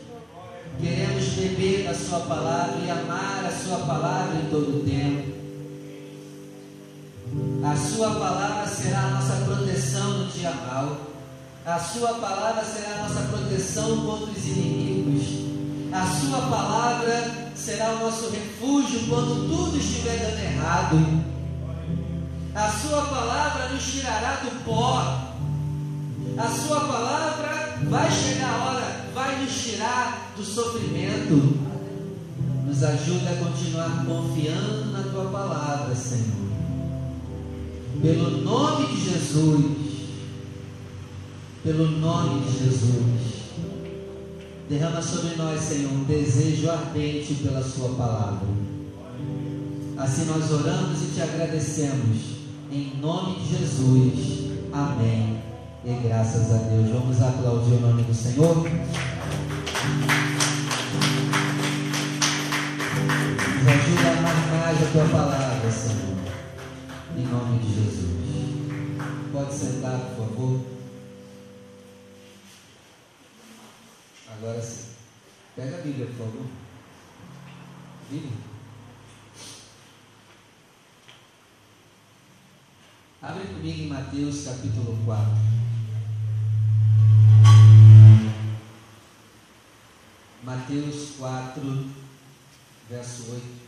queremos 0.81 1.25
beber 1.31 1.85
da 1.85 1.95
Sua 1.95 2.21
palavra 2.21 2.77
e 2.85 2.91
amar 2.91 3.45
a 3.47 3.51
Sua 3.51 3.79
palavra 3.79 4.41
em 4.41 4.51
todo 4.51 4.79
o 4.79 4.85
tempo. 4.85 5.35
A 7.65 7.77
Sua 7.77 8.11
palavra 8.11 8.69
será 8.69 9.05
a 9.05 9.11
nossa 9.11 9.45
proteção 9.45 10.19
no 10.19 10.27
dia 10.27 10.51
mal, 10.51 10.99
a 11.65 11.79
Sua 11.79 12.15
palavra 12.15 12.63
será 12.63 12.97
a 12.97 13.09
nossa 13.09 13.23
proteção 13.23 14.05
contra 14.05 14.31
os 14.31 14.47
inimigos, 14.47 15.25
a 15.93 16.07
Sua 16.07 16.43
palavra 16.43 17.44
será 17.55 17.93
o 17.93 18.01
nosso 18.01 18.31
refúgio 18.31 19.07
quando 19.09 19.49
tudo 19.49 19.77
estiver 19.77 20.19
dando 20.19 20.43
errado. 20.43 21.25
A 22.55 22.71
Sua 22.71 23.03
palavra 23.03 23.69
nos 23.69 23.85
tirará 23.85 24.41
do 24.43 24.65
pó. 24.65 25.35
A 26.37 26.49
Sua 26.49 26.81
palavra 26.81 27.79
vai 27.89 28.11
chegar 28.11 28.51
a 28.51 28.65
hora, 28.65 29.07
vai 29.15 29.43
nos 29.43 29.53
tirar 29.53 30.33
do 30.37 30.45
sofrimento. 30.45 31.65
Nos 32.67 32.83
ajuda 32.83 33.31
a 33.31 33.37
continuar 33.37 34.05
confiando 34.05 34.93
na 34.93 35.03
Tua 35.03 35.27
palavra, 35.27 35.95
Senhor. 35.95 36.45
Pelo 38.01 38.43
nome 38.43 38.87
de 38.89 39.11
Jesus. 39.11 39.65
Pelo 41.63 41.91
nome 41.99 42.41
de 42.45 42.59
Jesus. 42.59 43.44
Derrama 44.69 45.03
sobre 45.03 45.37
nós, 45.37 45.61
Senhor, 45.61 45.93
um 45.93 46.05
desejo 46.05 46.71
ardente 46.71 47.35
pela 47.35 47.63
Sua 47.63 47.91
palavra. 47.91 48.49
Assim 49.99 50.25
nós 50.25 50.51
oramos 50.51 51.03
e 51.03 51.15
te 51.15 51.21
agradecemos. 51.21 52.35
Em 52.73 52.97
nome 52.99 53.41
de 53.41 53.59
Jesus. 53.59 54.51
Amém. 54.73 55.39
E 55.85 55.93
graças 56.03 56.51
a 56.51 56.57
Deus. 56.57 56.89
Vamos 56.89 57.21
aplaudir 57.21 57.75
o 57.75 57.81
nome 57.81 58.03
do 58.05 58.15
Senhor. 58.15 58.57
Nos 63.37 63.69
ajuda 63.69 64.09
a 64.09 64.19
amar 64.19 64.49
mais 64.51 64.83
a 64.83 64.87
tua 64.91 65.05
palavra, 65.05 65.71
Senhor. 65.71 66.17
Em 67.19 67.27
nome 67.27 67.59
de 67.59 67.75
Jesus. 67.75 68.15
Pode 69.31 69.53
sentar, 69.53 69.99
por 70.17 70.27
favor. 70.27 70.74
Agora 74.37 74.61
sim. 74.61 74.89
Pega 75.55 75.79
a 75.79 75.81
Bíblia, 75.81 76.07
por 76.07 76.17
favor. 76.17 76.47
Bíblia. 78.11 78.33
Abre 83.23 83.45
comigo 83.47 83.83
em 83.83 83.89
Mateus 83.89 84.45
capítulo 84.45 84.99
4. 85.07 85.33
Mateus 90.43 91.13
4, 91.17 91.91
verso 92.91 93.33
8. 93.33 93.65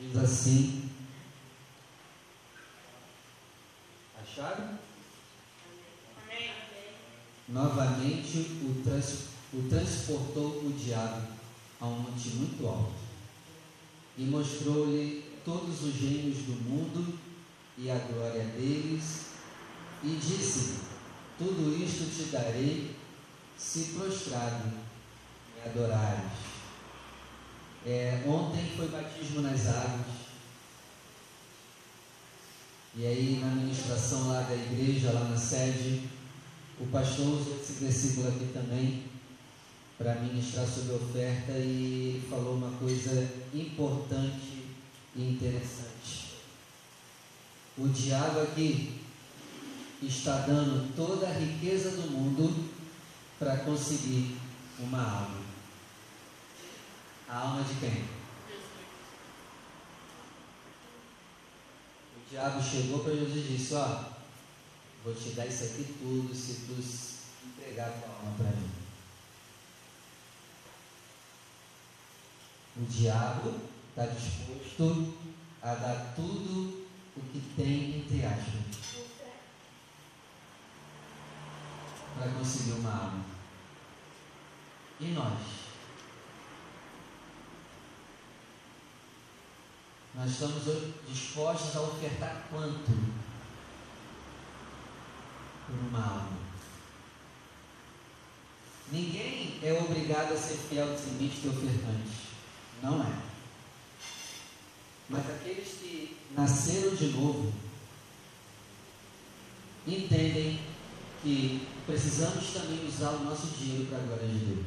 Diz 0.00 0.16
assim. 0.30 0.88
Acharam? 4.22 4.78
Novamente 7.48 8.38
o, 8.62 8.82
trans, 8.84 9.24
o 9.52 9.68
transportou 9.68 10.64
o 10.64 10.72
diabo 10.72 11.26
a 11.80 11.86
um 11.86 12.00
monte 12.00 12.28
muito 12.30 12.66
alto 12.66 12.94
e 14.16 14.22
mostrou-lhe 14.22 15.24
todos 15.44 15.82
os 15.82 15.94
reinos 15.94 16.38
do 16.44 16.52
mundo 16.52 17.18
e 17.76 17.90
a 17.90 17.98
glória 17.98 18.44
deles 18.44 19.30
e 20.04 20.10
disse: 20.10 20.80
Tudo 21.38 21.76
isto 21.82 22.14
te 22.14 22.30
darei 22.30 22.94
se 23.58 23.94
prostrado 23.96 24.68
me 24.68 25.62
adorares. 25.64 26.50
É, 27.84 28.22
ontem 28.26 28.70
foi 28.76 28.88
batismo 28.88 29.40
nas 29.40 29.66
águas. 29.66 30.19
E 32.96 33.06
aí, 33.06 33.38
na 33.40 33.48
ministração 33.54 34.28
lá 34.28 34.42
da 34.42 34.54
igreja, 34.54 35.12
lá 35.12 35.24
na 35.28 35.36
sede, 35.36 36.08
o 36.80 36.86
pastor 36.86 37.40
usou 37.40 37.56
esse 37.60 38.20
aqui 38.26 38.50
também 38.52 39.04
para 39.96 40.14
ministrar 40.16 40.66
sobre 40.66 40.94
oferta 40.94 41.52
e 41.52 42.26
falou 42.28 42.54
uma 42.54 42.70
coisa 42.78 43.30
importante 43.54 44.64
e 45.14 45.22
interessante. 45.22 46.30
O 47.78 47.86
diabo 47.88 48.40
aqui 48.40 48.98
está 50.02 50.38
dando 50.38 50.94
toda 50.96 51.28
a 51.28 51.38
riqueza 51.38 51.90
do 51.90 52.10
mundo 52.10 52.70
para 53.38 53.58
conseguir 53.58 54.36
uma 54.78 55.02
alma. 55.02 55.40
A 57.28 57.38
alma 57.38 57.62
de 57.62 57.74
quem? 57.74 58.19
O 62.30 62.32
diabo 62.32 62.62
chegou 62.62 63.00
para 63.00 63.12
Jesus 63.12 63.44
e 63.44 63.56
disse: 63.56 63.74
Ó, 63.74 64.04
vou 65.02 65.12
te 65.12 65.30
dar 65.30 65.46
isso 65.46 65.64
aqui 65.64 65.96
tudo 65.98 66.32
se 66.32 66.60
tu 66.60 66.74
entregar 67.44 67.90
tua 67.90 68.14
alma 68.14 68.36
para 68.38 68.50
mim. 68.52 68.70
O 72.76 72.84
diabo 72.84 73.60
está 73.88 74.06
disposto 74.06 75.12
a 75.60 75.74
dar 75.74 76.14
tudo 76.14 76.86
o 77.16 77.20
que 77.32 77.40
tem, 77.56 77.98
entre 77.98 78.24
aspas, 78.24 79.04
para 82.16 82.30
conseguir 82.30 82.72
uma 82.74 82.92
alma. 82.92 83.24
E 85.00 85.06
nós? 85.06 85.59
Nós 90.14 90.30
estamos 90.30 90.64
dispostos 91.08 91.76
a 91.76 91.82
ofertar 91.82 92.46
quanto 92.50 92.90
por 95.66 95.78
uma 95.88 96.04
alma? 96.04 96.38
Ninguém 98.90 99.60
é 99.62 99.72
obrigado 99.72 100.32
a 100.32 100.36
ser 100.36 100.56
fiel, 100.56 100.94
dizimista 100.94 101.46
e 101.46 101.50
ofertante. 101.50 102.10
Não 102.82 103.02
é. 103.04 103.22
Mas 105.08 105.30
aqueles 105.30 105.68
que 105.74 106.18
nasceram 106.32 106.96
de 106.96 107.06
novo 107.10 107.52
entendem 109.86 110.60
que 111.22 111.68
precisamos 111.86 112.52
também 112.52 112.84
usar 112.84 113.10
o 113.10 113.24
nosso 113.24 113.46
dinheiro 113.58 113.86
para 113.86 113.98
a 113.98 114.02
glória 114.02 114.26
de 114.26 114.38
Deus. 114.38 114.66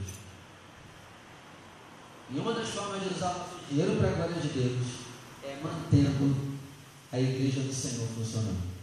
E 2.29 2.39
uma 2.39 2.53
das 2.53 2.69
formas 2.69 3.01
de 3.01 3.13
usar 3.13 3.31
o 3.31 3.39
nosso 3.39 3.59
dinheiro 3.69 3.97
para 3.97 4.09
a 4.09 4.13
glória 4.13 4.41
de 4.41 4.47
Deus 4.47 5.02
mantendo 5.63 6.35
a 7.11 7.19
igreja 7.19 7.61
do 7.61 7.73
Senhor 7.73 8.07
funcionando. 8.07 8.73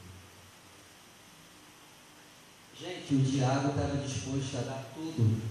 Gente, 2.81 3.15
o 3.15 3.19
diabo 3.19 3.71
estava 3.71 3.97
disposto 3.99 4.57
a 4.57 4.61
dar 4.63 4.91
tudo, 4.95 5.43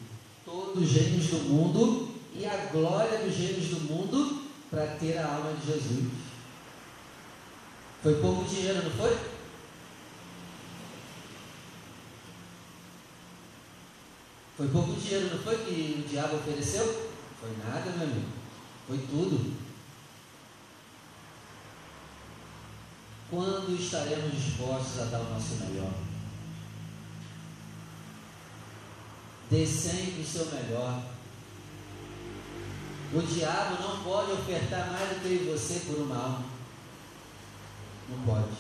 todos 0.43 0.82
os 0.82 0.89
gênios 0.89 1.27
do 1.27 1.38
mundo 1.49 2.15
e 2.34 2.45
a 2.45 2.69
glória 2.71 3.19
dos 3.19 3.36
gênios 3.36 3.67
do 3.67 3.82
mundo 3.82 4.49
para 4.69 4.88
ter 4.95 5.17
a 5.17 5.36
alma 5.36 5.53
de 5.53 5.67
Jesus. 5.67 6.11
Foi 8.01 8.15
pouco 8.15 8.45
dinheiro, 8.45 8.84
não 8.84 8.91
foi? 8.91 9.19
Foi 14.57 14.67
pouco 14.69 14.93
dinheiro, 14.93 15.36
não 15.36 15.43
foi 15.43 15.57
que 15.57 16.03
o 16.05 16.09
diabo 16.09 16.38
ofereceu? 16.38 17.11
Foi 17.39 17.49
nada, 17.57 17.91
meu 17.91 18.07
amigo. 18.07 18.27
Foi 18.88 18.97
tudo. 18.97 19.68
Quando 23.30 23.80
estaremos 23.80 24.32
dispostos 24.34 25.01
a 25.01 25.05
dar 25.05 25.19
o 25.19 25.34
nosso 25.34 25.55
melhor? 25.55 25.93
Dê 29.51 29.65
sempre 29.65 30.21
o 30.21 30.25
seu 30.25 30.45
melhor. 30.47 31.03
O 33.13 33.21
diabo 33.21 33.82
não 33.82 34.03
pode 34.03 34.32
ofertar 34.32 34.91
mais 34.91 35.09
do 35.09 35.21
que 35.21 35.49
você 35.49 35.80
por 35.86 35.99
uma 35.99 36.15
alma. 36.15 36.45
Não 38.09 38.19
pode. 38.23 38.55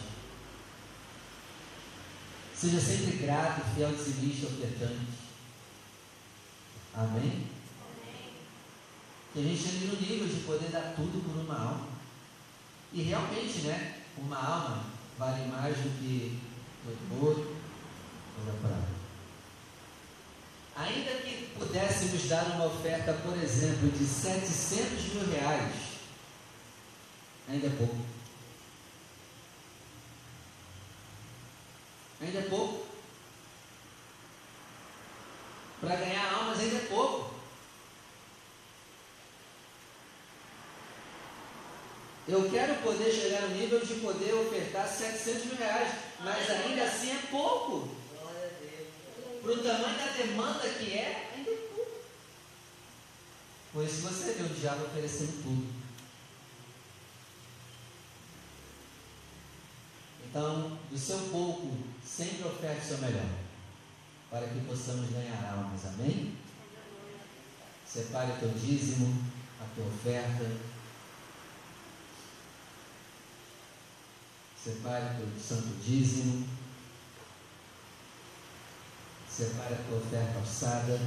Seja 2.55 2.79
sempre 2.79 3.17
grato, 3.25 3.61
fiel, 3.73 3.91
dizimista, 3.91 4.47
ofertante. 4.47 5.29
Amém? 6.93 7.21
Amém? 7.21 8.33
Que 9.31 9.39
a 9.39 9.43
gente 9.43 9.61
chegue 9.61 9.85
no 9.85 10.01
nível 10.01 10.27
de 10.27 10.41
poder 10.41 10.69
dar 10.69 10.93
tudo 10.95 11.23
por 11.23 11.39
uma 11.39 11.57
alma. 11.57 11.87
E 12.91 13.03
realmente, 13.03 13.59
né? 13.59 13.98
Uma 14.21 14.37
alma 14.37 14.85
vale 15.17 15.47
mais 15.47 15.75
do 15.77 15.89
que 15.97 16.39
todo 16.83 17.25
ouro, 17.25 17.55
toda 18.35 18.57
prata. 18.59 18.99
Ainda 20.75 21.11
que 21.21 21.53
pudéssemos 21.57 22.27
dar 22.27 22.45
uma 22.51 22.67
oferta, 22.67 23.13
por 23.13 23.37
exemplo, 23.37 23.89
de 23.91 24.05
700 24.05 25.13
mil 25.13 25.31
reais, 25.31 25.73
ainda 27.49 27.67
é 27.67 27.69
pouco. 27.71 27.97
Ainda 32.21 32.39
é 32.39 32.43
pouco. 32.43 32.87
Para 35.81 35.95
ganhar 35.95 36.33
almas 36.33 36.59
ainda 36.59 36.77
é 36.77 36.87
pouco. 36.87 37.28
Eu 42.29 42.47
quero 42.47 42.75
poder 42.83 43.11
chegar 43.11 43.41
no 43.41 43.55
nível 43.55 43.83
de 43.83 43.95
poder 43.95 44.35
ofertar 44.35 44.87
700 44.87 45.45
mil 45.45 45.55
reais, 45.55 45.95
mas 46.19 46.47
ainda 46.47 46.83
assim 46.83 47.09
é 47.09 47.23
pouco 47.31 47.89
para 49.41 49.51
o 49.51 49.63
tamanho 49.63 49.97
da 49.97 50.11
demanda 50.11 50.69
que 50.69 50.93
é, 50.93 51.31
ainda 51.35 51.49
é 51.49 51.55
pouco. 51.73 51.91
Por 53.73 53.83
isso 53.83 54.01
você 54.01 54.33
vê 54.33 54.43
o 54.43 54.49
diabo 54.49 54.85
oferecendo 54.85 55.41
tudo. 55.41 55.73
Então, 60.29 60.77
do 60.91 60.97
seu 60.99 61.17
pouco, 61.31 61.75
sempre 62.05 62.47
oferte 62.47 62.81
o 62.81 62.87
seu 62.89 62.97
melhor, 62.99 63.25
para 64.29 64.47
que 64.47 64.59
possamos 64.67 65.09
ganhar 65.09 65.51
almas, 65.51 65.83
amém? 65.87 66.37
Separe 67.87 68.33
o 68.33 68.37
teu 68.37 68.49
dízimo, 68.49 69.25
a 69.59 69.65
tua 69.73 69.87
oferta. 69.87 70.78
Separe 74.63 75.23
o 75.23 75.31
teu 75.31 75.39
santo 75.39 75.81
dízimo. 75.81 76.45
Separe 79.29 79.73
a 79.73 79.83
tua 79.87 79.99
oferta 79.99 80.37
alçada. 80.37 80.99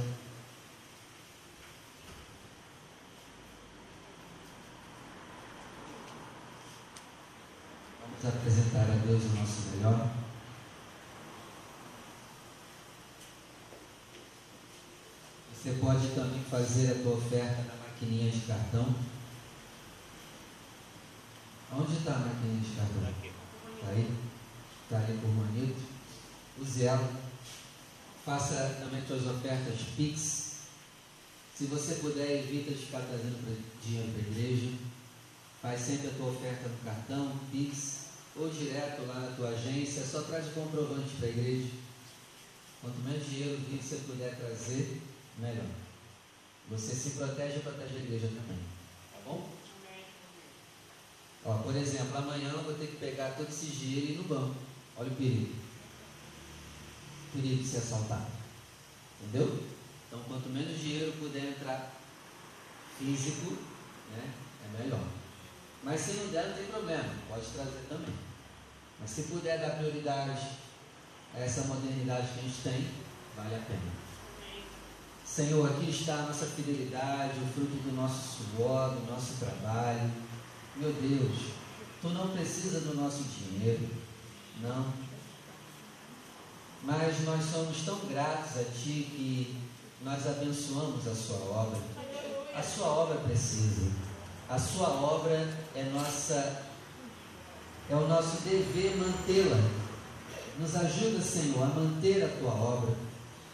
Vamos 8.01 8.25
apresentar 8.25 8.89
a 8.91 9.05
Deus 9.05 9.23
o 9.23 9.35
nosso 9.35 9.61
melhor. 9.75 10.09
Você 15.53 15.73
pode 15.73 16.07
também 16.15 16.43
fazer 16.43 16.91
a 16.91 17.03
tua 17.03 17.17
oferta 17.17 17.61
na 17.61 17.87
maquininha 17.87 18.31
de 18.31 18.41
cartão. 18.47 18.95
Onde 21.71 21.97
está 21.97 22.15
a 22.15 22.19
maquininha 22.19 22.61
de 22.61 22.75
cartão? 22.75 23.22
Está 23.83 23.91
aí? 23.91 24.11
Está 24.83 24.97
ali 24.97 25.19
por 25.19 25.29
manito. 25.29 25.81
Use 26.59 26.83
ela 26.83 27.23
Faça 28.25 28.77
também 28.79 29.05
suas 29.05 29.27
ofertas 29.27 29.81
Pix. 29.97 30.53
Se 31.55 31.65
você 31.65 31.95
puder, 31.95 32.39
evita 32.39 32.71
de 32.71 32.85
ficar 32.85 33.01
trazendo 33.01 33.37
dinheiro 33.83 34.11
para 34.13 34.21
a 34.21 34.31
igreja. 34.31 34.71
Faz 35.61 35.81
sempre 35.81 36.07
a 36.07 36.13
tua 36.13 36.31
oferta 36.31 36.69
no 36.69 36.77
cartão, 36.77 37.37
Pix, 37.51 38.05
ou 38.35 38.49
direto 38.49 39.05
lá 39.05 39.19
na 39.19 39.35
tua 39.35 39.49
agência. 39.49 40.05
Só 40.05 40.21
traz 40.21 40.53
comprovante 40.53 41.15
para 41.17 41.27
a 41.27 41.31
igreja. 41.31 41.67
Quanto 42.81 42.99
menos 42.99 43.29
dinheiro 43.29 43.61
que 43.61 43.77
você 43.77 43.97
puder 43.97 44.37
trazer, 44.37 45.01
melhor. 45.37 45.67
Você 46.69 46.95
se 46.95 47.11
protege 47.11 47.57
e 47.57 47.61
protege 47.61 47.97
a 47.97 48.03
igreja 48.03 48.27
também. 48.27 48.59
Tá 49.11 49.19
bom? 49.25 49.49
Ó, 51.45 51.57
por 51.57 51.75
exemplo, 51.75 52.17
amanhã 52.17 52.49
eu 52.49 52.63
vou 52.63 52.73
ter 52.73 52.87
que 52.87 52.97
pegar 52.97 53.31
todo 53.31 53.49
esse 53.49 53.65
dinheiro 53.67 54.07
e 54.07 54.11
ir 54.13 54.17
no 54.17 54.23
banco. 54.23 54.55
Olha 54.97 55.11
o 55.11 55.15
perigo 55.15 55.63
perigo 57.33 57.63
de 57.63 57.67
ser 57.67 57.77
assaltado. 57.77 58.27
Entendeu? 59.21 59.63
Então, 60.07 60.19
quanto 60.27 60.49
menos 60.49 60.79
dinheiro 60.79 61.13
puder 61.13 61.49
entrar 61.49 61.91
físico, 62.97 63.57
né, 64.11 64.31
é 64.63 64.83
melhor. 64.83 65.03
Mas 65.83 65.99
se 65.99 66.13
não 66.13 66.27
der, 66.27 66.47
não 66.47 66.55
tem 66.55 66.65
problema, 66.65 67.09
pode 67.27 67.45
trazer 67.47 67.85
também. 67.89 68.13
Mas 68.99 69.09
se 69.09 69.23
puder 69.23 69.59
dar 69.59 69.77
prioridade 69.77 70.49
a 71.33 71.39
essa 71.39 71.63
modernidade 71.63 72.27
que 72.27 72.39
a 72.39 72.43
gente 72.43 72.61
tem, 72.63 72.89
vale 73.35 73.55
a 73.55 73.59
pena. 73.59 74.03
Senhor, 75.25 75.67
aqui 75.67 75.89
está 75.89 76.13
a 76.13 76.21
nossa 76.27 76.45
fidelidade, 76.45 77.39
o 77.39 77.53
fruto 77.53 77.75
do 77.77 77.95
nosso 77.95 78.43
suor, 78.43 78.91
do 78.91 79.11
nosso 79.11 79.33
trabalho. 79.39 80.11
Meu 80.75 80.91
Deus, 80.91 81.53
Tu 82.01 82.09
não 82.09 82.27
precisa 82.29 82.81
do 82.81 82.95
nosso 82.95 83.23
dinheiro, 83.23 83.87
não 84.61 85.03
mas 86.83 87.23
nós 87.23 87.45
somos 87.45 87.81
tão 87.85 87.97
gratos 88.09 88.57
a 88.57 88.63
Ti 88.63 89.07
que 89.09 89.57
nós 90.01 90.27
abençoamos 90.27 91.07
a 91.07 91.15
Sua 91.15 91.37
obra. 91.37 91.79
A 92.53 92.61
Sua 92.61 92.87
obra 92.87 93.15
precisa. 93.19 93.89
A 94.49 94.59
Sua 94.59 94.89
obra 94.89 95.47
é 95.75 95.83
nossa, 95.93 96.63
é 97.89 97.95
o 97.95 98.07
nosso 98.07 98.41
dever 98.41 98.97
mantê-la. 98.97 99.57
Nos 100.59 100.75
ajuda, 100.75 101.21
Senhor, 101.21 101.63
a 101.63 101.67
manter 101.67 102.25
a 102.25 102.37
Tua 102.37 102.51
obra. 102.51 102.93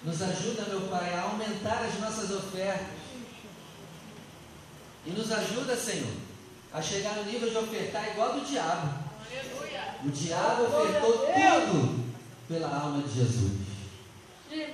Nos 0.04 0.22
ajuda, 0.22 0.64
meu 0.64 0.82
Pai, 0.90 1.14
a 1.14 1.22
aumentar 1.22 1.86
as 1.86 2.00
nossas 2.00 2.32
ofertas. 2.32 2.98
E 5.06 5.12
nos 5.12 5.32
ajuda, 5.32 5.78
Senhor, 5.78 6.14
a 6.74 6.82
chegar 6.82 7.16
no 7.16 7.24
nível 7.24 7.50
de 7.50 7.58
ofertar 7.58 8.10
igual 8.12 8.34
do 8.34 8.46
diabo. 8.46 9.10
O 10.06 10.10
diabo 10.10 10.64
ofertou 10.64 11.28
tudo 11.28 12.14
pela 12.48 12.68
alma 12.68 13.04
de 13.04 13.14
Jesus. 13.14 13.52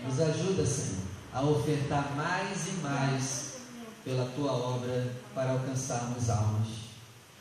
Nos 0.03 0.19
ajuda, 0.21 0.65
Senhor, 0.65 1.03
a 1.33 1.41
ofertar 1.41 2.15
mais 2.15 2.67
e 2.67 2.71
mais 2.81 3.55
pela 4.03 4.25
tua 4.35 4.51
obra 4.51 5.13
para 5.33 5.51
alcançarmos 5.51 6.29
almas. 6.29 6.67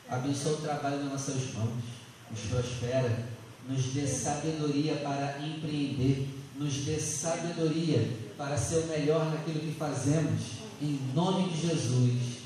Abençoa 0.08 0.52
o 0.52 0.62
trabalho 0.62 0.98
das 0.98 1.12
nossas 1.12 1.54
mãos, 1.54 1.84
nos 2.30 2.40
prospera, 2.50 3.26
nos 3.68 3.84
dê 3.86 4.06
sabedoria 4.06 4.96
para 4.96 5.38
empreender, 5.46 6.28
nos 6.56 6.74
dê 6.84 6.98
sabedoria 6.98 8.18
para 8.36 8.56
ser 8.56 8.78
o 8.78 8.86
melhor 8.86 9.26
naquilo 9.26 9.60
que 9.60 9.78
fazemos, 9.78 10.40
em 10.80 10.98
nome 11.14 11.50
de 11.50 11.68
Jesus. 11.68 12.38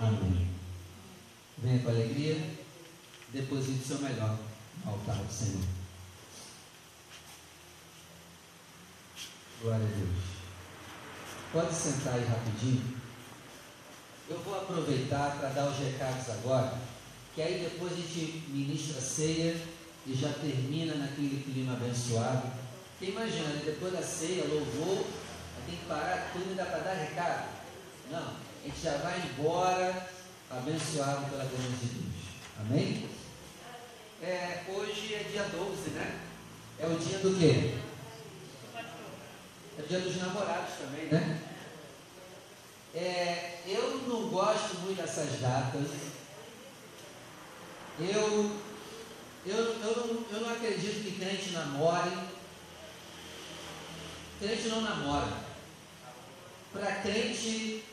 Amém. 0.00 0.51
Venha 1.62 1.78
com 1.78 1.90
alegria, 1.90 2.36
deposite 3.32 3.86
seu 3.86 4.00
melhor 4.00 4.36
no 4.84 4.90
altar 4.90 5.14
do 5.14 5.32
Senhor. 5.32 5.62
Glória 9.62 9.86
a 9.86 9.88
Deus. 9.88 10.24
Pode 11.52 11.72
sentar 11.72 12.14
aí 12.14 12.24
rapidinho. 12.24 12.96
Eu 14.28 14.40
vou 14.40 14.60
aproveitar 14.60 15.38
para 15.38 15.50
dar 15.50 15.68
os 15.68 15.78
recados 15.78 16.30
agora, 16.30 16.76
que 17.32 17.40
aí 17.40 17.62
depois 17.70 17.92
a 17.92 17.96
gente 17.96 18.42
ministra 18.48 18.98
a 18.98 19.02
ceia 19.02 19.56
e 20.04 20.14
já 20.14 20.30
termina 20.32 20.96
naquele 20.96 21.44
clima 21.44 21.74
abençoado. 21.74 22.50
Porque 22.98 23.12
imagina, 23.12 23.50
né, 23.50 23.62
depois 23.64 23.92
da 23.92 24.02
ceia, 24.02 24.46
louvor, 24.46 25.06
tem 25.66 25.76
que 25.76 25.86
parar 25.86 26.32
tudo 26.32 26.50
e 26.50 26.54
dá 26.56 26.64
para 26.64 26.78
dar 26.80 26.94
recado. 26.94 27.48
Não, 28.10 28.18
a 28.18 28.66
gente 28.66 28.82
já 28.82 28.96
vai 28.96 29.20
embora 29.20 30.10
abençoado 30.56 31.30
pela 31.30 31.44
graça 31.44 31.68
de 31.80 31.86
Deus. 31.86 32.14
Amém? 32.60 33.08
É, 34.22 34.64
hoje 34.68 35.14
é 35.14 35.24
dia 35.30 35.44
12, 35.44 35.90
né? 35.90 36.20
É 36.78 36.86
o 36.86 36.98
dia 36.98 37.18
do 37.18 37.38
quê? 37.38 37.74
É 39.78 39.82
o 39.82 39.86
dia 39.86 40.00
dos 40.00 40.16
namorados 40.16 40.74
também, 40.74 41.06
né? 41.06 41.40
É, 42.94 43.62
eu 43.66 44.02
não 44.06 44.28
gosto 44.28 44.78
muito 44.80 45.00
dessas 45.00 45.40
datas. 45.40 45.88
Eu, 47.98 48.60
eu, 49.46 49.56
eu, 49.56 49.78
não, 49.78 50.26
eu 50.30 50.40
não 50.40 50.52
acredito 50.52 51.02
que 51.02 51.18
crente 51.18 51.50
namore. 51.50 52.12
Crente 54.38 54.68
não 54.68 54.82
namora. 54.82 55.38
Para 56.72 56.96
crente 56.96 57.84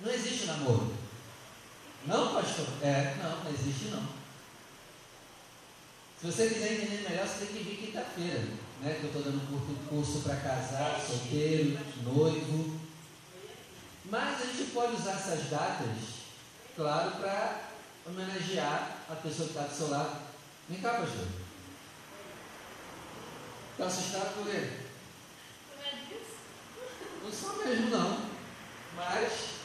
não 0.00 0.10
existe 0.10 0.46
namoro. 0.46 0.97
Não, 2.06 2.34
pastor? 2.34 2.66
É, 2.82 3.16
não, 3.22 3.44
não 3.44 3.50
existe 3.50 3.86
não. 3.86 4.02
Se 6.20 6.26
você 6.26 6.48
quiser 6.48 6.72
entender 6.72 7.08
melhor, 7.08 7.26
você 7.26 7.46
tem 7.46 7.54
que 7.54 7.62
vir 7.62 7.86
quinta-feira, 7.86 8.40
né? 8.80 8.96
Que 8.98 9.04
eu 9.04 9.06
estou 9.06 9.22
dando 9.22 9.36
um 9.36 9.86
curso 9.88 10.20
para 10.20 10.36
casar, 10.36 11.00
solteiro, 11.00 11.78
noivo. 12.02 12.80
Mas 14.06 14.42
a 14.42 14.46
gente 14.46 14.70
pode 14.72 14.96
usar 14.96 15.12
essas 15.12 15.48
datas, 15.50 15.96
claro, 16.74 17.12
para 17.12 17.68
homenagear 18.06 18.98
a 19.08 19.14
pessoa 19.16 19.48
que 19.48 19.54
está 19.54 19.68
do 19.68 19.76
seu 19.76 19.90
lado. 19.90 20.22
Vem 20.68 20.80
cá, 20.80 20.94
pastor. 20.94 21.26
Está 23.72 23.86
assustado 23.86 24.34
por 24.34 24.48
ele? 24.48 24.88
Não 27.22 27.32
sou 27.32 27.64
mesmo 27.64 27.90
não. 27.90 28.28
Mas 28.96 29.57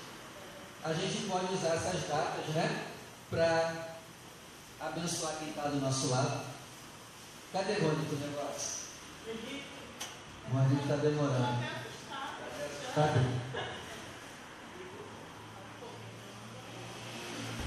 a 0.83 0.93
gente 0.93 1.27
pode 1.29 1.53
usar 1.53 1.75
essas 1.75 2.07
datas, 2.09 2.45
né? 2.53 2.87
Para 3.29 3.95
abençoar 4.81 5.37
quem 5.37 5.49
está 5.49 5.69
do 5.69 5.79
nosso 5.79 6.07
lado. 6.09 6.45
Cadê 7.53 7.73
o 7.73 7.77
do 7.77 8.19
negócio? 8.19 8.83
O 10.49 10.53
Rony 10.53 10.81
está 10.81 10.95
demorando. 10.97 11.63
Cadê? 12.93 13.19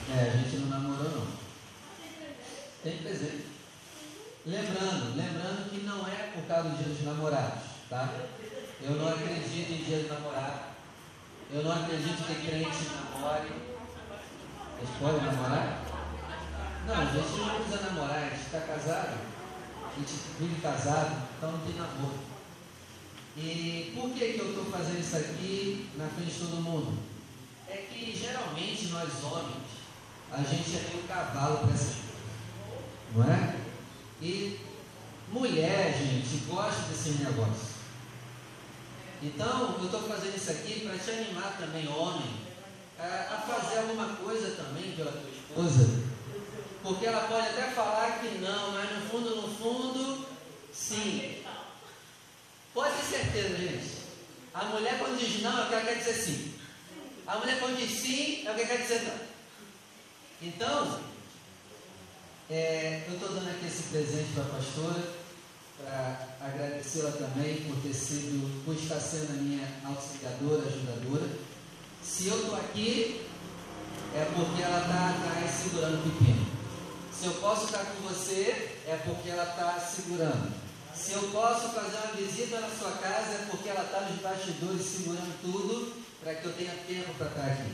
É, 0.09 0.21
a 0.21 0.37
gente 0.37 0.57
não 0.59 0.69
namorou 0.69 1.11
não. 1.11 1.27
Tem 2.83 2.99
presente. 2.99 3.47
Lembrando, 4.45 5.17
lembrando 5.17 5.71
que 5.71 5.85
não 5.85 6.07
é 6.07 6.33
por 6.35 6.47
causa 6.47 6.69
do 6.69 6.77
dia 6.77 6.95
dos 6.95 7.05
namorados, 7.05 7.63
tá? 7.89 8.15
Eu 8.81 8.93
não 8.93 9.09
acredito 9.09 9.73
em 9.73 9.85
dia 9.85 10.03
de 10.03 10.09
namorar. 10.09 10.76
Eu 11.53 11.63
não 11.63 11.73
acredito 11.73 12.27
que 12.27 12.47
crente 12.47 12.91
namore. 12.91 13.53
Eles 14.79 14.91
podem 14.99 15.23
namorar? 15.23 15.83
Não, 16.87 16.95
a 16.95 17.05
gente 17.05 17.39
não 17.39 17.55
precisa 17.57 17.91
namorar, 17.91 18.19
a 18.19 18.29
gente 18.31 18.47
está 18.47 18.61
casado, 18.61 19.19
a 19.85 19.99
gente 19.99 20.13
vive 20.39 20.61
casado, 20.61 21.29
então 21.37 21.53
não 21.53 21.59
tem 21.61 21.75
namoro. 21.75 22.19
E 23.37 23.93
por 23.95 24.11
que, 24.11 24.33
que 24.33 24.41
eu 24.41 24.51
estou 24.51 24.65
fazendo 24.67 25.01
isso 25.01 25.17
aqui 25.17 25.91
na 25.97 26.09
frente 26.09 26.33
de 26.33 26.39
todo 26.39 26.63
mundo? 26.63 26.99
É 27.69 27.77
que 27.77 28.17
geralmente 28.17 28.87
nós 28.87 29.23
homens, 29.25 29.65
a 30.33 30.39
gente 30.39 30.77
é 30.77 30.91
meio 30.91 31.07
cavalo 31.07 31.59
para 31.59 31.75
essas 31.75 31.95
coisas. 31.95 32.07
Não 33.15 33.25
é? 33.25 33.57
E 34.23 34.61
mulher, 35.33 35.95
gente, 35.97 36.45
gosta 36.47 36.83
desse 36.83 37.23
negócio. 37.23 37.66
Então, 39.27 39.75
eu 39.81 39.87
estou 39.87 40.03
fazendo 40.03 40.37
isso 40.37 40.53
aqui 40.53 40.87
para 40.87 40.97
te 40.97 41.11
animar 41.11 41.57
também, 41.59 41.89
homem, 41.89 42.31
a, 42.97 43.43
fazer 43.45 43.79
alguma 43.79 44.15
coisa 44.15 44.55
também 44.55 44.93
pela 44.93 45.11
tua 45.11 45.31
esposa. 45.31 46.05
Porque 46.81 47.07
ela 47.07 47.27
pode 47.27 47.49
até 47.49 47.73
falar 47.73 48.21
que 48.21 48.39
não, 48.39 48.71
mas 48.71 48.89
no 48.93 49.11
fundo, 49.11 49.35
no 49.35 49.49
fundo, 49.49 50.29
sim. 50.73 51.43
Pode 52.73 52.95
ter 52.95 53.17
certeza, 53.17 53.57
gente. 53.57 53.97
A 54.55 54.67
mulher 54.67 54.97
quando 55.01 55.19
diz 55.19 55.43
não, 55.43 55.59
é 55.59 55.65
o 55.65 55.69
que 55.69 55.75
ela 55.75 55.85
quer 55.85 55.99
dizer 55.99 56.15
sim. 56.15 56.55
A 57.27 57.39
mulher 57.39 57.59
quando 57.59 57.79
diz 57.79 57.99
sim, 57.99 58.47
é 58.47 58.53
o 58.53 58.55
que 58.55 58.61
ela 58.61 58.69
quer 58.69 58.83
dizer 58.83 59.03
não. 59.03 59.27
Então, 60.41 61.01
é, 62.49 63.05
eu 63.09 63.15
estou 63.15 63.31
dando 63.31 63.51
aqui 63.51 63.67
esse 63.67 63.83
presente 63.85 64.35
para 64.35 64.45
a 64.45 64.47
pastora 64.47 65.16
para 65.87 66.19
agradecê-la 66.41 67.13
também 67.13 67.63
por 67.63 67.77
ter 67.81 67.95
sido, 67.95 68.65
por 68.65 68.75
estar 68.75 68.99
sendo 68.99 69.39
a 69.39 69.43
minha 69.43 69.69
auxiliadora, 69.85 70.67
ajudadora. 70.67 71.31
Se 72.03 72.27
eu 72.27 72.41
estou 72.41 72.57
aqui, 72.57 73.25
é 74.15 74.25
porque 74.35 74.63
ela 74.63 74.81
está 74.81 75.11
atrás 75.11 75.51
segurando 75.63 75.99
o 75.99 76.11
pepino. 76.11 76.47
Se 77.13 77.27
eu 77.27 77.35
posso 77.35 77.67
estar 77.67 77.85
com 77.85 78.09
você, 78.09 78.75
é 78.87 79.01
porque 79.05 79.31
ela 79.31 79.45
está 79.45 79.79
segurando. 79.79 80.53
Se 80.95 81.13
eu 81.13 81.23
posso 81.31 81.69
fazer 81.69 81.97
uma 81.97 82.17
visita 82.17 82.61
na 82.61 82.69
sua 82.69 82.93
casa, 82.93 83.33
é 83.33 83.47
porque 83.51 83.69
ela 83.69 83.85
está 83.85 84.01
nos 84.01 84.21
bastidores 84.21 84.85
segurando 84.85 85.41
tudo 85.41 86.03
para 86.23 86.35
que 86.35 86.47
eu 86.47 86.53
tenha 86.55 86.75
tempo 86.87 87.15
para 87.15 87.29
estar 87.29 87.47
aqui. 87.47 87.73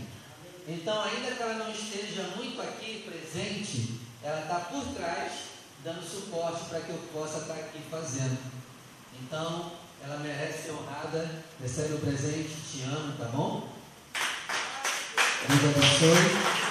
Então, 0.69 1.03
ainda 1.03 1.31
que 1.31 1.43
ela 1.43 1.55
não 1.55 1.71
esteja 1.73 2.23
muito 2.37 2.61
aqui 2.61 3.05
presente, 3.05 4.01
ela 4.23 4.43
está 4.43 4.61
por 4.61 4.85
trás 4.95 5.52
dando 5.85 6.03
suporte 6.03 6.65
para 6.67 6.81
que 6.81 6.91
eu 6.91 6.99
possa 7.13 7.39
estar 7.39 7.55
aqui 7.55 7.81
fazendo. 7.91 8.39
Então, 9.21 9.73
ela 10.05 10.19
merece 10.19 10.65
ser 10.65 10.73
honrada. 10.73 11.45
Recebe 11.61 11.95
o 11.95 11.99
presente, 11.99 12.55
te 12.71 12.83
amo, 12.83 13.17
tá 13.19 13.25
bom? 13.27 13.69
Deus 15.49 15.77
abençoe. 15.77 16.63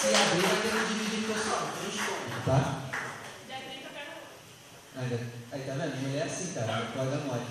Se 0.00 0.06
abrir, 0.14 0.42
vai 0.42 0.62
ter 0.62 0.70
que 0.70 0.94
dividir 0.94 1.28
pessoal, 1.28 1.70
não 1.76 1.88
esconde, 1.88 2.44
tá? 2.44 2.80
Aí, 5.52 5.60
tá 5.62 5.72
vendo? 5.72 5.96
Mulher 6.02 6.20
é 6.20 6.24
assim, 6.24 6.52
cara, 6.52 6.88
pode 6.94 7.10
dar 7.10 7.16
mole. 7.18 7.46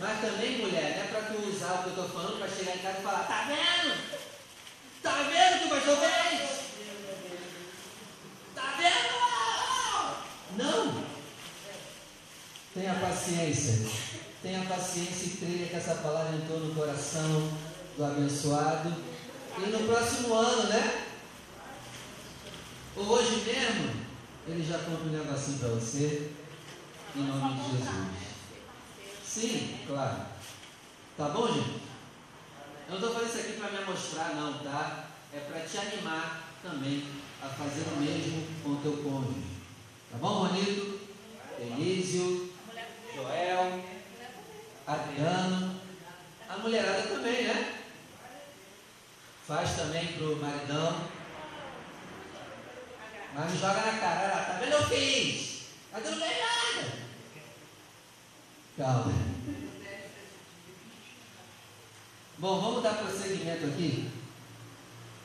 Mas 0.00 0.20
também, 0.20 0.58
mulher, 0.58 0.96
não 0.96 1.04
é 1.04 1.06
para 1.06 1.32
tu 1.32 1.48
usar 1.48 1.72
o 1.72 1.82
que 1.82 1.86
eu 1.86 1.90
estou 1.90 2.08
falando 2.08 2.38
para 2.38 2.48
chegar 2.48 2.76
em 2.76 2.80
casa 2.80 2.98
e 2.98 3.02
falar: 3.02 3.24
tá 3.24 3.44
vendo? 3.48 3.94
Tá 5.02 5.22
vendo 5.22 5.58
que 5.60 5.66
o 5.66 5.70
pastor 5.70 5.98
fez? 5.98 6.64
Não! 10.56 11.04
Tenha 12.74 12.94
paciência. 12.94 13.88
Tenha 14.42 14.64
paciência 14.66 15.26
e 15.26 15.36
creia 15.38 15.66
que 15.68 15.76
essa 15.76 15.96
palavra 15.96 16.36
entrou 16.36 16.60
no 16.60 16.74
coração 16.74 17.50
do 17.96 18.04
abençoado. 18.04 18.94
E 19.56 19.60
no 19.70 19.86
próximo 19.86 20.34
ano, 20.34 20.68
né? 20.68 21.06
Ou 22.96 23.06
hoje 23.06 23.42
mesmo, 23.44 24.04
ele 24.46 24.64
já 24.64 24.78
compra 24.78 25.04
um 25.04 25.10
negocinho 25.10 25.58
para 25.58 25.68
você. 25.68 26.30
Em 27.16 27.22
nome 27.22 27.54
de 27.54 27.70
Jesus. 27.70 28.24
Sim, 29.24 29.78
claro. 29.86 30.26
Tá 31.16 31.28
bom, 31.28 31.46
gente? 31.46 31.80
Eu 32.88 32.90
não 32.90 32.96
estou 32.96 33.14
fazendo 33.14 33.28
isso 33.28 33.38
aqui 33.38 33.52
para 33.60 33.70
me 33.70 33.84
mostrar, 33.84 34.34
não, 34.34 34.58
tá? 34.58 35.06
É 35.32 35.40
para 35.40 35.60
te 35.60 35.78
animar 35.78 36.50
também 36.62 37.04
a 37.44 37.48
fazer 37.48 37.84
o 37.92 38.00
mesmo 38.00 38.46
com 38.62 38.70
o 38.70 38.76
teu 38.76 38.96
cônjuge. 39.02 39.44
Tá 40.10 40.16
bom, 40.16 40.46
Ronito? 40.46 41.00
Elísio, 41.60 42.54
Joel, 43.14 43.84
Adriano, 44.86 45.80
a 46.48 46.58
mulherada 46.58 47.02
também, 47.02 47.44
né? 47.44 47.80
Faz 49.46 49.76
também 49.76 50.06
pro 50.14 50.36
maridão. 50.36 51.08
Mas 53.34 53.60
joga 53.60 53.80
na 53.80 53.98
cara, 53.98 54.44
tá 54.44 54.58
vendo 54.60 54.72
eu 54.72 54.88
fiz? 54.88 55.64
Mas 55.92 56.04
eu 56.04 56.10
não 56.12 56.18
ganhei 56.18 56.38
nada. 56.40 56.92
Calma. 58.78 59.12
Bom, 62.38 62.60
vamos 62.60 62.82
dar 62.82 62.94
prosseguimento 62.94 63.66
aqui. 63.66 64.10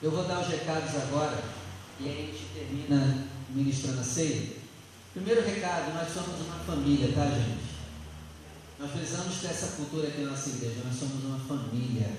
Eu 0.01 0.11
vou 0.11 0.23
dar 0.25 0.39
os 0.39 0.47
recados 0.47 0.95
agora 0.95 1.58
e 1.99 2.09
a 2.09 2.11
gente 2.11 2.45
termina 2.53 3.27
ministrando 3.49 3.99
a 3.99 4.03
ceia. 4.03 4.53
Primeiro 5.13 5.45
recado, 5.45 5.93
nós 5.93 6.13
somos 6.13 6.39
uma 6.41 6.59
família, 6.59 7.11
tá 7.13 7.25
gente? 7.25 7.69
Nós 8.79 8.91
precisamos 8.91 9.37
ter 9.41 9.47
essa 9.47 9.75
cultura 9.75 10.07
aqui 10.07 10.21
na 10.21 10.31
nossa 10.31 10.49
igreja, 10.49 10.81
nós 10.85 10.97
somos 10.97 11.23
uma 11.25 11.39
família. 11.39 12.09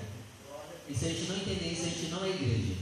E 0.87 0.93
se 0.93 1.05
a 1.05 1.09
gente 1.09 1.27
não 1.29 1.37
entender 1.37 1.71
isso, 1.71 1.81
a 1.83 1.89
gente 1.89 2.11
não 2.11 2.23
é 2.23 2.29
igreja. 2.29 2.75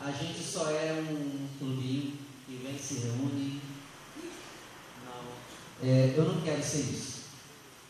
A 0.00 0.10
gente 0.10 0.42
só 0.42 0.70
é 0.70 0.92
um 0.94 1.46
clubinho 1.58 2.16
que 2.46 2.56
vem, 2.56 2.78
se 2.78 2.94
reúne. 2.94 3.60
Não. 5.04 5.88
É, 5.88 6.14
eu 6.16 6.24
não 6.24 6.40
quero 6.40 6.62
ser 6.62 6.80
isso. 6.80 7.18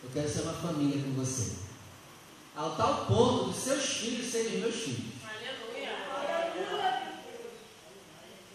Eu 0.02 0.10
quero 0.12 0.28
ser 0.28 0.42
uma 0.42 0.54
família 0.54 1.02
com 1.02 1.12
você. 1.12 1.52
Ao 2.54 2.76
tal 2.76 3.06
ponto 3.06 3.50
dos 3.50 3.56
seus 3.56 3.84
filhos 3.84 4.30
serem 4.30 4.58
meus 4.58 4.74
filhos. 4.74 5.18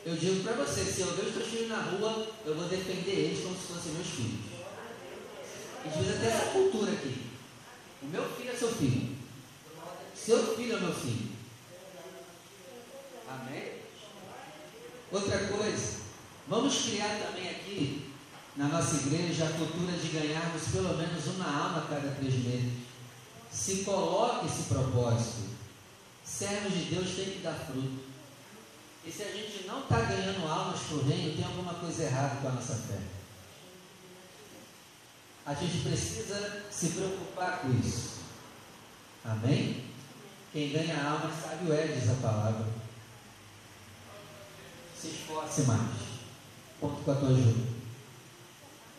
Eu 0.06 0.18
digo 0.18 0.43
para 0.43 0.54
você, 0.54 0.84
se 0.84 1.01
eu 1.01 1.16
ver 1.16 1.28
os 1.28 1.34
seus 1.34 1.47
filhos 1.47 1.70
na 1.70 1.82
rua, 1.82 2.28
eu 2.45 2.56
vou 2.56 2.68
defender 2.68 3.12
eles 3.12 3.43
como 3.43 3.56
se 3.56 3.74
fossem 3.74 3.93
meus 3.93 4.08
filhos. 4.08 4.39
A 5.80 5.88
gente 5.88 5.97
precisa 5.97 6.20
ter 6.20 6.28
essa 6.28 6.51
cultura 6.51 6.91
aqui. 6.91 7.30
O 8.01 8.06
meu 8.08 8.30
filho 8.36 8.51
é 8.51 8.56
seu 8.56 8.70
filho. 8.74 9.16
Seu 10.14 10.56
filho 10.56 10.76
é 10.76 10.80
meu 10.80 10.93
filho. 10.93 11.32
Amém? 13.30 13.72
Outra 15.10 15.47
coisa, 15.47 15.99
vamos 16.49 16.82
criar 16.82 17.20
também 17.26 17.49
aqui 17.49 18.12
na 18.58 18.68
nossa 18.68 18.95
igreja 19.08 19.45
a 19.45 19.54
cultura 19.54 19.93
de 19.93 20.10
ganharmos 20.10 20.64
pelo 20.72 20.97
menos 20.97 21.26
uma 21.28 21.45
alma 21.45 21.78
a 21.80 21.88
cada 21.88 22.16
três 22.16 22.34
meses. 22.43 22.74
Se 23.49 23.84
coloque 23.84 24.47
esse 24.47 24.64
propósito. 24.64 25.54
Servos 26.26 26.74
de 26.74 26.95
Deus 26.95 27.16
têm 27.16 27.32
que 27.32 27.39
dar 27.39 27.54
fruto. 27.54 28.03
E 29.06 29.12
se 29.12 29.24
a 29.24 29.32
gente 29.32 29.68
não 29.68 29.82
está 29.82 29.99
ganhando 29.99 30.47
almas 30.47 30.80
para 30.80 30.95
o 30.95 31.04
reino, 31.04 31.36
tem 31.36 31.45
alguma 31.45 31.74
coisa 31.74 32.04
errada 32.04 32.39
com 32.41 32.47
a 32.47 32.51
nossa 32.51 32.76
fé. 32.76 32.99
A 35.45 35.54
gente 35.54 35.84
precisa 35.84 36.64
se 36.72 36.89
preocupar 36.89 37.60
com 37.60 37.72
isso. 37.72 38.20
Amém? 39.26 39.84
Quem 40.54 40.72
ganha 40.72 41.04
almas 41.04 41.34
sabe 41.41 41.70
o 41.70 41.74
é, 41.74 41.88
diz 41.88 42.10
a 42.10 42.16
palavra. 42.16 42.66
Se 44.97 45.08
esforce 45.08 45.64
mais. 45.64 46.14
Conto 46.80 47.04
com 47.04 47.12
a 47.12 47.16
tua 47.16 47.30
ajuda. 47.30 47.68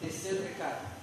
Terceiro 0.02 0.42
recado. 0.42 0.94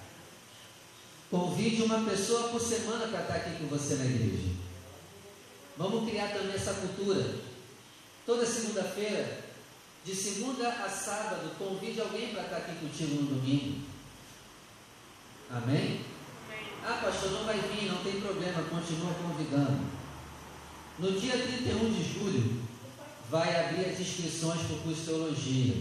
Convide 1.31 1.83
uma 1.83 2.03
pessoa 2.07 2.49
por 2.49 2.61
semana 2.61 3.07
para 3.07 3.21
estar 3.21 3.35
aqui 3.35 3.57
com 3.57 3.67
você 3.67 3.95
na 3.95 4.05
igreja. 4.05 4.49
Vamos 5.75 6.07
criar 6.07 6.27
também 6.33 6.53
essa 6.53 6.73
cultura 6.73 7.50
Toda 8.25 8.45
segunda-feira, 8.45 9.39
de 10.05 10.15
segunda 10.15 10.67
a 10.67 10.89
sábado, 10.89 11.55
convide 11.57 12.01
alguém 12.01 12.33
para 12.33 12.43
estar 12.43 12.57
aqui 12.57 12.75
contigo 12.75 13.21
no 13.21 13.35
domingo. 13.35 13.81
Amém? 15.51 16.01
Ah, 16.83 16.99
pastor, 17.03 17.31
não 17.31 17.43
vai 17.45 17.59
vir, 17.59 17.91
não 17.91 18.03
tem 18.03 18.21
problema, 18.21 18.63
continua 18.63 19.13
convidando. 19.13 19.81
No 20.97 21.11
dia 21.19 21.33
31 21.33 21.93
de 21.93 22.03
julho, 22.13 22.61
vai 23.29 23.65
abrir 23.65 23.85
as 23.85 23.99
inscrições 23.99 24.61
para 24.61 24.75
o 24.75 24.79
curso 24.79 25.01
de 25.01 25.05
Teologia. 25.05 25.75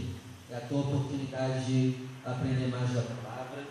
É 0.50 0.56
a 0.56 0.60
tua 0.60 0.80
oportunidade 0.80 1.64
de 1.64 2.08
aprender 2.24 2.68
mais 2.68 2.90
da 2.90 3.02
palavra. 3.02 3.64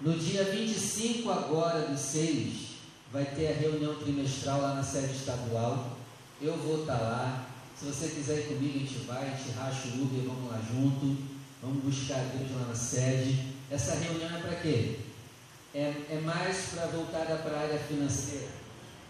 No 0.00 0.18
dia 0.18 0.44
25 0.44 1.30
agora 1.30 1.86
do 1.86 1.96
6, 1.96 2.72
vai 3.12 3.24
ter 3.24 3.48
a 3.48 3.56
reunião 3.56 3.94
trimestral 3.96 4.60
lá 4.60 4.74
na 4.74 4.82
sede 4.82 5.14
estadual. 5.14 5.96
Eu 6.40 6.56
vou 6.56 6.80
estar 6.80 6.98
lá. 6.98 7.46
Se 7.82 7.88
você 7.88 8.08
quiser 8.10 8.38
ir 8.38 8.46
comigo, 8.46 8.76
a 8.76 8.78
gente 8.78 9.06
vai, 9.08 9.26
a 9.26 9.36
gente 9.36 9.50
racha 9.58 9.88
o 9.88 10.02
Uber, 10.04 10.22
vamos 10.24 10.52
lá 10.52 10.60
junto, 10.72 11.16
vamos 11.60 11.82
buscar 11.82 12.20
Deus 12.26 12.52
lá 12.52 12.68
na 12.68 12.76
sede. 12.76 13.44
Essa 13.68 13.96
reunião 13.96 14.36
é 14.36 14.40
para 14.40 14.54
quê? 14.54 15.00
É, 15.74 15.92
é 16.10 16.20
mais 16.24 16.66
para 16.72 16.86
voltada 16.86 17.38
para 17.38 17.56
a 17.56 17.60
área 17.62 17.78
financeira. 17.80 18.46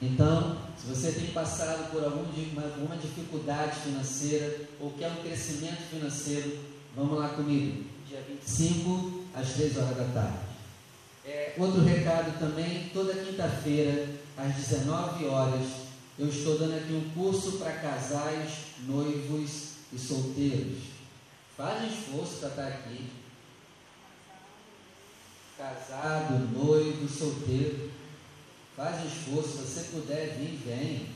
Então, 0.01 0.57
se 0.79 0.87
você 0.87 1.13
tem 1.13 1.27
passado 1.33 1.91
por 1.91 2.03
algum, 2.03 2.25
alguma 2.25 2.97
dificuldade 2.97 3.79
financeira 3.81 4.61
ou 4.81 4.91
quer 4.93 5.09
um 5.11 5.23
crescimento 5.23 5.83
financeiro, 5.91 6.59
vamos 6.97 7.19
lá 7.19 7.29
comigo. 7.29 7.85
Dia 8.09 8.25
25 8.27 9.25
às 9.35 9.51
3 9.51 9.77
horas 9.77 9.97
da 9.99 10.05
tarde. 10.15 10.39
É, 11.27 11.53
outro 11.59 11.85
recado 11.85 12.39
também, 12.39 12.89
toda 12.95 13.13
quinta-feira, 13.13 14.09
às 14.35 14.55
19 14.55 15.27
horas, 15.27 15.67
eu 16.19 16.29
estou 16.29 16.59
dando 16.59 16.77
aqui 16.77 16.93
um 16.93 17.11
curso 17.11 17.59
para 17.59 17.73
casais, 17.73 18.51
noivos 18.87 19.73
e 19.93 19.99
solteiros. 19.99 20.83
Faz 21.57 21.93
esforço 21.93 22.37
para 22.37 22.49
estar 22.49 22.69
aqui. 22.69 23.11
Casado, 25.57 26.35
noivo, 26.53 27.09
solteiro. 27.09 27.91
Faz 28.77 29.05
esforço. 29.07 29.59
Se 29.59 29.59
você 29.59 29.91
puder 29.91 30.37
vir, 30.37 30.59
vem. 30.65 31.09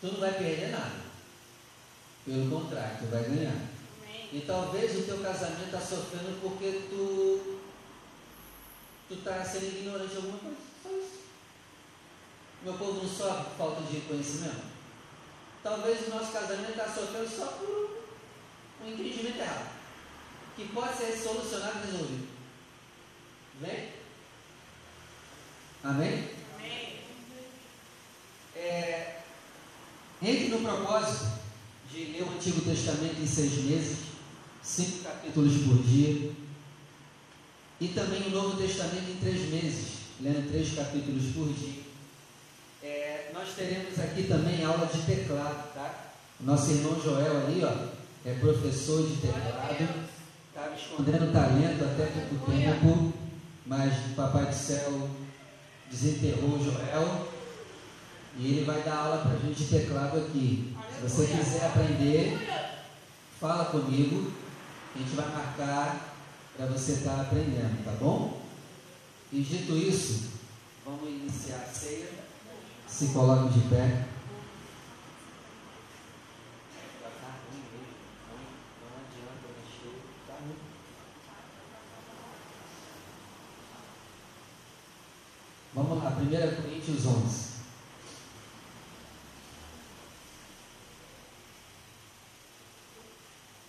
Tu 0.00 0.06
não 0.12 0.20
vai 0.20 0.32
perder 0.34 0.70
nada. 0.70 1.04
Pelo 2.24 2.50
contrário, 2.50 2.98
tu 2.98 3.10
vai 3.10 3.22
ganhar. 3.24 3.74
E 4.32 4.40
talvez 4.46 4.98
o 4.98 5.02
teu 5.04 5.18
casamento 5.18 5.66
está 5.66 5.80
sofrendo 5.80 6.40
porque 6.40 6.88
tu 6.90 7.60
tu 9.06 9.14
está 9.14 9.44
sendo 9.44 9.66
ignorante 9.66 10.10
de 10.10 10.16
alguma 10.16 10.38
coisa. 10.38 10.73
Meu 12.64 12.72
povo 12.74 13.02
não 13.02 13.08
sofre 13.08 13.44
por 13.44 13.56
falta 13.58 13.82
de 13.82 14.00
conhecimento? 14.00 14.62
Talvez 15.62 16.06
o 16.06 16.10
nosso 16.10 16.32
casamento 16.32 16.70
está 16.70 16.88
sofrendo 16.88 17.28
só 17.28 17.46
por 17.46 18.04
um 18.82 18.90
entendimento 18.90 19.38
errado. 19.38 19.70
Que 20.56 20.68
pode 20.68 20.96
ser 20.96 21.12
solucionado 21.12 21.80
e 21.80 21.90
resolvido. 21.90 22.28
Vem? 23.60 23.88
Amém? 25.82 26.30
Amém. 26.54 27.00
É, 28.56 29.20
entre 30.22 30.48
no 30.48 30.60
propósito 30.60 31.32
de 31.90 32.04
ler 32.06 32.22
o 32.22 32.30
Antigo 32.30 32.62
Testamento 32.62 33.20
em 33.20 33.26
seis 33.26 33.52
meses, 33.64 33.98
cinco 34.62 35.04
capítulos 35.04 35.64
por 35.64 35.82
dia, 35.82 36.32
e 37.78 37.88
também 37.88 38.26
o 38.28 38.30
Novo 38.30 38.56
Testamento 38.56 39.10
em 39.10 39.20
três 39.20 39.50
meses, 39.50 39.98
lendo 40.20 40.48
três 40.50 40.74
capítulos 40.74 41.34
por 41.34 41.52
dia 41.52 41.83
nós 43.44 43.54
teremos 43.54 43.98
aqui 43.98 44.24
também 44.24 44.64
aula 44.64 44.86
de 44.86 45.02
teclado, 45.02 45.74
tá? 45.74 46.12
Nosso 46.40 46.70
irmão 46.70 47.00
Joel 47.00 47.46
ali, 47.46 47.62
ó, 47.62 48.28
é 48.28 48.34
professor 48.34 49.06
de 49.06 49.16
teclado, 49.16 50.08
estava 50.48 50.74
escondendo 50.74 51.32
talento 51.32 51.84
até 51.84 52.06
pouco 52.06 52.50
tempo, 52.50 53.12
mas 53.66 53.92
o 54.06 54.14
Papai 54.14 54.46
do 54.46 54.54
Céu 54.54 55.10
desenterrou 55.90 56.58
Joel 56.58 57.28
e 58.38 58.46
ele 58.46 58.64
vai 58.64 58.82
dar 58.82 58.96
aula 58.96 59.18
para 59.18 59.32
a 59.32 59.38
gente 59.38 59.64
de 59.64 59.78
teclado 59.78 60.18
aqui. 60.18 60.74
Se 60.94 61.02
você 61.02 61.26
quiser 61.26 61.66
aprender, 61.66 62.38
fala 63.38 63.66
comigo, 63.66 64.32
a 64.94 64.98
gente 64.98 65.14
vai 65.14 65.28
marcar 65.28 66.14
para 66.56 66.66
você 66.66 66.92
estar 66.92 67.16
tá 67.16 67.20
aprendendo, 67.22 67.84
tá 67.84 67.92
bom? 68.00 68.40
E 69.32 69.40
dito 69.40 69.76
isso, 69.76 70.30
vamos 70.84 71.08
iniciar 71.08 71.66
a 71.68 71.74
ceia. 71.74 72.23
Se 72.96 73.12
coloque 73.12 73.58
de 73.58 73.68
pé. 73.68 74.06
Vamos 85.74 86.04
lá, 86.04 86.10
1 86.10 86.62
Coríntios 86.62 87.04
11. 87.04 87.54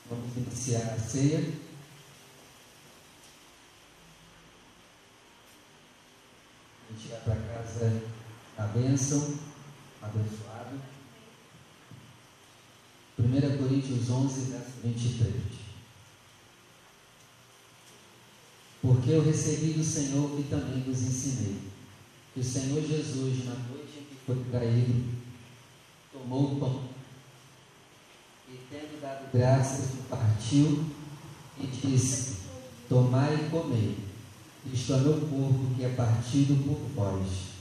Vamos 0.07 0.38
iniciar 0.38 0.93
a 0.93 0.99
ceia. 0.99 1.39
A 6.88 6.93
gente 6.93 7.07
vai 7.07 7.19
para 7.22 7.35
casa 7.35 8.24
a 8.57 8.64
bênção, 8.64 9.36
abençoado. 10.02 10.80
1 13.19 13.57
Coríntios 13.57 14.10
11, 14.10 14.52
verso 14.52 14.72
23. 14.84 15.34
Porque 18.82 19.11
eu 19.11 19.23
recebi 19.23 19.73
do 19.73 19.84
Senhor 19.84 20.40
e 20.40 20.44
também 20.44 20.82
vos 20.82 21.02
ensinei 21.02 21.60
que 22.34 22.40
o 22.40 22.44
Senhor 22.44 22.82
Jesus, 22.82 23.45
na 23.45 23.56
noite 23.56 23.99
em 23.99 24.03
que 24.03 24.15
foi 24.26 24.44
traído, 24.52 25.06
tomou 26.11 26.53
o 26.53 26.60
pão 26.60 26.84
e, 28.49 28.60
tendo 28.69 29.02
dado 29.02 29.32
graças, 29.34 29.91
partiu 30.10 30.86
e 31.60 31.68
disse: 31.68 32.38
Tomai 32.88 33.36
e 33.36 33.49
comei, 33.49 33.98
Isto 34.72 34.94
é 34.94 34.98
meu 34.98 35.14
corpo 35.14 35.76
que 35.76 35.84
é 35.84 35.90
partido 35.90 36.64
por 36.64 36.77
vós. 36.94 37.55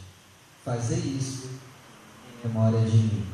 Fazei 0.65 0.99
isso 0.99 1.51
em 2.43 2.49
memória 2.49 2.81
de 2.81 2.97
mim. 2.97 3.27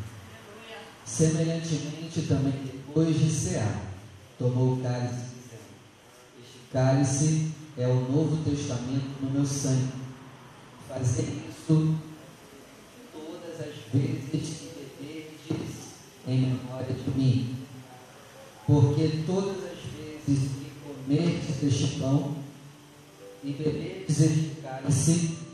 Semelhantemente, 1.05 2.23
também 2.27 2.53
depois 2.53 3.17
de 3.19 3.31
cear, 3.31 3.83
tomou 4.37 4.75
o 4.75 4.83
cálice, 4.83 5.27
Este 6.41 6.59
cálice 6.73 7.53
é 7.79 7.87
o 7.87 7.95
Novo 8.11 8.43
Testamento 8.43 9.23
no 9.23 9.31
meu 9.31 9.47
sangue. 9.47 9.93
Fazei 10.89 11.43
isso 11.49 11.97
todas 13.13 13.61
as 13.61 13.77
vezes 13.93 14.59
que 14.59 14.99
beberdes 14.99 15.69
em 16.27 16.41
memória 16.41 16.95
de 16.95 17.11
mim. 17.17 17.57
Porque 18.67 19.23
todas 19.25 19.57
as 19.57 19.79
vezes 19.95 20.51
que 20.51 20.71
comerdes 20.85 21.63
este 21.63 22.01
pão 22.01 22.37
e 23.45 23.53
beberdes 23.53 24.21
este 24.21 24.61
cálice, 24.63 25.50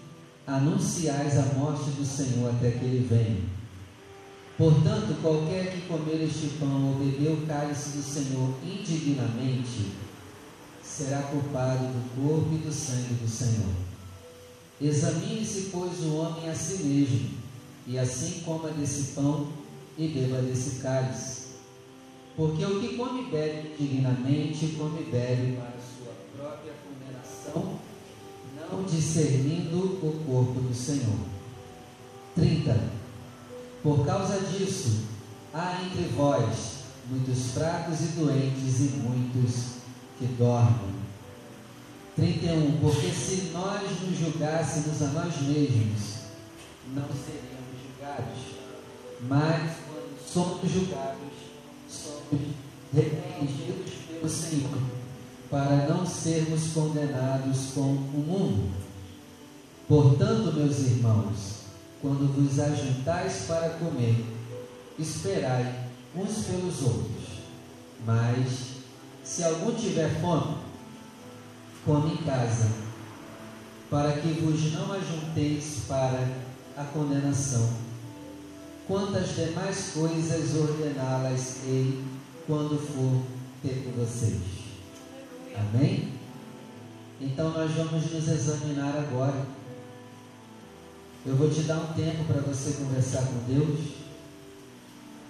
anunciais 0.47 1.37
a 1.39 1.55
morte 1.55 1.91
do 1.91 2.05
Senhor 2.05 2.55
até 2.55 2.71
que 2.71 2.85
ele 2.85 3.07
venha. 3.09 3.57
Portanto, 4.57 5.21
qualquer 5.21 5.73
que 5.73 5.83
comer 5.83 6.25
este 6.25 6.57
pão 6.59 6.89
ou 6.89 6.95
beber 6.95 7.33
o 7.33 7.47
cálice 7.47 7.91
do 7.91 8.03
Senhor 8.03 8.55
indignamente, 8.65 9.93
será 10.83 11.23
culpado 11.23 11.85
do 11.85 12.15
corpo 12.15 12.55
e 12.55 12.59
do 12.59 12.73
sangue 12.73 13.15
do 13.15 13.29
Senhor. 13.29 13.75
Examine-se, 14.81 15.71
pois, 15.73 16.01
o 16.05 16.17
homem 16.17 16.49
a 16.49 16.55
si 16.55 16.85
mesmo, 16.85 17.31
e 17.87 17.99
assim 17.99 18.43
coma 18.45 18.71
desse 18.71 19.13
pão 19.13 19.49
e 19.99 20.09
beba 20.09 20.41
desse 20.41 20.81
cálice. 20.81 21.47
Porque 22.37 22.65
o 22.65 22.81
que 22.81 22.97
come 22.97 23.23
e 23.23 23.31
bebe 23.31 23.75
indignamente, 23.79 24.75
come 24.79 25.01
e 25.01 25.11
bebe 25.11 25.57
para 25.57 25.73
condenação, 25.73 25.96
não 28.71 28.83
discernindo 28.85 29.79
o 30.03 30.25
corpo 30.27 30.61
do 30.61 30.75
Senhor. 30.75 31.19
30. 32.35 32.79
Por 33.83 34.05
causa 34.05 34.41
disso, 34.41 35.05
há 35.55 35.83
entre 35.85 36.09
vós 36.17 36.77
muitos 37.09 37.53
fracos 37.53 38.01
e 38.01 38.07
doentes 38.19 38.81
e 38.81 38.97
muitos 38.97 39.77
que 40.19 40.27
dormem. 40.39 40.97
31. 42.17 42.79
Porque 42.81 43.11
se 43.11 43.51
nós 43.53 43.83
nos 44.01 44.19
julgássemos 44.19 45.03
a 45.03 45.07
nós 45.09 45.41
mesmos, 45.43 46.17
não 46.95 47.09
seríamos 47.09 47.77
julgados. 47.83 48.57
Mas 49.29 49.77
quando 49.87 50.19
somos 50.27 50.71
julgados, 50.71 51.33
somos 51.89 52.41
repreendidos 52.93 53.93
pelo 54.09 54.29
Senhor, 54.29 54.79
para 55.51 55.87
não 55.89 56.05
sermos 56.05 56.73
condenados 56.73 57.73
com 57.75 57.81
o 57.81 58.25
mundo. 58.27 58.71
Portanto, 59.89 60.53
meus 60.53 60.79
irmãos, 60.81 61.57
quando 62.03 62.33
vos 62.35 62.59
ajuntais 62.59 63.45
para 63.47 63.71
comer, 63.71 64.25
esperai 64.99 65.87
uns 66.15 66.45
pelos 66.47 66.83
outros. 66.83 67.27
Mas, 68.05 68.49
se 69.23 69.45
algum 69.45 69.73
tiver 69.75 70.21
fome, 70.21 70.57
come 71.85 72.15
em 72.15 72.17
casa, 72.19 72.69
para 73.89 74.13
que 74.13 74.29
vos 74.41 74.73
não 74.73 74.93
ajunteis 74.93 75.85
para 75.87 76.29
a 76.77 76.85
condenação. 76.85 77.69
Quantas 78.89 79.35
demais 79.35 79.93
coisas 79.95 80.55
ordená-las-ei 80.57 82.05
quando 82.47 82.79
for 82.79 83.23
ter 83.63 83.85
com 83.85 84.05
vocês. 84.05 84.66
Amém? 85.59 86.13
Então 87.21 87.51
nós 87.51 87.71
vamos 87.73 88.13
nos 88.13 88.29
examinar 88.29 88.97
agora 88.97 89.57
eu 91.27 91.35
vou 91.35 91.51
te 91.51 91.63
dar 91.63 91.79
um 91.79 91.93
tempo 91.93 92.25
para 92.25 92.41
você 92.41 92.75
conversar 92.75 93.27
com 93.27 93.53
Deus. 93.53 93.81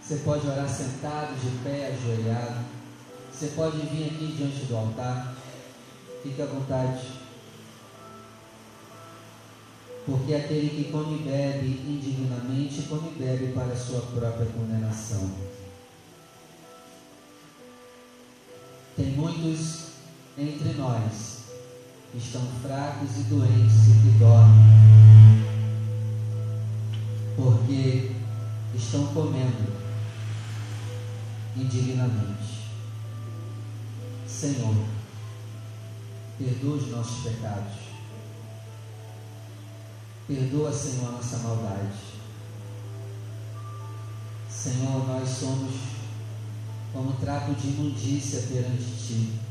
Você 0.02 0.16
pode 0.16 0.46
orar 0.46 0.68
sentado, 0.68 1.34
de 1.40 1.48
pé, 1.64 1.86
ajoelhado. 1.86 2.66
Você 3.32 3.46
pode 3.56 3.78
vir 3.78 4.04
aqui 4.04 4.34
diante 4.36 4.66
do 4.66 4.76
altar. 4.76 5.34
Fique 6.22 6.42
à 6.42 6.44
vontade. 6.44 7.12
Porque 10.04 10.34
aquele 10.34 10.68
que 10.68 10.92
come 10.92 11.16
e 11.16 11.22
bebe 11.22 11.80
indignamente, 11.88 12.82
come 12.82 13.08
e 13.08 13.18
bebe 13.18 13.52
para 13.54 13.72
a 13.72 13.76
sua 13.76 14.02
própria 14.02 14.46
condenação. 14.46 15.30
Tem 18.94 19.06
muitos 19.12 19.95
entre 20.38 20.74
nós 20.74 21.44
que 22.12 22.18
estão 22.18 22.42
fracos 22.62 23.16
e 23.16 23.20
doentes 23.24 23.88
e 23.88 23.92
que 24.02 24.18
dormem 24.18 24.76
porque 27.36 28.12
estão 28.74 29.06
comendo 29.08 29.76
indignamente. 31.56 32.66
Senhor, 34.26 34.74
perdoa 36.38 36.76
os 36.76 36.90
nossos 36.90 37.24
pecados. 37.24 37.86
Perdoa, 40.26 40.72
Senhor, 40.72 41.08
a 41.08 41.12
nossa 41.12 41.38
maldade. 41.38 42.16
Senhor, 44.50 45.06
nós 45.06 45.28
somos 45.28 45.74
como 46.92 47.12
trapo 47.14 47.54
de 47.54 47.68
imundícia 47.68 48.42
perante 48.42 48.84
Ti. 48.84 49.45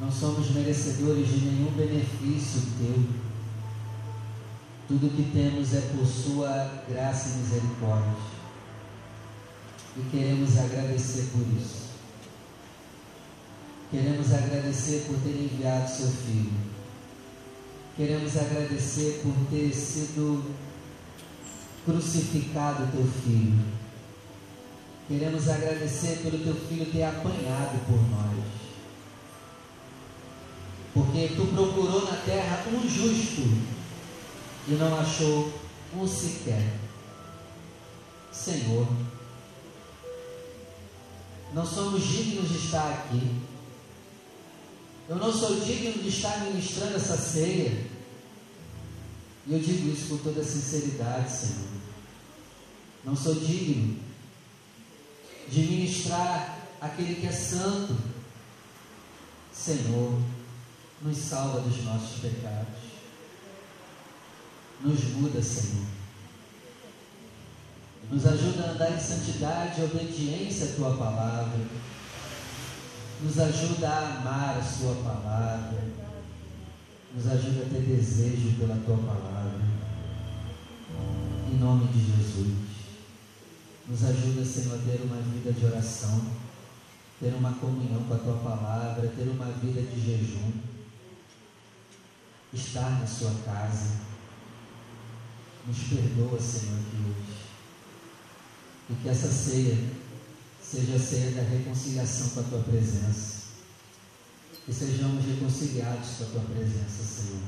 Não 0.00 0.10
somos 0.12 0.50
merecedores 0.50 1.28
de 1.28 1.46
nenhum 1.46 1.72
benefício 1.72 2.62
Teu 2.78 3.28
tudo 4.88 5.14
que 5.14 5.30
temos 5.32 5.74
é 5.74 5.82
por 5.82 6.06
Sua 6.06 6.82
graça 6.88 7.28
e 7.28 7.32
misericórdia. 7.42 8.16
E 9.98 10.00
queremos 10.10 10.56
agradecer 10.56 11.28
por 11.30 11.46
isso. 11.60 11.88
Queremos 13.90 14.32
agradecer 14.32 15.04
por 15.06 15.18
ter 15.18 15.42
enviado 15.42 15.90
Seu 15.90 16.08
Filho. 16.08 16.52
Queremos 17.98 18.34
agradecer 18.38 19.20
por 19.22 19.34
ter 19.50 19.70
sido 19.74 20.54
crucificado 21.84 22.90
Teu 22.90 23.06
Filho. 23.06 23.62
Queremos 25.06 25.48
agradecer 25.50 26.20
pelo 26.22 26.38
Teu 26.38 26.54
Filho 26.54 26.90
ter 26.90 27.02
apanhado 27.02 27.78
por 27.86 28.00
nós. 28.08 28.67
Porque 30.98 31.28
Tu 31.28 31.46
procurou 31.54 32.06
na 32.06 32.16
terra 32.16 32.64
um 32.72 32.88
justo 32.88 33.42
e 34.66 34.72
não 34.72 34.98
achou 34.98 35.52
um 35.94 36.08
sequer. 36.08 36.74
Senhor, 38.32 38.84
não 41.54 41.64
somos 41.64 42.02
dignos 42.02 42.48
de 42.48 42.58
estar 42.58 42.90
aqui. 42.90 43.30
Eu 45.08 45.16
não 45.16 45.32
sou 45.32 45.60
digno 45.60 46.02
de 46.02 46.08
estar 46.08 46.40
ministrando 46.40 46.96
essa 46.96 47.16
ceia. 47.16 47.86
E 49.46 49.52
eu 49.52 49.60
digo 49.60 49.90
isso 49.90 50.08
com 50.08 50.18
toda 50.18 50.42
sinceridade, 50.42 51.30
Senhor. 51.30 51.68
Não 53.04 53.14
sou 53.14 53.36
digno 53.36 54.00
de 55.48 55.60
ministrar 55.60 56.58
aquele 56.80 57.14
que 57.14 57.26
é 57.28 57.32
santo. 57.32 57.96
Senhor, 59.52 60.20
nos 61.02 61.16
salva 61.16 61.60
dos 61.60 61.84
nossos 61.84 62.20
pecados. 62.20 62.88
Nos 64.80 65.04
muda, 65.14 65.42
Senhor. 65.42 65.86
Nos 68.10 68.26
ajuda 68.26 68.64
a 68.64 68.70
andar 68.70 68.92
em 68.92 69.00
santidade 69.00 69.80
e 69.80 69.84
obediência 69.84 70.66
à 70.66 70.74
tua 70.74 70.96
palavra. 70.96 71.58
Nos 73.20 73.38
ajuda 73.38 73.88
a 73.88 74.18
amar 74.18 74.58
a 74.58 74.62
sua 74.62 74.94
palavra. 74.96 75.84
Nos 77.14 77.26
ajuda 77.26 77.62
a 77.62 77.68
ter 77.68 77.82
desejo 77.82 78.56
pela 78.58 78.76
tua 78.84 78.96
palavra. 78.96 79.60
Em 81.50 81.56
nome 81.58 81.88
de 81.88 82.00
Jesus. 82.00 82.68
Nos 83.88 84.04
ajuda, 84.04 84.44
Senhor, 84.44 84.74
a 84.74 84.78
ter 84.78 85.00
uma 85.02 85.16
vida 85.16 85.52
de 85.52 85.64
oração, 85.64 86.22
ter 87.18 87.34
uma 87.34 87.52
comunhão 87.54 88.02
com 88.04 88.14
a 88.14 88.18
tua 88.18 88.36
palavra, 88.36 89.08
ter 89.16 89.28
uma 89.28 89.46
vida 89.46 89.80
de 89.80 90.00
jejum, 90.00 90.52
estar 92.52 93.00
na 93.00 93.06
sua 93.06 93.34
casa 93.44 94.08
nos 95.66 95.78
perdoa, 95.84 96.40
Senhor, 96.40 96.78
aqui 96.78 96.96
hoje. 96.96 97.38
E 98.90 98.94
que 98.94 99.08
essa 99.08 99.28
ceia 99.28 99.76
seja 100.62 100.96
a 100.96 100.98
ceia 100.98 101.30
da 101.32 101.42
reconciliação 101.42 102.30
com 102.30 102.40
a 102.40 102.42
tua 102.44 102.62
presença. 102.62 103.48
Que 104.64 104.72
sejamos 104.72 105.24
reconciliados 105.24 106.08
com 106.16 106.24
a 106.24 106.26
tua 106.28 106.40
presença, 106.54 107.02
Senhor. 107.02 107.42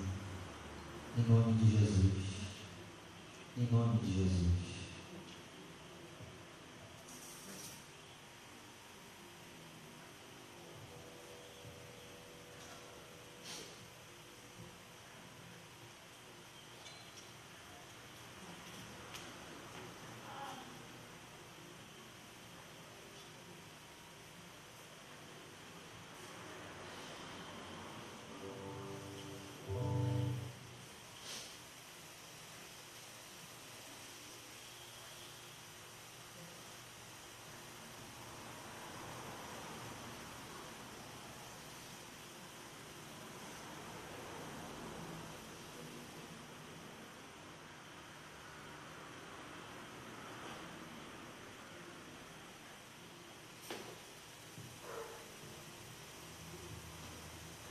Em 1.19 1.31
nome 1.31 1.53
de 1.55 1.71
Jesus. 1.71 2.25
Em 3.57 3.69
nome 3.73 3.99
de 4.01 4.15
Jesus. 4.15 4.70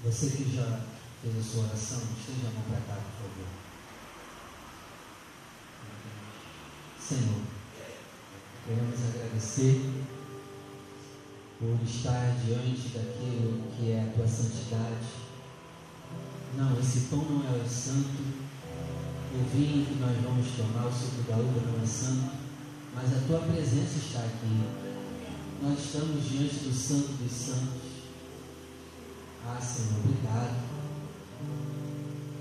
Você 0.09 0.31
que 0.31 0.55
já 0.55 0.81
fez 1.21 1.37
a 1.37 1.43
sua 1.43 1.65
oração, 1.65 1.99
esteja 2.17 2.47
a 2.47 2.51
mão 2.51 2.63
para 2.67 2.79
cá, 2.79 2.99
por 2.99 3.29
favor. 3.29 3.45
Senhor, 6.99 7.41
queremos 8.65 8.99
agradecer 9.03 9.93
por 11.59 11.77
estar 11.87 12.35
diante 12.43 12.87
daquilo 12.89 13.61
que 13.77 13.91
é 13.91 14.01
a 14.01 14.11
tua 14.15 14.27
santidade. 14.27 15.13
Não, 16.57 16.79
esse 16.79 17.01
pão 17.01 17.23
não 17.25 17.43
é 17.45 17.69
santo, 17.69 18.23
o 19.35 19.43
vinho 19.53 19.85
que 19.85 19.99
nós 19.99 20.17
vamos 20.23 20.47
tomar, 20.57 20.87
o 20.87 20.91
suco 20.91 21.21
da 21.29 21.37
uva 21.37 21.71
não 21.71 21.83
é 21.83 21.85
santo, 21.85 22.31
mas 22.95 23.15
a 23.15 23.27
tua 23.27 23.41
presença 23.41 23.99
está 23.99 24.21
aqui. 24.21 24.63
Nós 25.61 25.77
estamos 25.77 26.27
diante 26.27 26.55
do 26.55 26.73
Santo 26.73 27.09
dos 27.21 27.31
Santos. 27.31 27.88
Ah, 29.45 29.59
Senhor, 29.61 29.99
obrigado. 30.03 30.69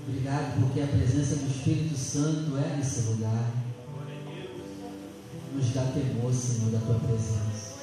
Obrigado 0.07 0.61
porque 0.61 0.81
a 0.81 0.87
presença 0.87 1.35
do 1.35 1.49
Espírito 1.49 1.95
Santo 1.95 2.57
é 2.57 2.77
nesse 2.77 3.01
lugar. 3.09 3.51
Nos 5.53 5.69
dá 5.73 5.83
temor, 5.85 6.33
Senhor, 6.33 6.71
da 6.71 6.79
tua 6.79 6.99
presença. 6.99 7.79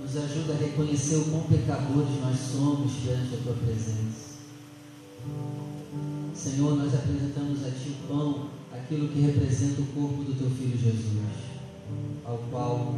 Nos 0.00 0.16
ajuda 0.16 0.54
a 0.54 0.56
reconhecer 0.56 1.16
o 1.16 1.24
quão 1.26 1.42
pecadores 1.42 2.20
nós 2.20 2.38
somos 2.38 2.92
diante 3.02 3.36
da 3.36 3.42
tua 3.42 3.54
presença. 3.54 4.28
Senhor, 6.34 6.76
nós 6.76 6.94
apresentamos 6.94 7.66
a 7.66 7.70
ti 7.70 7.90
o 7.90 8.08
pão, 8.08 8.50
aquilo 8.72 9.08
que 9.08 9.20
representa 9.20 9.82
o 9.82 9.86
corpo 9.86 10.24
do 10.24 10.38
teu 10.38 10.50
filho 10.50 10.78
Jesus, 10.78 11.04
ao 12.24 12.38
qual 12.50 12.94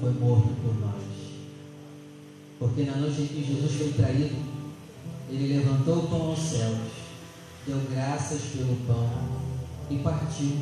foi 0.00 0.12
morto 0.14 0.48
por 0.60 0.74
nós. 0.80 1.19
Porque 2.60 2.82
na 2.82 2.96
noite 2.98 3.22
em 3.22 3.26
que 3.26 3.42
Jesus 3.42 3.72
foi 3.72 3.92
traído, 3.94 4.36
ele 5.30 5.54
levantou 5.54 6.04
o 6.04 6.08
pão 6.08 6.28
aos 6.28 6.38
céus, 6.38 6.76
deu 7.66 7.80
graças 7.90 8.42
pelo 8.54 8.76
pão 8.86 9.08
e 9.88 9.96
partiu. 10.00 10.58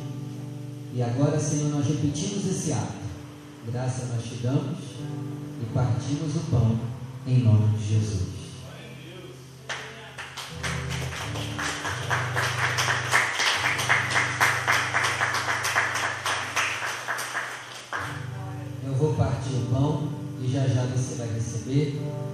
E 0.95 1.03
agora, 1.03 1.37
Senhor, 1.37 1.71
nós 1.71 1.85
repetimos 1.85 2.45
esse 2.45 2.71
ato. 2.71 2.99
Graças 3.69 4.09
nós 4.09 4.23
te 4.23 4.35
damos 4.35 4.79
e 5.61 5.65
partimos 5.73 6.37
o 6.37 6.39
pão 6.49 6.79
em 7.27 7.39
nome 7.39 7.77
de 7.77 7.89
Jesus. 7.89 8.38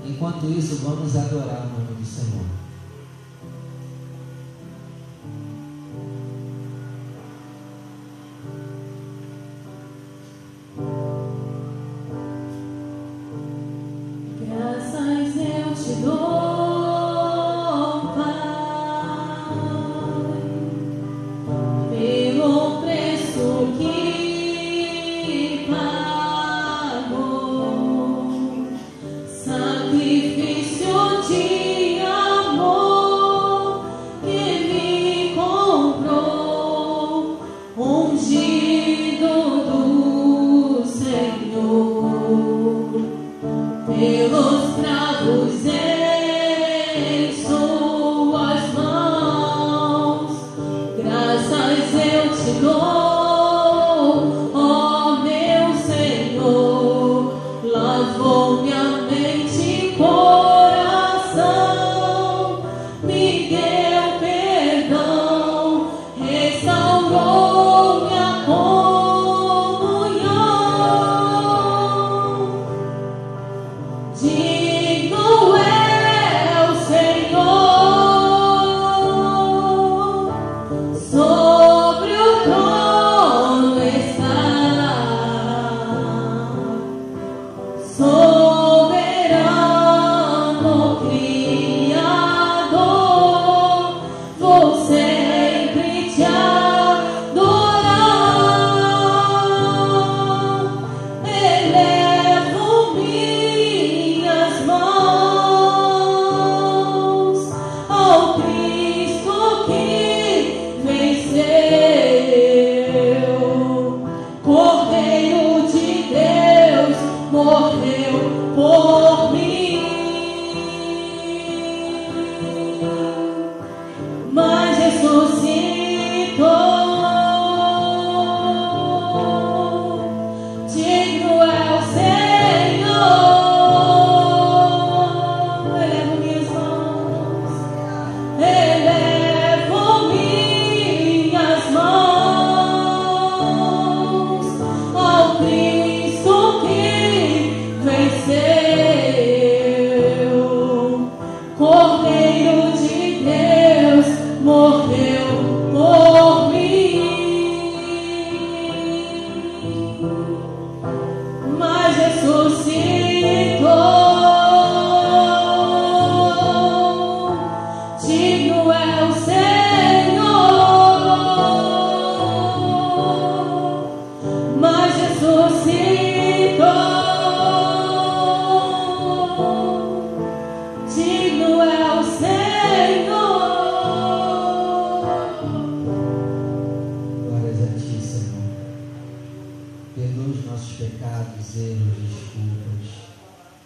Enquanto 0.07 0.45
isso, 0.45 0.75
vamos 0.83 1.15
adorar 1.15 1.65
o 1.65 1.79
nome 1.79 1.95
do 1.99 2.05
Senhor. 2.05 2.64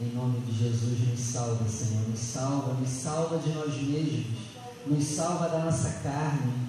Em 0.00 0.14
nome 0.14 0.40
de 0.40 0.58
Jesus, 0.58 1.08
nos 1.08 1.20
salva, 1.20 1.68
Senhor. 1.68 2.08
Nos 2.08 2.18
salva, 2.18 2.74
nos 2.74 2.88
salva 2.88 3.38
de 3.38 3.50
nós 3.50 3.74
mesmos. 3.74 4.38
Nos 4.86 5.04
salva 5.04 5.48
da 5.48 5.64
nossa 5.64 5.90
carne. 6.02 6.68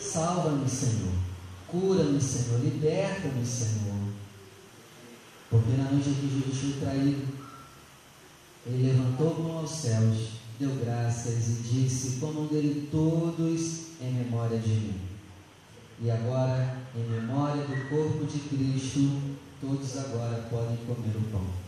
Salva-nos, 0.00 0.72
Senhor. 0.72 1.12
Cura-nos, 1.68 2.24
Senhor. 2.24 2.60
Liberta-nos, 2.60 3.48
Senhor. 3.48 4.12
Porque 5.50 5.72
na 5.72 5.90
noite 5.90 6.10
que 6.10 6.44
Jesus 6.44 6.58
foi 6.58 6.80
traído, 6.80 7.28
ele 8.66 8.92
levantou 8.92 9.42
mão 9.42 9.58
aos 9.58 9.70
céus 9.70 10.40
deu 10.60 10.76
graças 10.84 11.48
e 11.48 11.62
disse: 11.62 12.20
Comam 12.20 12.46
dele 12.46 12.88
todos 12.92 13.98
em 13.98 14.12
memória 14.12 14.58
de 14.58 14.68
mim. 14.68 15.00
E 16.02 16.10
agora, 16.10 16.76
em 16.94 17.02
memória 17.10 17.62
do 17.62 17.88
corpo 17.88 18.26
de 18.26 18.38
Cristo, 18.40 19.20
todos 19.60 19.98
agora 19.98 20.46
podem 20.50 20.76
comer 20.86 21.16
o 21.16 21.22
pão. 21.32 21.59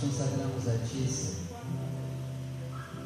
Consagramos 0.00 0.68
a 0.68 0.78
Ti, 0.86 1.06
Senhor, 1.10 1.40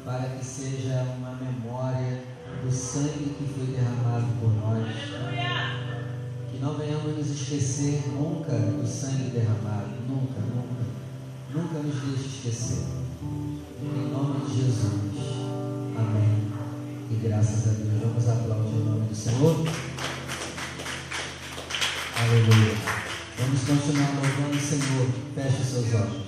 para 0.03 0.29
que 0.29 0.45
seja 0.45 1.03
uma 1.17 1.35
memória 1.35 2.23
do 2.63 2.71
sangue 2.71 3.35
que 3.37 3.53
foi 3.53 3.67
derramado 3.67 4.27
por 4.39 4.51
nós. 4.53 4.87
Que 6.51 6.59
não 6.59 6.75
venhamos 6.75 7.17
nos 7.17 7.29
esquecer 7.29 8.07
nunca 8.07 8.51
do 8.51 8.87
sangue 8.87 9.29
derramado, 9.31 9.89
nunca, 10.07 10.39
nunca. 10.39 10.85
Nunca 11.53 11.79
nos 11.79 12.01
deixe 12.01 12.37
esquecer. 12.37 12.85
Em 13.81 14.11
nome 14.11 14.45
de 14.45 14.55
Jesus. 14.55 14.93
Amém. 15.97 16.34
E 17.09 17.15
graças 17.15 17.67
a 17.67 17.71
Deus. 17.71 18.01
Vamos 18.01 18.27
aplaudir 18.27 18.75
o 18.77 18.85
nome 18.85 19.07
do 19.07 19.15
Senhor. 19.15 19.67
Aleluia. 22.17 22.75
Vamos 23.37 23.61
continuar 23.61 24.09
louvando 24.15 24.57
o 24.57 24.59
Senhor. 24.59 25.07
Feche 25.35 25.63
seus 25.63 25.93
olhos. 25.93 26.24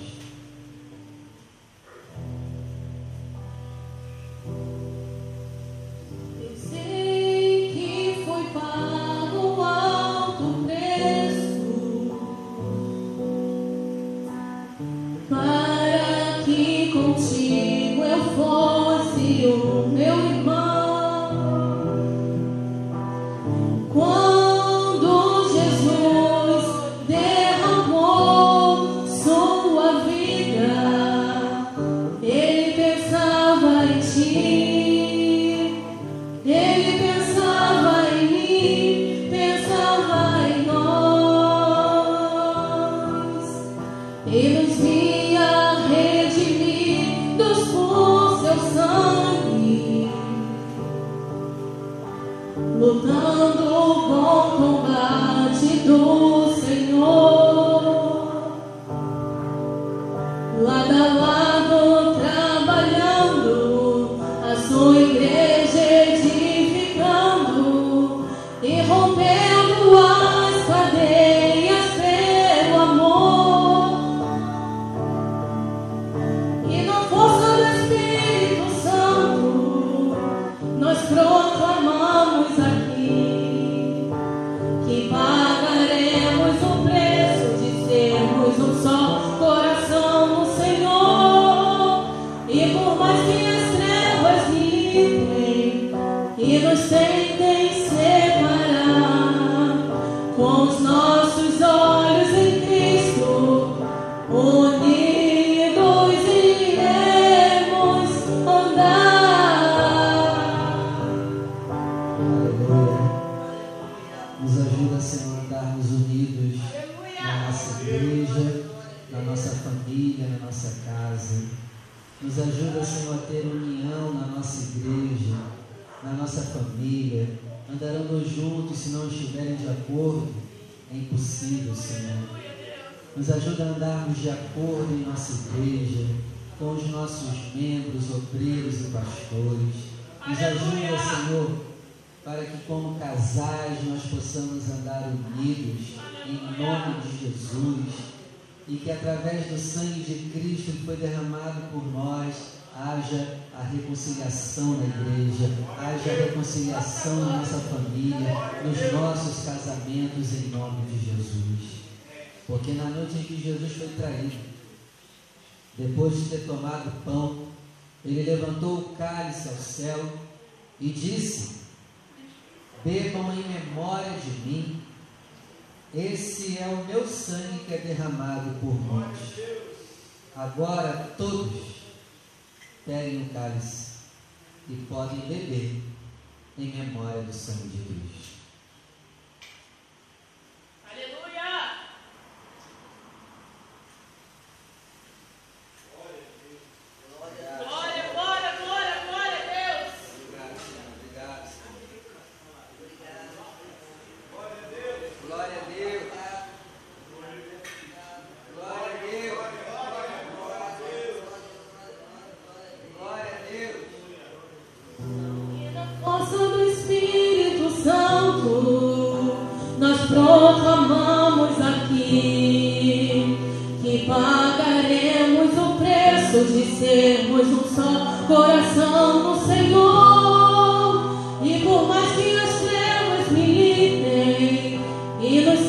temos 227.18 227.48
um 227.48 227.64
só 227.74 228.24
coração 228.28 229.24
no 229.24 229.44
Senhor. 229.44 231.16
E 231.42 231.60
por 231.64 231.88
mais 231.88 232.12
que 232.12 232.36
as 232.36 232.60
trevas 232.60 233.32
militem 233.32 234.80
e 235.20 235.40
nos 235.40 235.68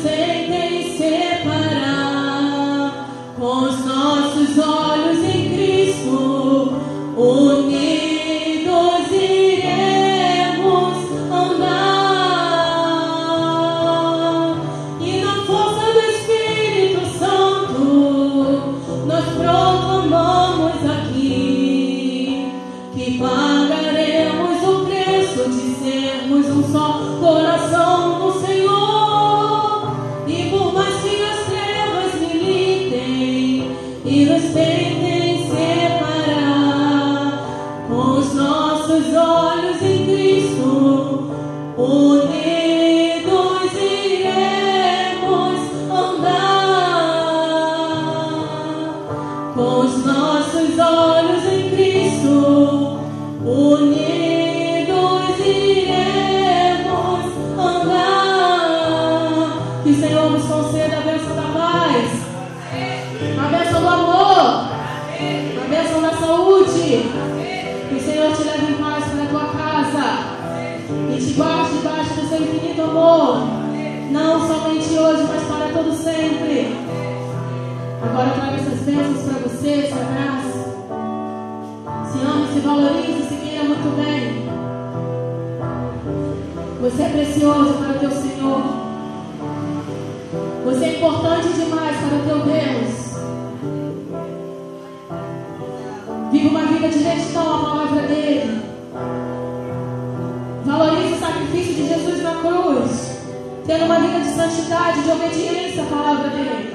tendo 103.70 103.84
uma 103.84 104.00
vida 104.00 104.18
de 104.18 104.30
santidade, 104.30 105.00
de 105.04 105.10
obediência 105.12 105.84
à 105.84 105.86
palavra 105.86 106.28
dele. 106.30 106.74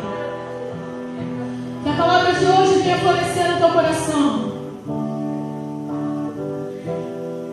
Que 1.84 1.90
a 1.90 1.94
palavra 1.94 2.32
de 2.32 2.46
hoje 2.46 2.84
venha 2.84 2.98
florescer 3.00 3.52
no 3.52 3.58
teu 3.58 3.70
coração. 3.70 4.54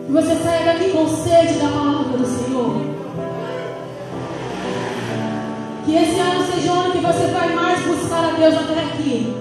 Que 0.05 0.11
você 0.13 0.35
saia 0.37 0.63
daqui 0.63 0.91
com 0.91 1.05
sede 1.09 1.59
da 1.59 1.67
palavra 1.67 2.17
do 2.17 2.25
Senhor. 2.25 2.73
Que 5.85 5.93
esse 5.93 6.19
ano 6.21 6.45
seja 6.45 6.71
o 6.71 6.79
ano 6.79 6.91
que 6.93 6.99
você 6.99 7.27
vai 7.27 7.53
mais 7.53 7.81
buscar 7.81 8.23
a 8.23 8.37
Deus 8.39 8.55
até 8.55 8.79
aqui. 8.79 9.35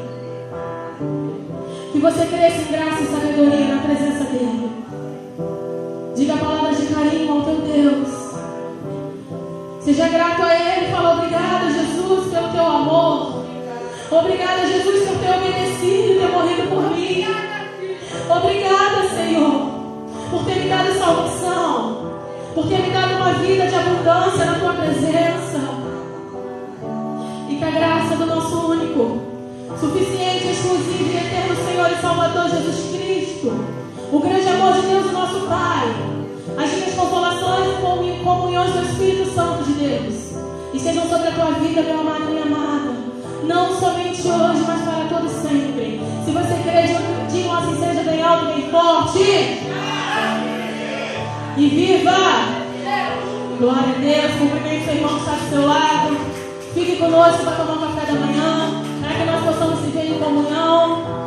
Que 1.92 1.98
você 2.00 2.26
cresça 2.26 2.62
em 2.62 2.72
graça 2.72 3.02
e 3.02 3.06
sabedoria 3.06 3.72
na 3.72 3.82
presença 3.82 4.24
dele. 4.24 4.51
Seja 9.92 10.06
é 10.06 10.08
grato 10.08 10.42
a 10.42 10.54
Ele. 10.54 10.90
Fala 10.90 11.18
obrigada, 11.18 11.70
Jesus, 11.70 12.32
pelo 12.32 12.48
teu 12.48 12.64
amor. 12.64 13.44
Obrigada, 14.10 14.66
Jesus, 14.66 15.06
por 15.06 15.18
ter 15.18 15.36
obedecido 15.36 16.12
e 16.12 16.18
ter 16.18 16.28
morrido 16.28 16.70
por 16.70 16.96
mim. 16.96 17.26
Obrigada, 18.30 19.08
Senhor, 19.10 19.52
por 20.30 20.44
ter 20.46 20.60
me 20.60 20.68
dado 20.70 20.98
salvação. 20.98 22.10
Por 22.54 22.68
ter 22.68 22.78
me 22.78 22.90
dado 22.90 23.16
uma 23.16 23.34
vida 23.34 23.66
de 23.66 23.74
abundância 23.74 24.46
na 24.46 24.58
tua 24.60 24.72
presença. 24.72 25.60
E 27.50 27.56
que 27.56 27.64
a 27.64 27.70
graça 27.70 28.16
do 28.16 28.24
nosso 28.24 28.72
único, 28.72 29.20
suficiente, 29.78 30.52
exclusivo 30.52 31.10
e 31.12 31.16
eterno 31.18 31.54
Senhor 31.66 31.92
e 31.92 32.00
Salvador 32.00 32.48
Jesus 32.48 32.96
Cristo, 32.96 33.52
o 34.10 34.18
grande 34.20 34.48
amor 34.48 34.72
de 34.72 34.86
Deus 34.86 35.11
Estejam 40.82 41.08
sobre 41.08 41.28
a 41.28 41.30
tua 41.30 41.52
vida, 41.60 41.80
meu 41.80 42.00
amado, 42.00 42.24
minha 42.24 42.42
amada. 42.42 42.90
Não 43.44 43.72
somente 43.78 44.20
hoje, 44.22 44.64
mas 44.66 44.82
para 44.82 45.04
todo 45.08 45.28
sempre. 45.28 46.00
Se 46.24 46.32
você 46.32 46.54
crê, 46.64 46.96
diga 47.30 47.56
assim, 47.56 47.78
seja 47.78 48.02
bem 48.02 48.20
alto, 48.20 48.46
bem 48.46 48.68
forte. 48.68 49.60
E 51.56 51.68
viva! 51.68 52.10
Glória 53.60 53.94
a 53.94 54.00
Deus, 54.00 54.34
cumprimente 54.40 54.84
seu 54.84 54.94
irmão 54.94 55.14
que 55.14 55.20
está 55.20 55.32
do 55.34 55.50
seu 55.50 55.66
lado. 55.68 56.16
Fique 56.74 56.96
conosco 56.96 57.44
para 57.44 57.64
tomar 57.64 57.86
café 57.86 58.12
da 58.12 58.18
manhã, 58.18 58.82
para 59.00 59.14
que 59.14 59.24
nós 59.30 59.44
possamos 59.44 59.84
se 59.84 59.90
ver 59.92 60.06
em 60.06 60.18
comunhão. 60.18 61.21